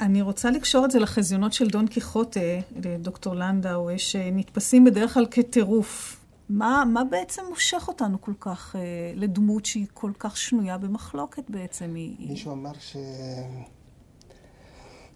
אני 0.00 0.22
רוצה 0.22 0.50
לקשור 0.50 0.84
את 0.84 0.90
זה 0.90 0.98
לחזיונות 0.98 1.52
של 1.52 1.68
דון 1.68 1.86
קיחוטה, 1.86 2.40
לדוקטור 2.84 3.34
לנדאו, 3.34 3.88
שנתפסים 3.96 4.84
בדרך 4.84 5.14
כלל 5.14 5.26
כטירוף. 5.30 6.20
מה, 6.48 6.84
מה 6.92 7.04
בעצם 7.04 7.42
מושך 7.48 7.84
אותנו 7.88 8.20
כל 8.20 8.32
כך 8.40 8.76
אה, 8.76 8.80
לדמות 9.14 9.66
שהיא 9.66 9.86
כל 9.94 10.12
כך 10.18 10.36
שנויה 10.36 10.78
במחלוקת 10.78 11.50
בעצם? 11.50 11.94
היא... 11.94 12.30
מישהו 12.30 12.52
אמר 12.52 12.72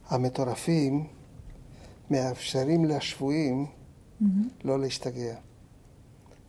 שהמטורפים 0.08 1.06
מאפשרים 2.10 2.84
לשבויים 2.84 3.66
mm-hmm. 3.66 4.24
לא 4.64 4.80
להשתגע. 4.80 5.34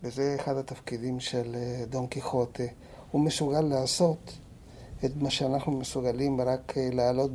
וזה 0.03 0.36
אחד 0.39 0.57
התפקידים 0.57 1.19
של 1.19 1.55
אה, 1.55 1.84
דון 1.89 2.07
קיחוטה. 2.07 2.63
הוא 3.11 3.22
מסוגל 3.22 3.61
לעשות 3.61 4.38
את 5.06 5.12
מה 5.22 5.30
שאנחנו 5.30 5.72
מסוגלים 5.72 6.41
רק 6.41 6.74
אה, 6.78 6.89
להעלות 6.93 7.32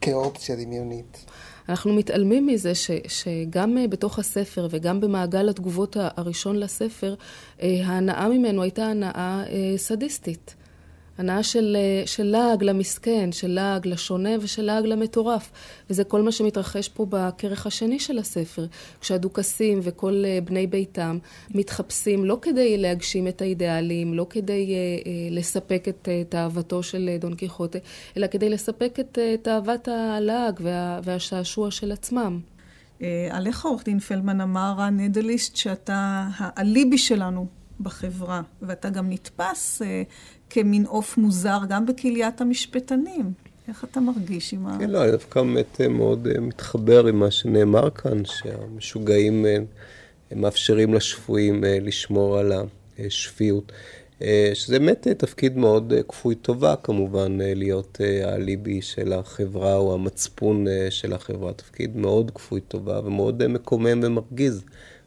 כאופציה 0.00 0.56
דמיונית. 0.56 1.24
אנחנו 1.68 1.92
מתעלמים 1.92 2.46
מזה 2.46 2.74
ש, 2.74 2.90
שגם 3.08 3.78
אה, 3.78 3.88
בתוך 3.88 4.18
הספר 4.18 4.68
וגם 4.70 5.00
במעגל 5.00 5.48
התגובות 5.48 5.96
הראשון 6.00 6.56
לספר, 6.56 7.14
ההנאה 7.60 8.28
ממנו 8.28 8.62
הייתה 8.62 8.86
הנאה 8.86 9.44
סדיסטית. 9.76 10.54
הנאה 11.20 11.42
של, 11.42 11.76
אה, 11.80 12.06
של 12.06 12.24
לעג 12.24 12.64
למסכן, 12.64 13.32
של 13.32 13.50
לעג 13.50 13.86
לשונה 13.86 14.30
ושל 14.40 14.62
לעג 14.62 14.86
למטורף. 14.86 15.50
וזה 15.90 16.04
כל 16.04 16.22
מה 16.22 16.32
שמתרחש 16.32 16.88
פה 16.88 17.06
בכרך 17.10 17.66
השני 17.66 17.98
של 17.98 18.18
הספר, 18.18 18.66
כשהדוכסים 19.00 19.80
וכל 19.82 20.22
אה, 20.26 20.38
בני 20.44 20.66
ביתם 20.66 21.18
מתחפשים 21.54 22.24
לא 22.24 22.38
כדי 22.42 22.78
להגשים 22.78 23.28
את 23.28 23.42
האידיאלים, 23.42 24.14
לא 24.14 24.26
כדי 24.30 24.66
uh, 24.66 25.04
uh, 25.04 25.08
לספק 25.30 25.84
את 25.88 26.08
תאוותו 26.28 26.82
של 26.82 27.10
דון 27.20 27.34
קיחוטה, 27.34 27.78
אלא 28.16 28.26
כדי 28.26 28.48
לספק 28.48 28.96
את 29.00 29.18
תאוות 29.42 29.88
הלעג 29.88 30.60
וה, 30.62 31.00
והשעשוע 31.04 31.70
של 31.70 31.92
עצמם. 31.92 32.40
עליך 33.30 33.64
עורך 33.64 33.84
דין 33.84 33.98
פלמן 33.98 34.40
אמר 34.40 34.74
הנדליסט 34.78 35.56
שאתה 35.56 36.28
האליבי 36.36 36.98
שלנו 36.98 37.46
בחברה, 37.80 38.42
ואתה 38.62 38.90
גם 38.90 39.10
נתפס 39.10 39.82
כמין 40.50 40.86
עוף 40.86 41.18
מוזר 41.18 41.58
גם 41.68 41.86
בקהיליית 41.86 42.40
המשפטנים. 42.40 43.32
איך 43.70 43.84
אתה 43.84 44.00
מרגיש 44.00 44.52
עם 44.52 44.66
ה... 44.66 44.76
כן, 44.78 44.90
לא, 44.90 45.04
אני 45.04 45.10
דווקא 45.10 45.42
באמת 45.42 45.80
אה, 45.80 45.88
מאוד 45.88 46.26
אה, 46.26 46.40
מתחבר 46.40 47.06
עם 47.06 47.18
מה 47.18 47.30
שנאמר 47.30 47.90
כאן, 47.90 48.24
שהמשוגעים 48.24 49.46
אה, 49.46 49.56
מאפשרים 50.36 50.94
לשפויים 50.94 51.64
לשמור 51.66 52.38
על 52.38 52.52
השפיות. 52.98 53.72
שזה 54.54 54.78
באמת 54.78 55.08
תפקיד 55.08 55.56
מאוד 55.56 55.92
כפוי 56.08 56.34
טובה, 56.34 56.74
כמובן, 56.82 57.38
להיות 57.40 58.00
האליבי 58.24 58.82
של 58.82 59.12
החברה 59.12 59.76
או 59.76 59.94
המצפון 59.94 60.66
של 60.90 61.12
החברה. 61.12 61.52
תפקיד 61.52 61.96
מאוד 61.96 62.30
כפוי 62.34 62.60
טובה 62.60 63.00
ומאוד 63.04 63.46
מקומם 63.46 64.00
ומרגיז, 64.02 64.62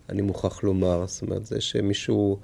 אני 0.09 0.21
מוכרח 0.21 0.63
לומר. 0.63 1.03
זאת 1.07 1.21
אומרת, 1.21 1.45
זה 1.45 1.61
שמישהו... 1.61 2.37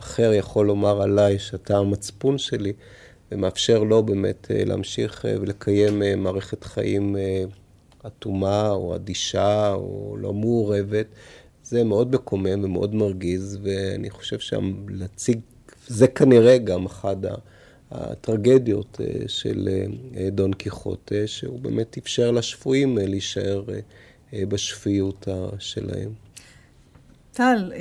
אחר 0.00 0.32
יכול 0.32 0.66
לומר 0.66 1.02
עליי 1.02 1.38
שאתה 1.38 1.78
המצפון 1.78 2.38
שלי, 2.38 2.72
ומאפשר 3.32 3.82
לו 3.82 4.02
באמת 4.02 4.50
אה, 4.50 4.64
להמשיך 4.64 5.26
אה, 5.26 5.40
ולקיים 5.40 6.02
אה, 6.02 6.16
מערכת 6.16 6.64
חיים 6.64 7.16
אטומה 8.06 8.70
או 8.70 8.94
אדישה 8.94 9.72
או 9.72 10.16
לא 10.20 10.32
מעורבת. 10.32 11.06
זה 11.62 11.84
מאוד 11.84 12.14
מקומם 12.14 12.64
ומאוד 12.64 12.94
מרגיז, 12.94 13.58
ואני 13.62 14.10
חושב 14.10 14.38
שלהציג, 14.38 15.40
זה 15.86 16.06
כנראה 16.06 16.58
גם 16.58 16.86
אחד 16.86 17.16
הטרגדיות 17.90 19.00
של 19.26 19.68
דון 20.32 20.52
קיחוטה, 20.52 21.26
שהוא 21.26 21.60
באמת 21.60 21.98
אפשר 21.98 22.30
לשפויים 22.30 22.98
להישאר 22.98 23.64
בשפיות 24.32 25.28
שלהם. 25.58 26.25
טל, 27.36 27.72
אה, 27.74 27.80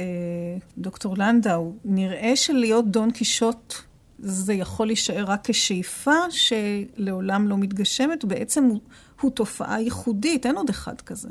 דוקטור 0.77 1.17
לנדאו, 1.17 1.71
נראה 1.85 2.35
שלהיות 2.35 2.91
דון 2.91 3.11
קישוט 3.11 3.73
זה 4.19 4.53
יכול 4.53 4.87
להישאר 4.87 5.23
רק 5.27 5.39
כשאיפה 5.43 6.15
שלעולם 6.29 7.47
לא 7.47 7.57
מתגשמת, 7.57 8.25
בעצם 8.25 8.63
הוא, 8.63 8.79
הוא 9.21 9.31
תופעה 9.31 9.81
ייחודית, 9.81 10.45
אין 10.45 10.55
עוד 10.55 10.69
אחד 10.69 11.01
כזה. 11.01 11.29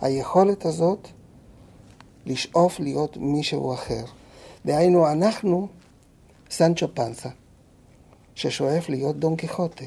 היכולת 0.00 0.64
הזאת 0.64 1.08
לשאוף 2.26 2.80
להיות 2.80 3.16
מישהו 3.16 3.74
אחר. 3.74 4.04
דהיינו, 4.66 5.12
אנחנו 5.12 5.68
סנצ'ו 6.50 6.94
פנסה, 6.94 7.28
ששואף 8.34 8.88
להיות 8.88 9.16
דון 9.16 9.36
קיחוטה. 9.36 9.84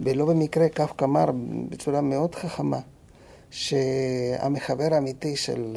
ולא 0.00 0.26
במקרה 0.26 0.68
קפקא 0.68 1.04
אמר 1.04 1.26
בצורה 1.68 2.00
מאוד 2.00 2.34
חכמה, 2.34 2.80
שהמחבר 3.50 4.94
האמיתי 4.94 5.36
של... 5.36 5.76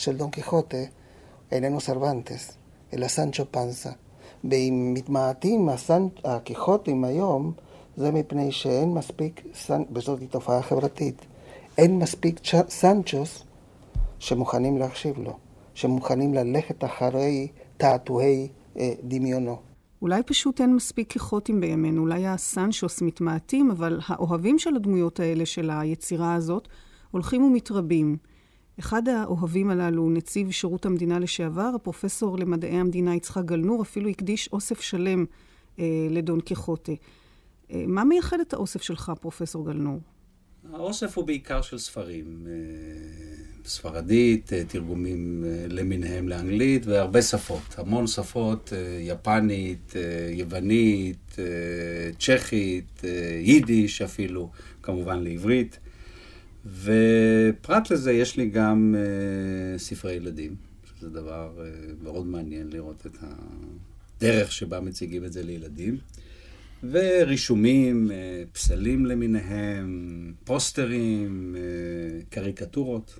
של 0.00 0.16
דון 0.16 0.30
קיחוטה 0.30 0.76
איננו 1.52 1.80
סרבנטס, 1.80 2.52
אלא 2.92 3.08
סנצ'ו 3.08 3.44
פנסה. 3.50 3.90
ואם 4.50 4.92
מתמעטים 4.94 5.68
הקיחוטים 6.24 7.04
היום, 7.04 7.52
זה 7.96 8.10
מפני 8.10 8.52
שאין 8.52 8.94
מספיק, 8.94 9.42
וזאת 9.92 10.20
תופעה 10.30 10.62
חברתית, 10.62 11.26
אין 11.78 11.98
מספיק 11.98 12.40
סנצ'וס 12.68 13.42
שמוכנים 14.18 14.78
להקשיב 14.78 15.18
לו, 15.18 15.36
שמוכנים 15.74 16.34
ללכת 16.34 16.84
אחרי 16.84 17.48
תעתועי 17.76 18.48
אה, 18.78 18.92
דמיונו. 19.04 19.56
אולי 20.02 20.22
פשוט 20.22 20.60
אין 20.60 20.74
מספיק 20.74 21.12
קיחוטים 21.12 21.60
בימינו, 21.60 22.02
אולי 22.02 22.26
הסנצ'וס 22.26 23.02
מתמעטים, 23.02 23.70
אבל 23.70 24.00
האוהבים 24.06 24.58
של 24.58 24.76
הדמויות 24.76 25.20
האלה, 25.20 25.46
של 25.46 25.70
היצירה 25.72 26.34
הזאת, 26.34 26.68
הולכים 27.10 27.42
ומתרבים. 27.42 28.16
אחד 28.80 29.08
האוהבים 29.08 29.70
הללו, 29.70 30.10
נציב 30.10 30.50
שירות 30.50 30.86
המדינה 30.86 31.18
לשעבר, 31.18 31.70
הפרופסור 31.74 32.38
למדעי 32.38 32.76
המדינה 32.76 33.14
יצחק 33.14 33.44
גלנור, 33.44 33.82
אפילו 33.82 34.08
הקדיש 34.08 34.48
אוסף 34.52 34.80
שלם 34.80 35.24
אה, 35.78 35.84
לדון 36.10 36.40
קיחוטה. 36.40 36.92
אה, 37.72 37.84
מה 37.86 38.04
מייחד 38.04 38.40
את 38.40 38.52
האוסף 38.52 38.82
שלך, 38.82 39.12
פרופסור 39.20 39.66
גלנור? 39.66 40.00
האוסף 40.72 41.16
הוא 41.16 41.26
בעיקר 41.26 41.62
של 41.62 41.78
ספרים. 41.78 42.46
אה, 42.46 42.52
ספרדית, 43.64 44.52
אה, 44.52 44.64
תרגומים 44.64 45.44
אה, 45.46 45.66
למיניהם 45.68 46.28
לאנגלית 46.28 46.86
והרבה 46.86 47.22
שפות. 47.22 47.74
המון 47.76 48.06
שפות, 48.06 48.72
יפנית, 49.00 49.94
יוונית, 50.32 51.36
צ'כית, 52.18 53.02
יידיש 53.40 54.02
אפילו, 54.02 54.50
כמובן 54.82 55.22
לעברית. 55.22 55.78
ופרט 56.66 57.90
לזה 57.90 58.12
יש 58.12 58.36
לי 58.36 58.48
גם 58.48 58.94
uh, 58.94 59.78
ספרי 59.78 60.12
ילדים, 60.12 60.54
שזה 60.84 61.10
דבר 61.10 61.50
uh, 61.56 62.04
מאוד 62.04 62.26
מעניין 62.26 62.68
לראות 62.70 63.06
את 63.06 63.16
הדרך 63.20 64.52
שבה 64.52 64.80
מציגים 64.80 65.24
את 65.24 65.32
זה 65.32 65.42
לילדים. 65.42 65.98
ורישומים, 66.90 68.10
uh, 68.10 68.12
פסלים 68.54 69.06
למיניהם, 69.06 70.32
פוסטרים, 70.44 71.56
uh, 71.56 72.24
קריקטורות, 72.30 73.18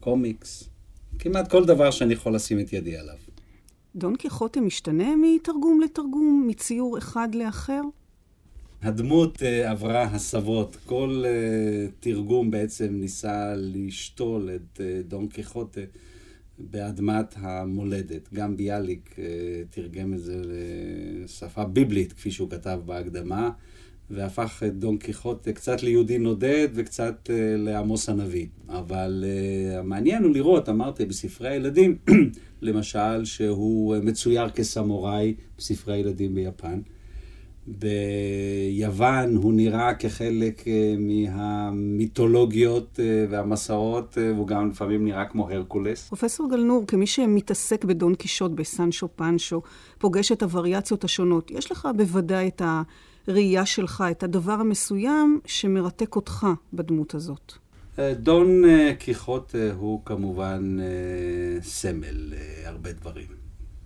קומיקס, 0.00 0.68
כמעט 1.18 1.50
כל 1.50 1.64
דבר 1.64 1.90
שאני 1.90 2.12
יכול 2.12 2.34
לשים 2.34 2.60
את 2.60 2.72
ידי 2.72 2.96
עליו. 2.96 3.16
דון 3.96 4.16
קיחוטה 4.16 4.60
משתנה 4.60 5.08
מתרגום 5.16 5.80
לתרגום, 5.80 6.44
מציור 6.48 6.98
אחד 6.98 7.34
לאחר? 7.34 7.80
הדמות 8.82 9.36
uh, 9.36 9.44
עברה 9.68 10.02
הסבות. 10.02 10.76
כל 10.86 11.24
uh, 11.24 11.92
תרגום 12.00 12.50
בעצם 12.50 12.88
ניסה 12.90 13.54
לשתול 13.56 14.50
את 14.54 14.80
uh, 14.80 15.08
דון 15.08 15.28
קיחוטה 15.28 15.80
באדמת 16.58 17.34
המולדת. 17.36 18.28
גם 18.34 18.56
ביאליק 18.56 19.16
תרגם 19.70 20.14
את 20.14 20.18
זה 20.18 20.42
לשפה 20.44 21.64
ביבלית, 21.64 22.12
כפי 22.12 22.30
שהוא 22.30 22.50
כתב 22.50 22.80
בהקדמה, 22.84 23.50
והפך 24.10 24.62
את 24.66 24.78
דון 24.78 24.96
קיחוטה 24.96 25.52
קצת 25.52 25.82
ליהודי 25.82 26.18
נודד 26.18 26.68
וקצת 26.74 27.30
לעמוס 27.56 28.08
הנביא. 28.08 28.46
אבל 28.68 29.24
המעניין 29.72 30.22
הוא 30.22 30.32
לראות, 30.32 30.68
אמרתי, 30.68 31.06
בספרי 31.06 31.48
הילדים, 31.48 31.96
למשל, 32.62 33.24
שהוא 33.24 33.96
מצויר 34.02 34.50
כסמוראי 34.50 35.34
בספרי 35.58 35.94
הילדים 35.94 36.34
ביפן. 36.34 36.80
ביוון 37.68 39.36
הוא 39.36 39.52
נראה 39.52 39.94
כחלק 39.94 40.68
אה, 40.68 40.94
מהמיתולוגיות 40.98 43.00
אה, 43.02 43.24
והמסעות, 43.30 44.18
אה, 44.18 44.32
והוא 44.34 44.46
גם 44.46 44.70
לפעמים 44.70 45.04
נראה 45.04 45.24
כמו 45.24 45.50
הרקולס. 45.50 46.08
פרופסור 46.08 46.50
גלנור, 46.50 46.84
כמי 46.86 47.06
שמתעסק 47.06 47.84
בדון 47.84 48.14
קישוט, 48.14 48.52
בסנצ'ו 48.52 49.08
פנצ'ו, 49.16 49.62
פוגש 49.98 50.32
את 50.32 50.42
הווריאציות 50.42 51.04
השונות, 51.04 51.50
יש 51.50 51.72
לך 51.72 51.88
בוודאי 51.96 52.48
את 52.48 52.62
הראייה 53.28 53.66
שלך, 53.66 54.04
את 54.10 54.22
הדבר 54.22 54.52
המסוים 54.52 55.40
שמרתק 55.46 56.16
אותך 56.16 56.46
בדמות 56.72 57.14
הזאת. 57.14 57.52
דון 58.12 58.62
קיחוט 58.98 59.54
הוא 59.78 60.00
כמובן 60.04 60.78
סמל 61.62 62.34
הרבה 62.64 62.92
דברים. 62.92 63.37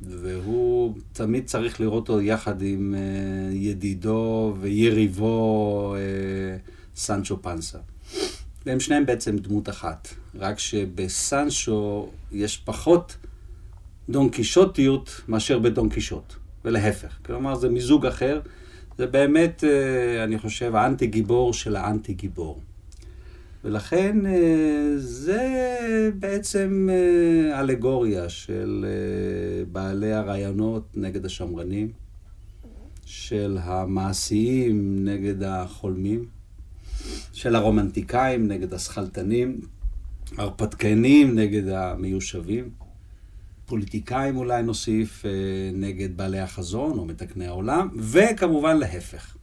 והוא 0.07 0.95
תמיד 1.13 1.47
צריך 1.47 1.81
לראות 1.81 2.09
אותו 2.09 2.21
יחד 2.21 2.63
עם 2.63 2.95
uh, 2.95 3.55
ידידו 3.55 4.55
ויריבו 4.61 5.95
uh, 5.95 6.99
סנצ'ו 6.99 7.43
פנסה. 7.43 7.79
והם 8.67 8.81
שניהם 8.81 9.07
בעצם 9.07 9.39
דמות 9.39 9.69
אחת, 9.69 10.09
רק 10.35 10.59
שבסנצ'ו 10.59 12.11
יש 12.33 12.57
פחות 12.57 13.17
דון 14.09 14.29
קישוטיות 14.29 15.21
מאשר 15.29 15.59
בדון 15.59 15.89
קישוט, 15.89 16.35
ולהפך. 16.65 17.19
כלומר, 17.27 17.55
זה 17.55 17.69
מיזוג 17.69 18.07
אחר. 18.07 18.41
זה 18.99 19.07
באמת, 19.07 19.65
uh, 19.65 20.25
אני 20.25 20.39
חושב, 20.39 20.75
האנטי 20.75 21.07
גיבור 21.07 21.53
של 21.53 21.77
האנטי 21.77 22.15
גיבור. 22.15 22.61
ולכן 23.65 24.27
אה, 24.27 24.93
זה 24.97 26.11
בעצם 26.19 26.89
אה, 26.93 27.61
אלגוריה 27.61 28.29
של 28.29 28.87
אה, 28.89 29.65
בעלי 29.73 30.13
הרעיונות 30.13 30.97
נגד 30.97 31.25
השמרנים, 31.27 31.93
של 33.05 33.59
המעשיים 33.63 35.05
נגד 35.05 35.43
החולמים, 35.43 36.25
של 37.33 37.55
הרומנטיקאים 37.57 38.49
נגד 38.49 38.75
השכלתנים, 38.75 39.61
הרפתקנים 40.39 41.39
נגד 41.39 41.69
המיושבים, 41.69 42.71
פוליטיקאים 43.67 44.37
אולי 44.37 44.63
נוסיף 44.63 45.25
נגד 45.75 46.17
בעלי 46.17 46.39
החזון 46.39 46.99
או 46.99 47.05
מתקני 47.05 47.47
העולם, 47.47 47.89
וכמובן 47.99 48.77
להפך. 48.77 49.37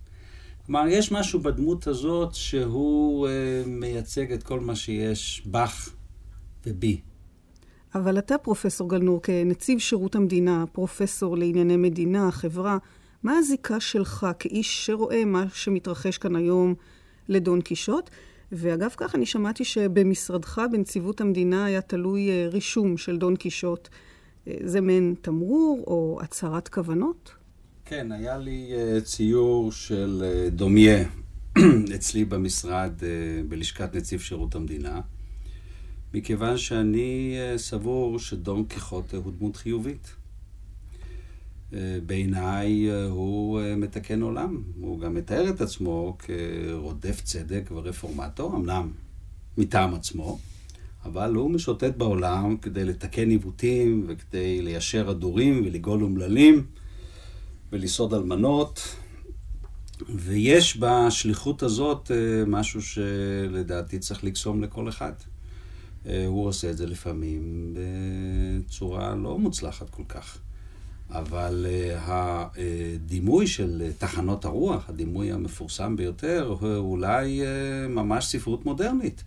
כלומר, 0.72 0.88
יש 0.88 1.12
משהו 1.12 1.40
בדמות 1.40 1.88
הזאת 1.88 2.36
שהוא 2.36 3.28
uh, 3.28 3.32
מייצג 3.68 4.32
את 4.32 4.44
כל 4.44 4.60
מה 4.60 4.76
שיש 4.76 5.44
בך 5.46 5.90
ובי. 6.66 7.02
אבל 7.96 8.18
אתה, 8.20 8.38
פרופסור 8.38 8.90
גלנור, 8.90 9.22
כנציב 9.22 9.80
שירות 9.80 10.16
המדינה, 10.16 10.66
פרופסור 10.72 11.38
לענייני 11.38 11.78
מדינה, 11.78 12.32
חברה, 12.32 12.78
מה 13.24 13.38
הזיקה 13.38 13.80
שלך 13.80 14.28
כאיש 14.40 14.86
שרואה 14.86 15.26
מה 15.26 15.46
שמתרחש 15.54 16.18
כאן 16.18 16.36
היום 16.36 16.76
לדון 17.28 17.62
קישוט? 17.62 18.10
ואגב 18.52 18.94
כך, 18.98 19.16
אני 19.16 19.26
שמעתי 19.26 19.64
שבמשרדך, 19.64 20.62
בנציבות 20.72 21.22
המדינה, 21.22 21.66
היה 21.66 21.82
תלוי 21.82 22.30
uh, 22.30 22.54
רישום 22.54 22.98
של 22.98 23.18
דון 23.18 23.36
קישוט. 23.36 23.88
Uh, 23.88 24.50
זה 24.64 24.82
מעין 24.82 25.16
תמרור 25.22 25.84
או 25.88 26.20
הצהרת 26.22 26.68
כוונות? 26.68 27.39
כן, 27.90 28.12
היה 28.12 28.38
לי 28.38 28.72
uh, 28.72 29.02
ציור 29.02 29.72
של 29.72 30.24
uh, 30.24 30.50
דומיה 30.56 31.10
אצלי 31.96 32.26
במשרד, 32.26 32.92
uh, 33.00 33.04
בלשכת 33.50 33.96
נציב 33.96 34.20
שירות 34.20 34.56
המדינה, 34.56 35.02
מכיוון 36.14 36.58
שאני 36.58 37.36
סבור 37.58 38.20
שדון 38.20 38.66
קיחוטה 38.66 39.18
הוא 39.18 39.34
דמות 39.40 39.56
חיובית. 39.56 40.16
בעיניי 42.06 42.90
הוא 43.10 43.62
מתקן 43.78 44.22
עולם. 44.22 44.64
הוא 44.80 45.00
גם 45.00 45.14
מתאר 45.14 45.50
את 45.50 45.62
עצמו 45.62 46.18
כרודף 46.20 47.22
צדק 47.22 47.70
ורפורמטור, 47.72 48.56
אמנם 48.56 48.92
מטעם 49.58 49.94
עצמו, 49.94 50.40
אבל 51.06 51.36
הוא 51.36 51.52
משוטט 51.52 51.96
בעולם 51.98 52.58
כדי 52.58 52.86
לתקן 52.86 53.30
עיוותים 53.30 54.06
וכדי 54.08 54.62
ליישר 54.62 55.10
הדורים 55.10 55.62
ולגאול 55.66 56.04
אומללים. 56.04 56.66
ולסעוד 57.72 58.14
אלמנות, 58.14 58.96
ויש 60.16 60.78
בשליחות 60.80 61.64
הזאת 61.64 62.12
אה, 62.12 62.46
משהו 62.48 62.82
שלדעתי 62.82 64.00
צריך 64.00 64.24
לקסום 64.24 64.64
לכל 64.64 64.90
אחד. 64.90 65.14
אה, 66.06 66.26
הוא 66.26 66.48
עושה 66.48 66.70
את 66.70 66.78
זה 66.78 66.86
לפעמים 66.86 67.74
בצורה 67.74 69.16
לא 69.16 69.38
מוצלחת 69.38 69.90
כל 69.90 70.04
כך. 70.10 70.38
אבל 71.10 71.66
אה, 71.70 72.46
הדימוי 72.56 73.48
של 73.48 73.92
תחנות 73.98 74.46
הרוח, 74.46 74.90
הדימוי 74.90 75.32
המפורסם 75.32 75.96
ביותר, 75.96 76.56
הוא 76.60 76.76
אולי 76.76 77.42
ממש 77.90 78.26
ספרות 78.26 78.66
מודרנית. 78.66 79.24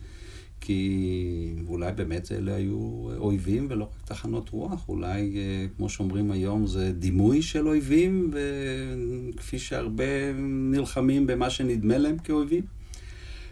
כי 0.65 1.55
אולי 1.69 1.93
באמת 1.93 2.33
אלה 2.33 2.55
היו 2.55 3.09
אויבים 3.19 3.67
ולא 3.71 3.85
רק 3.85 3.91
תחנות 4.05 4.49
רוח, 4.49 4.89
אולי, 4.89 5.37
אה, 5.37 5.67
כמו 5.77 5.89
שאומרים 5.89 6.31
היום, 6.31 6.67
זה 6.67 6.93
דימוי 6.93 7.43
של 7.43 7.69
אויבים, 7.69 8.31
וכפי 8.33 9.59
שהרבה 9.59 10.33
נלחמים 10.71 11.27
במה 11.27 11.51
שנדמה 11.51 11.99
להם 11.99 12.19
כאויבים. 12.19 12.65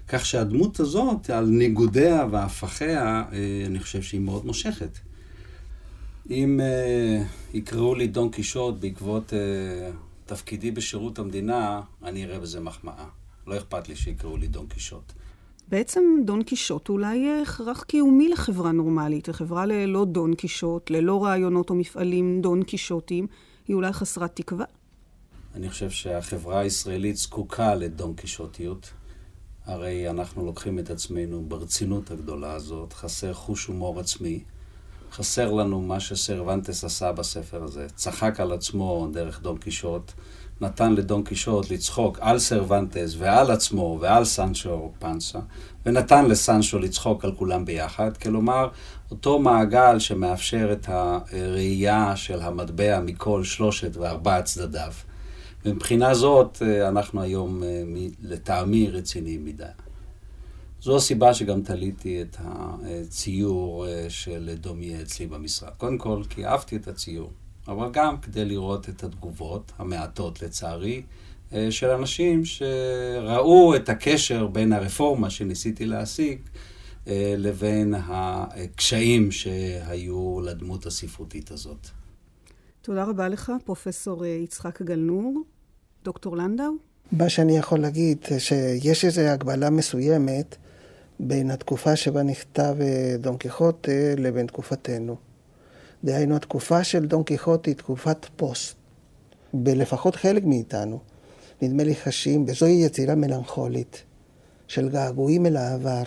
כך 0.08 0.26
שהדמות 0.26 0.80
הזאת, 0.80 1.30
על 1.30 1.46
ניגודיה 1.46 2.26
והפכיה, 2.30 3.24
אה, 3.32 3.62
אני 3.66 3.78
חושב 3.78 4.02
שהיא 4.02 4.20
מאוד 4.20 4.46
מושכת. 4.46 4.98
אם 6.30 6.60
uh, 6.60 7.56
יקראו 7.56 7.94
לי 7.94 8.06
דון 8.06 8.30
קישוט 8.30 8.74
בעקבות 8.80 9.32
תפקידי 10.26 10.70
בשירות 10.70 11.18
המדינה, 11.18 11.80
אני 12.02 12.24
אראה 12.24 12.38
בזה 12.38 12.60
מחמאה. 12.60 13.06
לא 13.46 13.56
אכפת 13.56 13.88
לי 13.88 13.96
שיקראו 13.96 14.36
לי 14.36 14.46
דון 14.46 14.66
קישוט. 14.66 15.12
בעצם 15.70 16.02
דון 16.24 16.42
קישוט 16.42 16.88
אולי 16.88 17.40
הכרח 17.42 17.82
קיומי 17.82 18.28
לחברה 18.28 18.72
נורמלית, 18.72 19.28
לחברה 19.28 19.66
ללא 19.66 20.04
דון 20.04 20.34
קישוט, 20.34 20.90
ללא 20.90 21.24
רעיונות 21.24 21.70
או 21.70 21.74
מפעלים 21.74 22.40
דון 22.40 22.62
קישוטיים, 22.62 23.26
היא 23.68 23.76
אולי 23.76 23.92
חסרת 23.92 24.36
תקווה? 24.36 24.64
אני 25.54 25.70
חושב 25.70 25.90
שהחברה 25.90 26.60
הישראלית 26.60 27.16
זקוקה 27.16 27.74
לדון 27.74 28.14
קישוטיות. 28.14 28.90
הרי 29.64 30.10
אנחנו 30.10 30.44
לוקחים 30.44 30.78
את 30.78 30.90
עצמנו 30.90 31.44
ברצינות 31.48 32.10
הגדולה 32.10 32.52
הזאת, 32.52 32.92
חסר 32.92 33.34
חוש 33.34 33.66
הומור 33.66 34.00
עצמי. 34.00 34.44
חסר 35.12 35.52
לנו 35.52 35.80
מה 35.80 36.00
שסרוונטס 36.00 36.84
עשה 36.84 37.12
בספר 37.12 37.62
הזה. 37.62 37.86
צחק 37.94 38.40
על 38.40 38.52
עצמו 38.52 39.08
דרך 39.12 39.42
דון 39.42 39.58
קישוט, 39.58 40.12
נתן 40.60 40.92
לדון 40.94 41.22
קישוט 41.22 41.70
לצחוק 41.70 42.18
על 42.20 42.38
סרוונטס 42.38 43.14
ועל 43.18 43.50
עצמו 43.50 43.98
ועל 44.00 44.24
סנצ'ו 44.24 44.92
פנסה, 44.98 45.38
ונתן 45.86 46.26
לסנצ'ו 46.26 46.78
לצחוק 46.78 47.24
על 47.24 47.34
כולם 47.34 47.64
ביחד. 47.64 48.16
כלומר, 48.16 48.68
אותו 49.10 49.38
מעגל 49.38 49.98
שמאפשר 49.98 50.72
את 50.72 50.88
הראייה 50.88 52.16
של 52.16 52.40
המטבע 52.40 53.00
מכל 53.00 53.44
שלושת 53.44 53.96
וארבעת 53.96 54.44
צדדיו. 54.44 54.92
ומבחינה 55.64 56.14
זאת, 56.14 56.62
אנחנו 56.88 57.22
היום, 57.22 57.62
לטעמי, 58.22 58.90
רציניים 58.90 59.44
מדי. 59.44 59.64
זו 60.82 60.96
הסיבה 60.96 61.34
שגם 61.34 61.62
תליתי 61.62 62.22
את 62.22 62.36
הציור 62.40 63.86
של 64.08 64.50
דומיה 64.60 65.00
אצלי 65.02 65.26
במשרד. 65.26 65.70
קודם 65.76 65.98
כל, 65.98 66.22
כי 66.30 66.46
אהבתי 66.46 66.76
את 66.76 66.88
הציור, 66.88 67.30
אבל 67.70 67.90
גם 67.92 68.16
כדי 68.20 68.44
לראות 68.44 68.88
את 68.88 69.04
התגובות, 69.04 69.72
המעטות 69.78 70.42
לצערי, 70.42 71.02
של 71.70 71.90
אנשים 71.90 72.44
שראו 72.44 73.76
את 73.76 73.88
הקשר 73.88 74.46
בין 74.46 74.72
הרפורמה 74.72 75.30
שניסיתי 75.30 75.86
להשיג 75.86 76.38
לבין 77.36 77.94
הקשיים 78.06 79.30
שהיו 79.30 80.40
לדמות 80.40 80.86
הספרותית 80.86 81.50
הזאת. 81.50 81.86
תודה 82.82 83.04
רבה 83.04 83.28
לך, 83.28 83.52
פרופסור 83.64 84.26
יצחק 84.26 84.82
גלנור. 84.82 85.42
דוקטור 86.04 86.36
לנדאו? 86.36 86.70
מה 87.12 87.28
שאני 87.28 87.58
יכול 87.58 87.78
להגיד, 87.78 88.18
שיש 88.38 89.04
איזו 89.04 89.20
הגבלה 89.20 89.70
מסוימת 89.70 90.56
בין 91.20 91.50
התקופה 91.50 91.96
שבה 91.96 92.22
נכתב 92.22 92.76
דון 93.18 93.36
קיחוטה 93.36 93.92
לבין 94.16 94.46
תקופתנו. 94.46 95.29
דהיינו, 96.04 96.36
התקופה 96.36 96.84
של 96.84 97.06
דון 97.06 97.22
קיחוטה 97.22 97.70
היא 97.70 97.76
תקופת 97.76 98.26
פוסט. 98.36 98.74
בלפחות 99.54 100.16
חלק 100.16 100.44
מאיתנו, 100.44 100.98
נדמה 101.62 101.84
לי 101.84 101.94
חשים, 101.94 102.44
וזוהי 102.48 102.84
יצירה 102.84 103.14
מלנכולית, 103.14 104.02
של 104.68 104.88
געגועים 104.88 105.46
אל 105.46 105.56
העבר. 105.56 106.02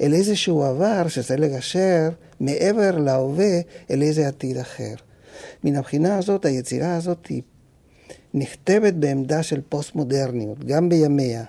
אל 0.00 0.14
איזשהו 0.14 0.62
עבר 0.62 1.08
שזה 1.08 1.36
לגשר 1.36 2.08
מעבר 2.40 2.98
להווה 2.98 3.60
אל 3.90 4.02
איזה 4.02 4.28
עתיד 4.28 4.56
אחר. 4.56 4.94
מן 5.64 5.76
הבחינה 5.76 6.18
הזאת, 6.18 6.44
היצירה 6.44 6.96
הזאת 6.96 7.26
היא 7.26 7.42
נכתבת 8.34 8.94
בעמדה 8.94 9.42
של 9.42 9.60
פוסט-מודרניות, 9.68 10.64
גם 10.64 10.88
בימיה, 10.88 11.44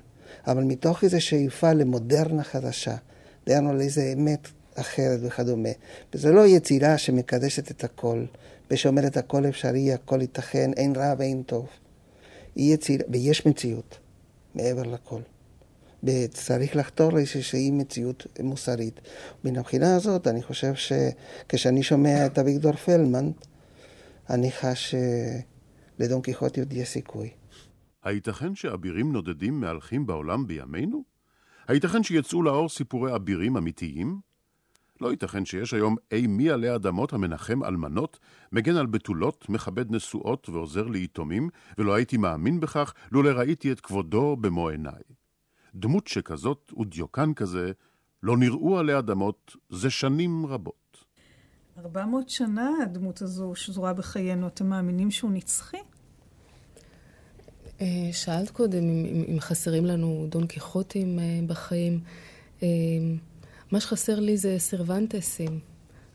אבל 0.47 0.63
מתוך 0.63 1.03
איזו 1.03 1.21
שאיפה 1.21 1.73
למודרנה 1.73 2.43
חדשה, 2.43 2.95
דהיינו 3.47 3.73
לאיזו 3.73 4.01
אמת 4.13 4.47
אחרת 4.75 5.19
וכדומה. 5.23 5.69
וזו 6.13 6.33
לא 6.33 6.47
יצירה 6.47 6.97
שמקדשת 6.97 7.71
את 7.71 7.83
הכל, 7.83 8.25
ושאומרת 8.71 9.17
הכל 9.17 9.45
אפשרי, 9.45 9.93
הכל 9.93 10.21
ייתכן, 10.21 10.71
אין 10.73 10.95
רע 10.95 11.13
ואין 11.17 11.43
טוב. 11.43 11.67
היא 12.55 12.73
יצירה, 12.73 13.03
ויש 13.09 13.45
מציאות 13.45 13.97
מעבר 14.55 14.83
לכל. 14.83 15.21
וצריך 16.03 16.75
לחתור 16.75 17.13
לאיזושהי 17.13 17.71
מציאות 17.71 18.27
מוסרית. 18.39 18.99
מן 19.43 19.57
הבחינה 19.57 19.95
הזאת, 19.95 20.27
אני 20.27 20.43
חושב 20.43 20.73
שכשאני 20.75 21.83
שומע 21.83 22.25
את 22.25 22.39
אביגדור 22.39 22.73
פלמן, 22.73 23.31
אני 24.29 24.51
חש 24.51 24.95
שלדון 25.99 26.21
קיחוטי 26.21 26.59
עוד 26.59 26.73
יש 26.73 26.89
סיכוי. 26.89 27.29
הייתכן 28.03 28.55
שאבירים 28.55 29.11
נודדים 29.11 29.59
מהלכים 29.59 30.05
בעולם 30.05 30.47
בימינו? 30.47 31.03
הייתכן 31.67 32.03
שיצאו 32.03 32.43
לאור 32.43 32.69
סיפורי 32.69 33.15
אבירים 33.15 33.57
אמיתיים? 33.57 34.32
לא 35.01 35.11
ייתכן 35.11 35.45
שיש 35.45 35.73
היום 35.73 35.95
אי 36.11 36.27
מי 36.27 36.49
עלי 36.49 36.75
אדמות 36.75 37.13
המנחם 37.13 37.63
אלמנות, 37.63 38.19
מגן 38.51 38.75
על 38.75 38.85
בתולות, 38.85 39.49
מכבד 39.49 39.91
נשואות 39.91 40.49
ועוזר 40.49 40.87
ליתומים, 40.87 41.49
ולא 41.77 41.93
הייתי 41.93 42.17
מאמין 42.17 42.59
בכך 42.59 42.93
לולא 43.11 43.29
ראיתי 43.29 43.71
את 43.71 43.79
כבודו 43.79 44.35
במו 44.35 44.69
עיניי. 44.69 45.01
דמות 45.75 46.07
שכזאת 46.07 46.73
ודיוקן 46.77 47.33
כזה 47.33 47.71
לא 48.23 48.37
נראו 48.37 48.79
עלי 48.79 48.99
אדמות 48.99 49.55
זה 49.69 49.89
שנים 49.89 50.45
רבות. 50.45 51.05
ארבע 51.77 52.05
מאות 52.05 52.29
שנה 52.29 52.69
הדמות 52.83 53.21
הזו 53.21 53.55
שזורה 53.55 53.93
בחיינו, 53.93 54.47
אתם 54.47 54.69
מאמינים 54.69 55.11
שהוא 55.11 55.31
נצחי? 55.31 55.77
שאלת 58.11 58.49
קודם 58.49 58.83
אם, 58.83 59.23
אם 59.27 59.39
חסרים 59.39 59.85
לנו 59.85 60.25
דון 60.29 60.47
קיחוטים 60.47 61.19
בחיים. 61.47 61.99
מה 63.73 63.79
שחסר 63.79 64.19
לי 64.19 64.37
זה 64.37 64.55
סרוונטסים 64.59 65.59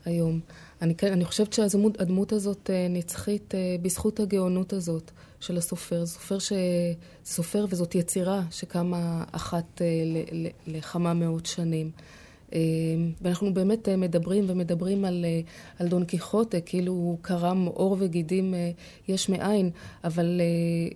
היום. 0.05 0.39
אני, 0.81 0.93
אני 1.03 1.25
חושבת 1.25 1.53
שהדמות 1.53 2.33
הזאת 2.33 2.69
נצחית 2.89 3.53
בזכות 3.81 4.19
הגאונות 4.19 4.73
הזאת 4.73 5.11
של 5.39 5.57
הסופר. 5.57 6.05
סופר, 6.05 6.39
ש... 6.39 6.53
סופר 7.25 7.65
וזאת 7.69 7.95
יצירה 7.95 8.41
שקמה 8.51 9.23
אחת 9.31 9.81
לכמה 10.67 11.13
מאות 11.13 11.45
שנים. 11.45 11.91
ואנחנו 13.21 13.53
באמת 13.53 13.89
מדברים 13.89 14.45
ומדברים 14.47 15.05
על, 15.05 15.25
על 15.79 15.87
דון 15.87 16.05
קיחוטה, 16.05 16.61
כאילו 16.61 16.93
הוא 16.93 17.17
קרם 17.21 17.65
עור 17.65 17.97
וגידים 17.99 18.53
יש 19.07 19.29
מאין, 19.29 19.69
אבל 20.03 20.41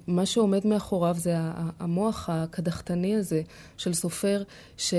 מה 0.08 0.26
שעומד 0.26 0.68
מאחוריו 0.68 1.16
זה 1.18 1.34
המוח 1.80 2.30
הקדחתני 2.30 3.16
הזה 3.16 3.42
של 3.78 3.94
סופר 3.94 4.44
ש... 4.78 4.94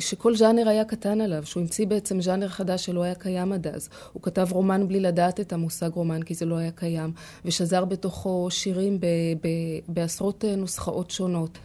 שכל 0.00 0.36
ז'אנר 0.36 0.68
היה 0.68 0.84
קטן 0.84 1.20
עליו, 1.20 1.46
שהוא 1.46 1.60
המציא 1.60 1.86
בעצם 1.86 2.20
ז'אנר 2.20 2.48
חדש 2.48 2.84
שלא 2.84 3.02
היה 3.02 3.14
קיים 3.14 3.52
עד 3.52 3.66
אז. 3.66 3.88
הוא 4.12 4.22
כתב 4.22 4.46
רומן 4.50 4.88
בלי 4.88 5.00
לדעת 5.00 5.40
את 5.40 5.52
המושג 5.52 5.90
רומן, 5.94 6.22
כי 6.22 6.34
זה 6.34 6.46
לא 6.46 6.56
היה 6.56 6.70
קיים, 6.70 7.12
ושזר 7.44 7.84
בתוכו 7.84 8.48
שירים 8.50 9.00
ב- 9.00 9.06
ב- 9.42 9.78
בעשרות 9.88 10.44
נוסחאות 10.56 11.10
שונות. 11.10 11.58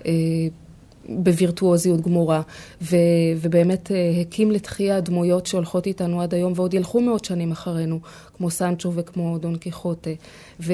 בווירטואוזיות 1.09 2.01
גמורה, 2.01 2.41
ו, 2.81 2.95
ובאמת 3.38 3.91
הקים 4.21 4.51
לתחייה 4.51 5.01
דמויות 5.01 5.45
שהולכות 5.45 5.88
איתנו 5.88 6.21
עד 6.21 6.34
היום 6.34 6.53
ועוד 6.55 6.73
ילכו 6.73 7.01
מאות 7.01 7.25
שנים 7.25 7.51
אחרינו, 7.51 7.99
כמו 8.38 8.49
סנצ'ו 8.49 8.93
וכמו 8.93 9.38
דון 9.38 9.55
קיחוטה, 9.55 10.09
ו, 10.59 10.73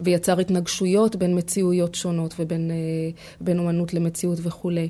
ויצר 0.00 0.40
התנגשויות 0.40 1.16
בין 1.16 1.38
מציאויות 1.38 1.94
שונות 1.94 2.34
ובין 2.38 3.58
אומנות 3.58 3.94
למציאות 3.94 4.38
וכולי. 4.42 4.88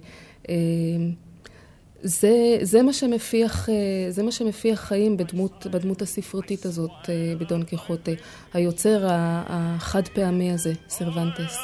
זה, 2.02 2.58
זה, 2.62 2.82
מה 2.82 2.92
שמפיח, 2.92 3.68
זה 4.08 4.22
מה 4.22 4.32
שמפיח 4.32 4.80
חיים 4.80 5.16
בדמות, 5.16 5.66
בדמות 5.70 6.02
הספרותית 6.02 6.66
הזאת 6.66 6.90
בדון 7.38 7.64
קיחוטה, 7.64 8.12
היוצר 8.54 9.06
החד 9.08 10.08
פעמי 10.08 10.52
הזה, 10.52 10.72
סרוונטס. 10.88 11.58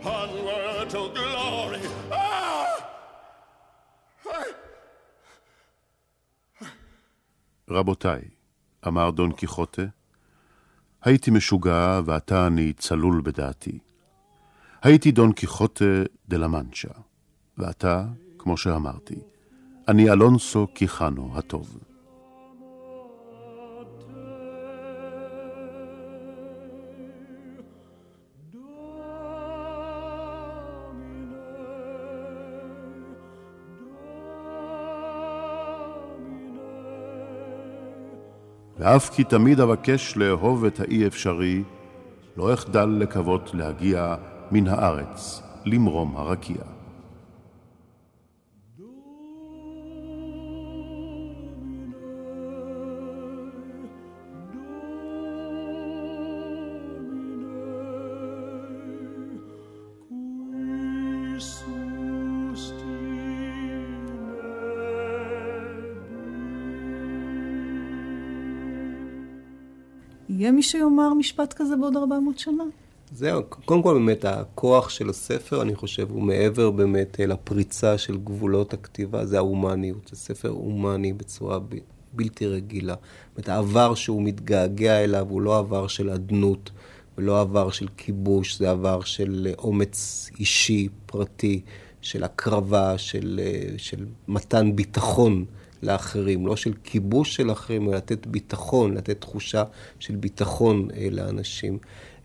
onward 0.02 0.90
to 0.90 1.02
glory. 1.14 1.84
רבותיי, 7.70 8.22
אמר 8.86 9.10
דון 9.10 9.32
קיחוטה, 9.32 9.82
הייתי 11.02 11.30
משוגע 11.30 12.00
ועתה 12.04 12.46
אני 12.46 12.72
צלול 12.72 13.20
בדעתי. 13.24 13.78
הייתי 14.82 15.12
דון 15.12 15.32
קיחוטה 15.32 15.84
דה 16.28 16.36
לה 16.36 16.48
מנצ'ה, 16.48 16.88
ועתה, 17.58 18.04
כמו 18.38 18.56
שאמרתי, 18.56 19.14
אני 19.88 20.10
אלונסו 20.10 20.66
קיחנו 20.74 21.38
הטוב. 21.38 21.78
ואף 38.84 39.10
כי 39.10 39.24
תמיד 39.24 39.60
אבקש 39.60 40.16
לאהוב 40.16 40.64
את 40.64 40.80
האי 40.80 41.06
אפשרי, 41.06 41.62
לא 42.36 42.54
אחדל 42.54 42.84
לקוות 42.84 43.50
להגיע 43.54 44.14
מן 44.50 44.68
הארץ, 44.68 45.42
למרום 45.64 46.16
הרקיע. 46.16 46.73
שיאמר 70.64 71.14
משפט 71.14 71.52
כזה 71.52 71.76
בעוד 71.76 71.96
400 71.96 72.38
שנה? 72.38 72.64
זהו, 73.12 73.42
קודם 73.64 73.82
כל 73.82 73.94
באמת 73.94 74.24
הכוח 74.24 74.90
של 74.90 75.10
הספר, 75.10 75.62
אני 75.62 75.74
חושב, 75.74 76.10
הוא 76.10 76.22
מעבר 76.22 76.70
באמת 76.70 77.20
לפריצה 77.20 77.98
של 77.98 78.16
גבולות 78.16 78.72
הכתיבה, 78.72 79.26
זה 79.26 79.36
ההומניות, 79.36 80.10
זה 80.10 80.16
ספר 80.16 80.48
הומני 80.48 81.12
בצורה 81.12 81.58
ב, 81.58 81.64
בלתי 82.12 82.46
רגילה. 82.46 82.94
זאת 82.94 83.36
אומרת, 83.36 83.48
העבר 83.48 83.94
שהוא 83.94 84.22
מתגעגע 84.22 85.04
אליו 85.04 85.26
הוא 85.30 85.40
לא 85.40 85.58
עבר 85.58 85.86
של 85.86 86.10
אדנות, 86.10 86.70
ולא 87.18 87.40
עבר 87.40 87.70
של 87.70 87.88
כיבוש, 87.96 88.58
זה 88.58 88.70
עבר 88.70 89.00
של 89.00 89.48
אומץ 89.58 90.30
אישי, 90.38 90.88
פרטי, 91.06 91.60
של 92.00 92.24
הקרבה, 92.24 92.98
של, 92.98 93.40
של 93.76 94.06
מתן 94.28 94.76
ביטחון. 94.76 95.44
לאחרים, 95.84 96.46
לא 96.46 96.56
של 96.56 96.72
כיבוש 96.84 97.36
של 97.36 97.52
אחרים, 97.52 97.88
אלא 97.88 97.96
לתת 97.96 98.26
ביטחון, 98.26 98.94
לתת 98.94 99.20
תחושה 99.20 99.64
של 99.98 100.14
ביטחון 100.14 100.88
אה, 100.96 101.08
לאנשים. 101.10 101.78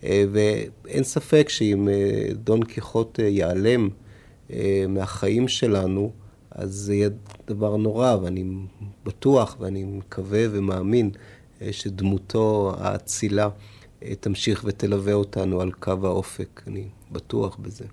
אה, 0.03 0.23
ואין 0.31 1.03
ספק 1.03 1.49
שאם 1.49 1.89
אה, 1.89 2.33
דון 2.33 2.63
קיחוט 2.63 3.19
ייעלם 3.19 3.89
מהחיים 4.89 5.47
שלנו, 5.47 6.11
אז 6.51 6.73
זה 6.73 6.95
יהיה 6.95 7.09
דבר 7.47 7.77
נורא, 7.77 8.15
ואני 8.21 8.45
בטוח 9.05 9.57
ואני 9.59 9.83
מקווה 9.83 10.45
ומאמין 10.51 11.11
שדמותו 11.71 12.73
האצילה 12.77 13.49
תמשיך 14.19 14.63
ותלווה 14.65 15.13
אותנו 15.13 15.61
על 15.61 15.71
קו 15.71 15.93
האופק, 16.03 16.61
אני 16.67 16.87
בטוח 17.11 17.55
בזה. 17.55 17.85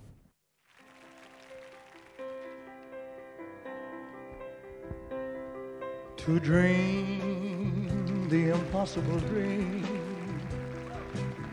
To 6.26 6.40
dream 6.40 8.26
the 8.32 8.42
impossible 8.58 9.20
dream, 9.30 9.84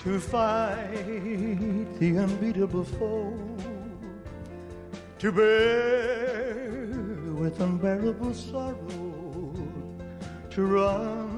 to 0.03 0.11
fight 0.19 1.87
the 1.99 2.09
unbeatable 2.25 2.85
foe, 2.97 3.37
to 5.21 5.27
bear 5.31 6.55
with 7.41 7.55
unbearable 7.67 8.33
sorrow, 8.33 9.53
to 10.53 10.61
run 10.65 11.29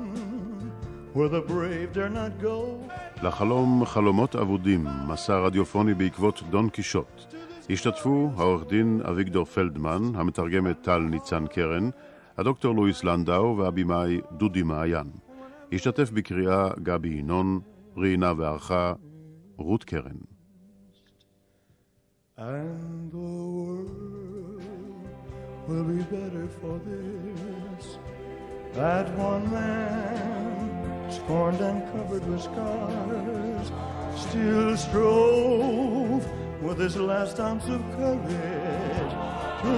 where 1.13 1.27
the 1.35 1.41
brave 1.41 1.91
dare 1.93 2.09
not 2.09 2.33
go. 2.41 2.79
לחלום 3.23 3.85
חלומות 3.85 4.35
אבודים, 4.35 4.87
מסע 5.07 5.37
רדיופוני 5.37 5.93
בעקבות 5.93 6.43
דון 6.49 6.69
קישוט. 6.69 7.25
השתתפו 7.69 8.31
העורך 8.37 8.67
דין 8.69 9.01
אביגדור 9.09 9.45
פלדמן, 9.45 10.01
המתרגמת 10.15 10.81
טל 10.81 10.99
ניצן 10.99 11.47
קרן, 11.47 11.89
הדוקטור 12.37 12.75
לואיס 12.75 13.03
לנדאו 13.03 13.57
והבימאי 13.57 14.21
דודי 14.31 14.63
מעיין. 14.63 15.07
השתתף 15.73 16.11
בקריאה 16.11 16.69
גבי 16.83 17.09
ינון, 17.09 17.59
ראיינה 17.97 18.33
וערכה 18.37 18.93
רות 19.57 19.83
קרן. 19.83 20.17
And 22.37 23.11
the 23.13 23.33
world 23.57 25.07
will 25.67 25.87
be 25.95 26.01
better 26.15 26.45
for 26.59 26.75
this 26.89 27.85
That 28.73 29.07
one 29.17 29.45
man, 29.49 31.11
scorned 31.17 31.61
and 31.61 31.79
covered 31.93 32.25
with 32.29 32.41
scars 32.49 33.67
Still 34.25 34.75
strove 34.75 36.25
with 36.61 36.77
his 36.77 36.97
last 36.97 37.39
ounce 37.39 37.67
of 37.69 37.81
courage 37.95 39.13
To 39.61 39.73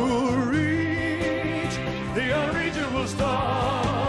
reach 0.51 0.86
stop 3.05 4.06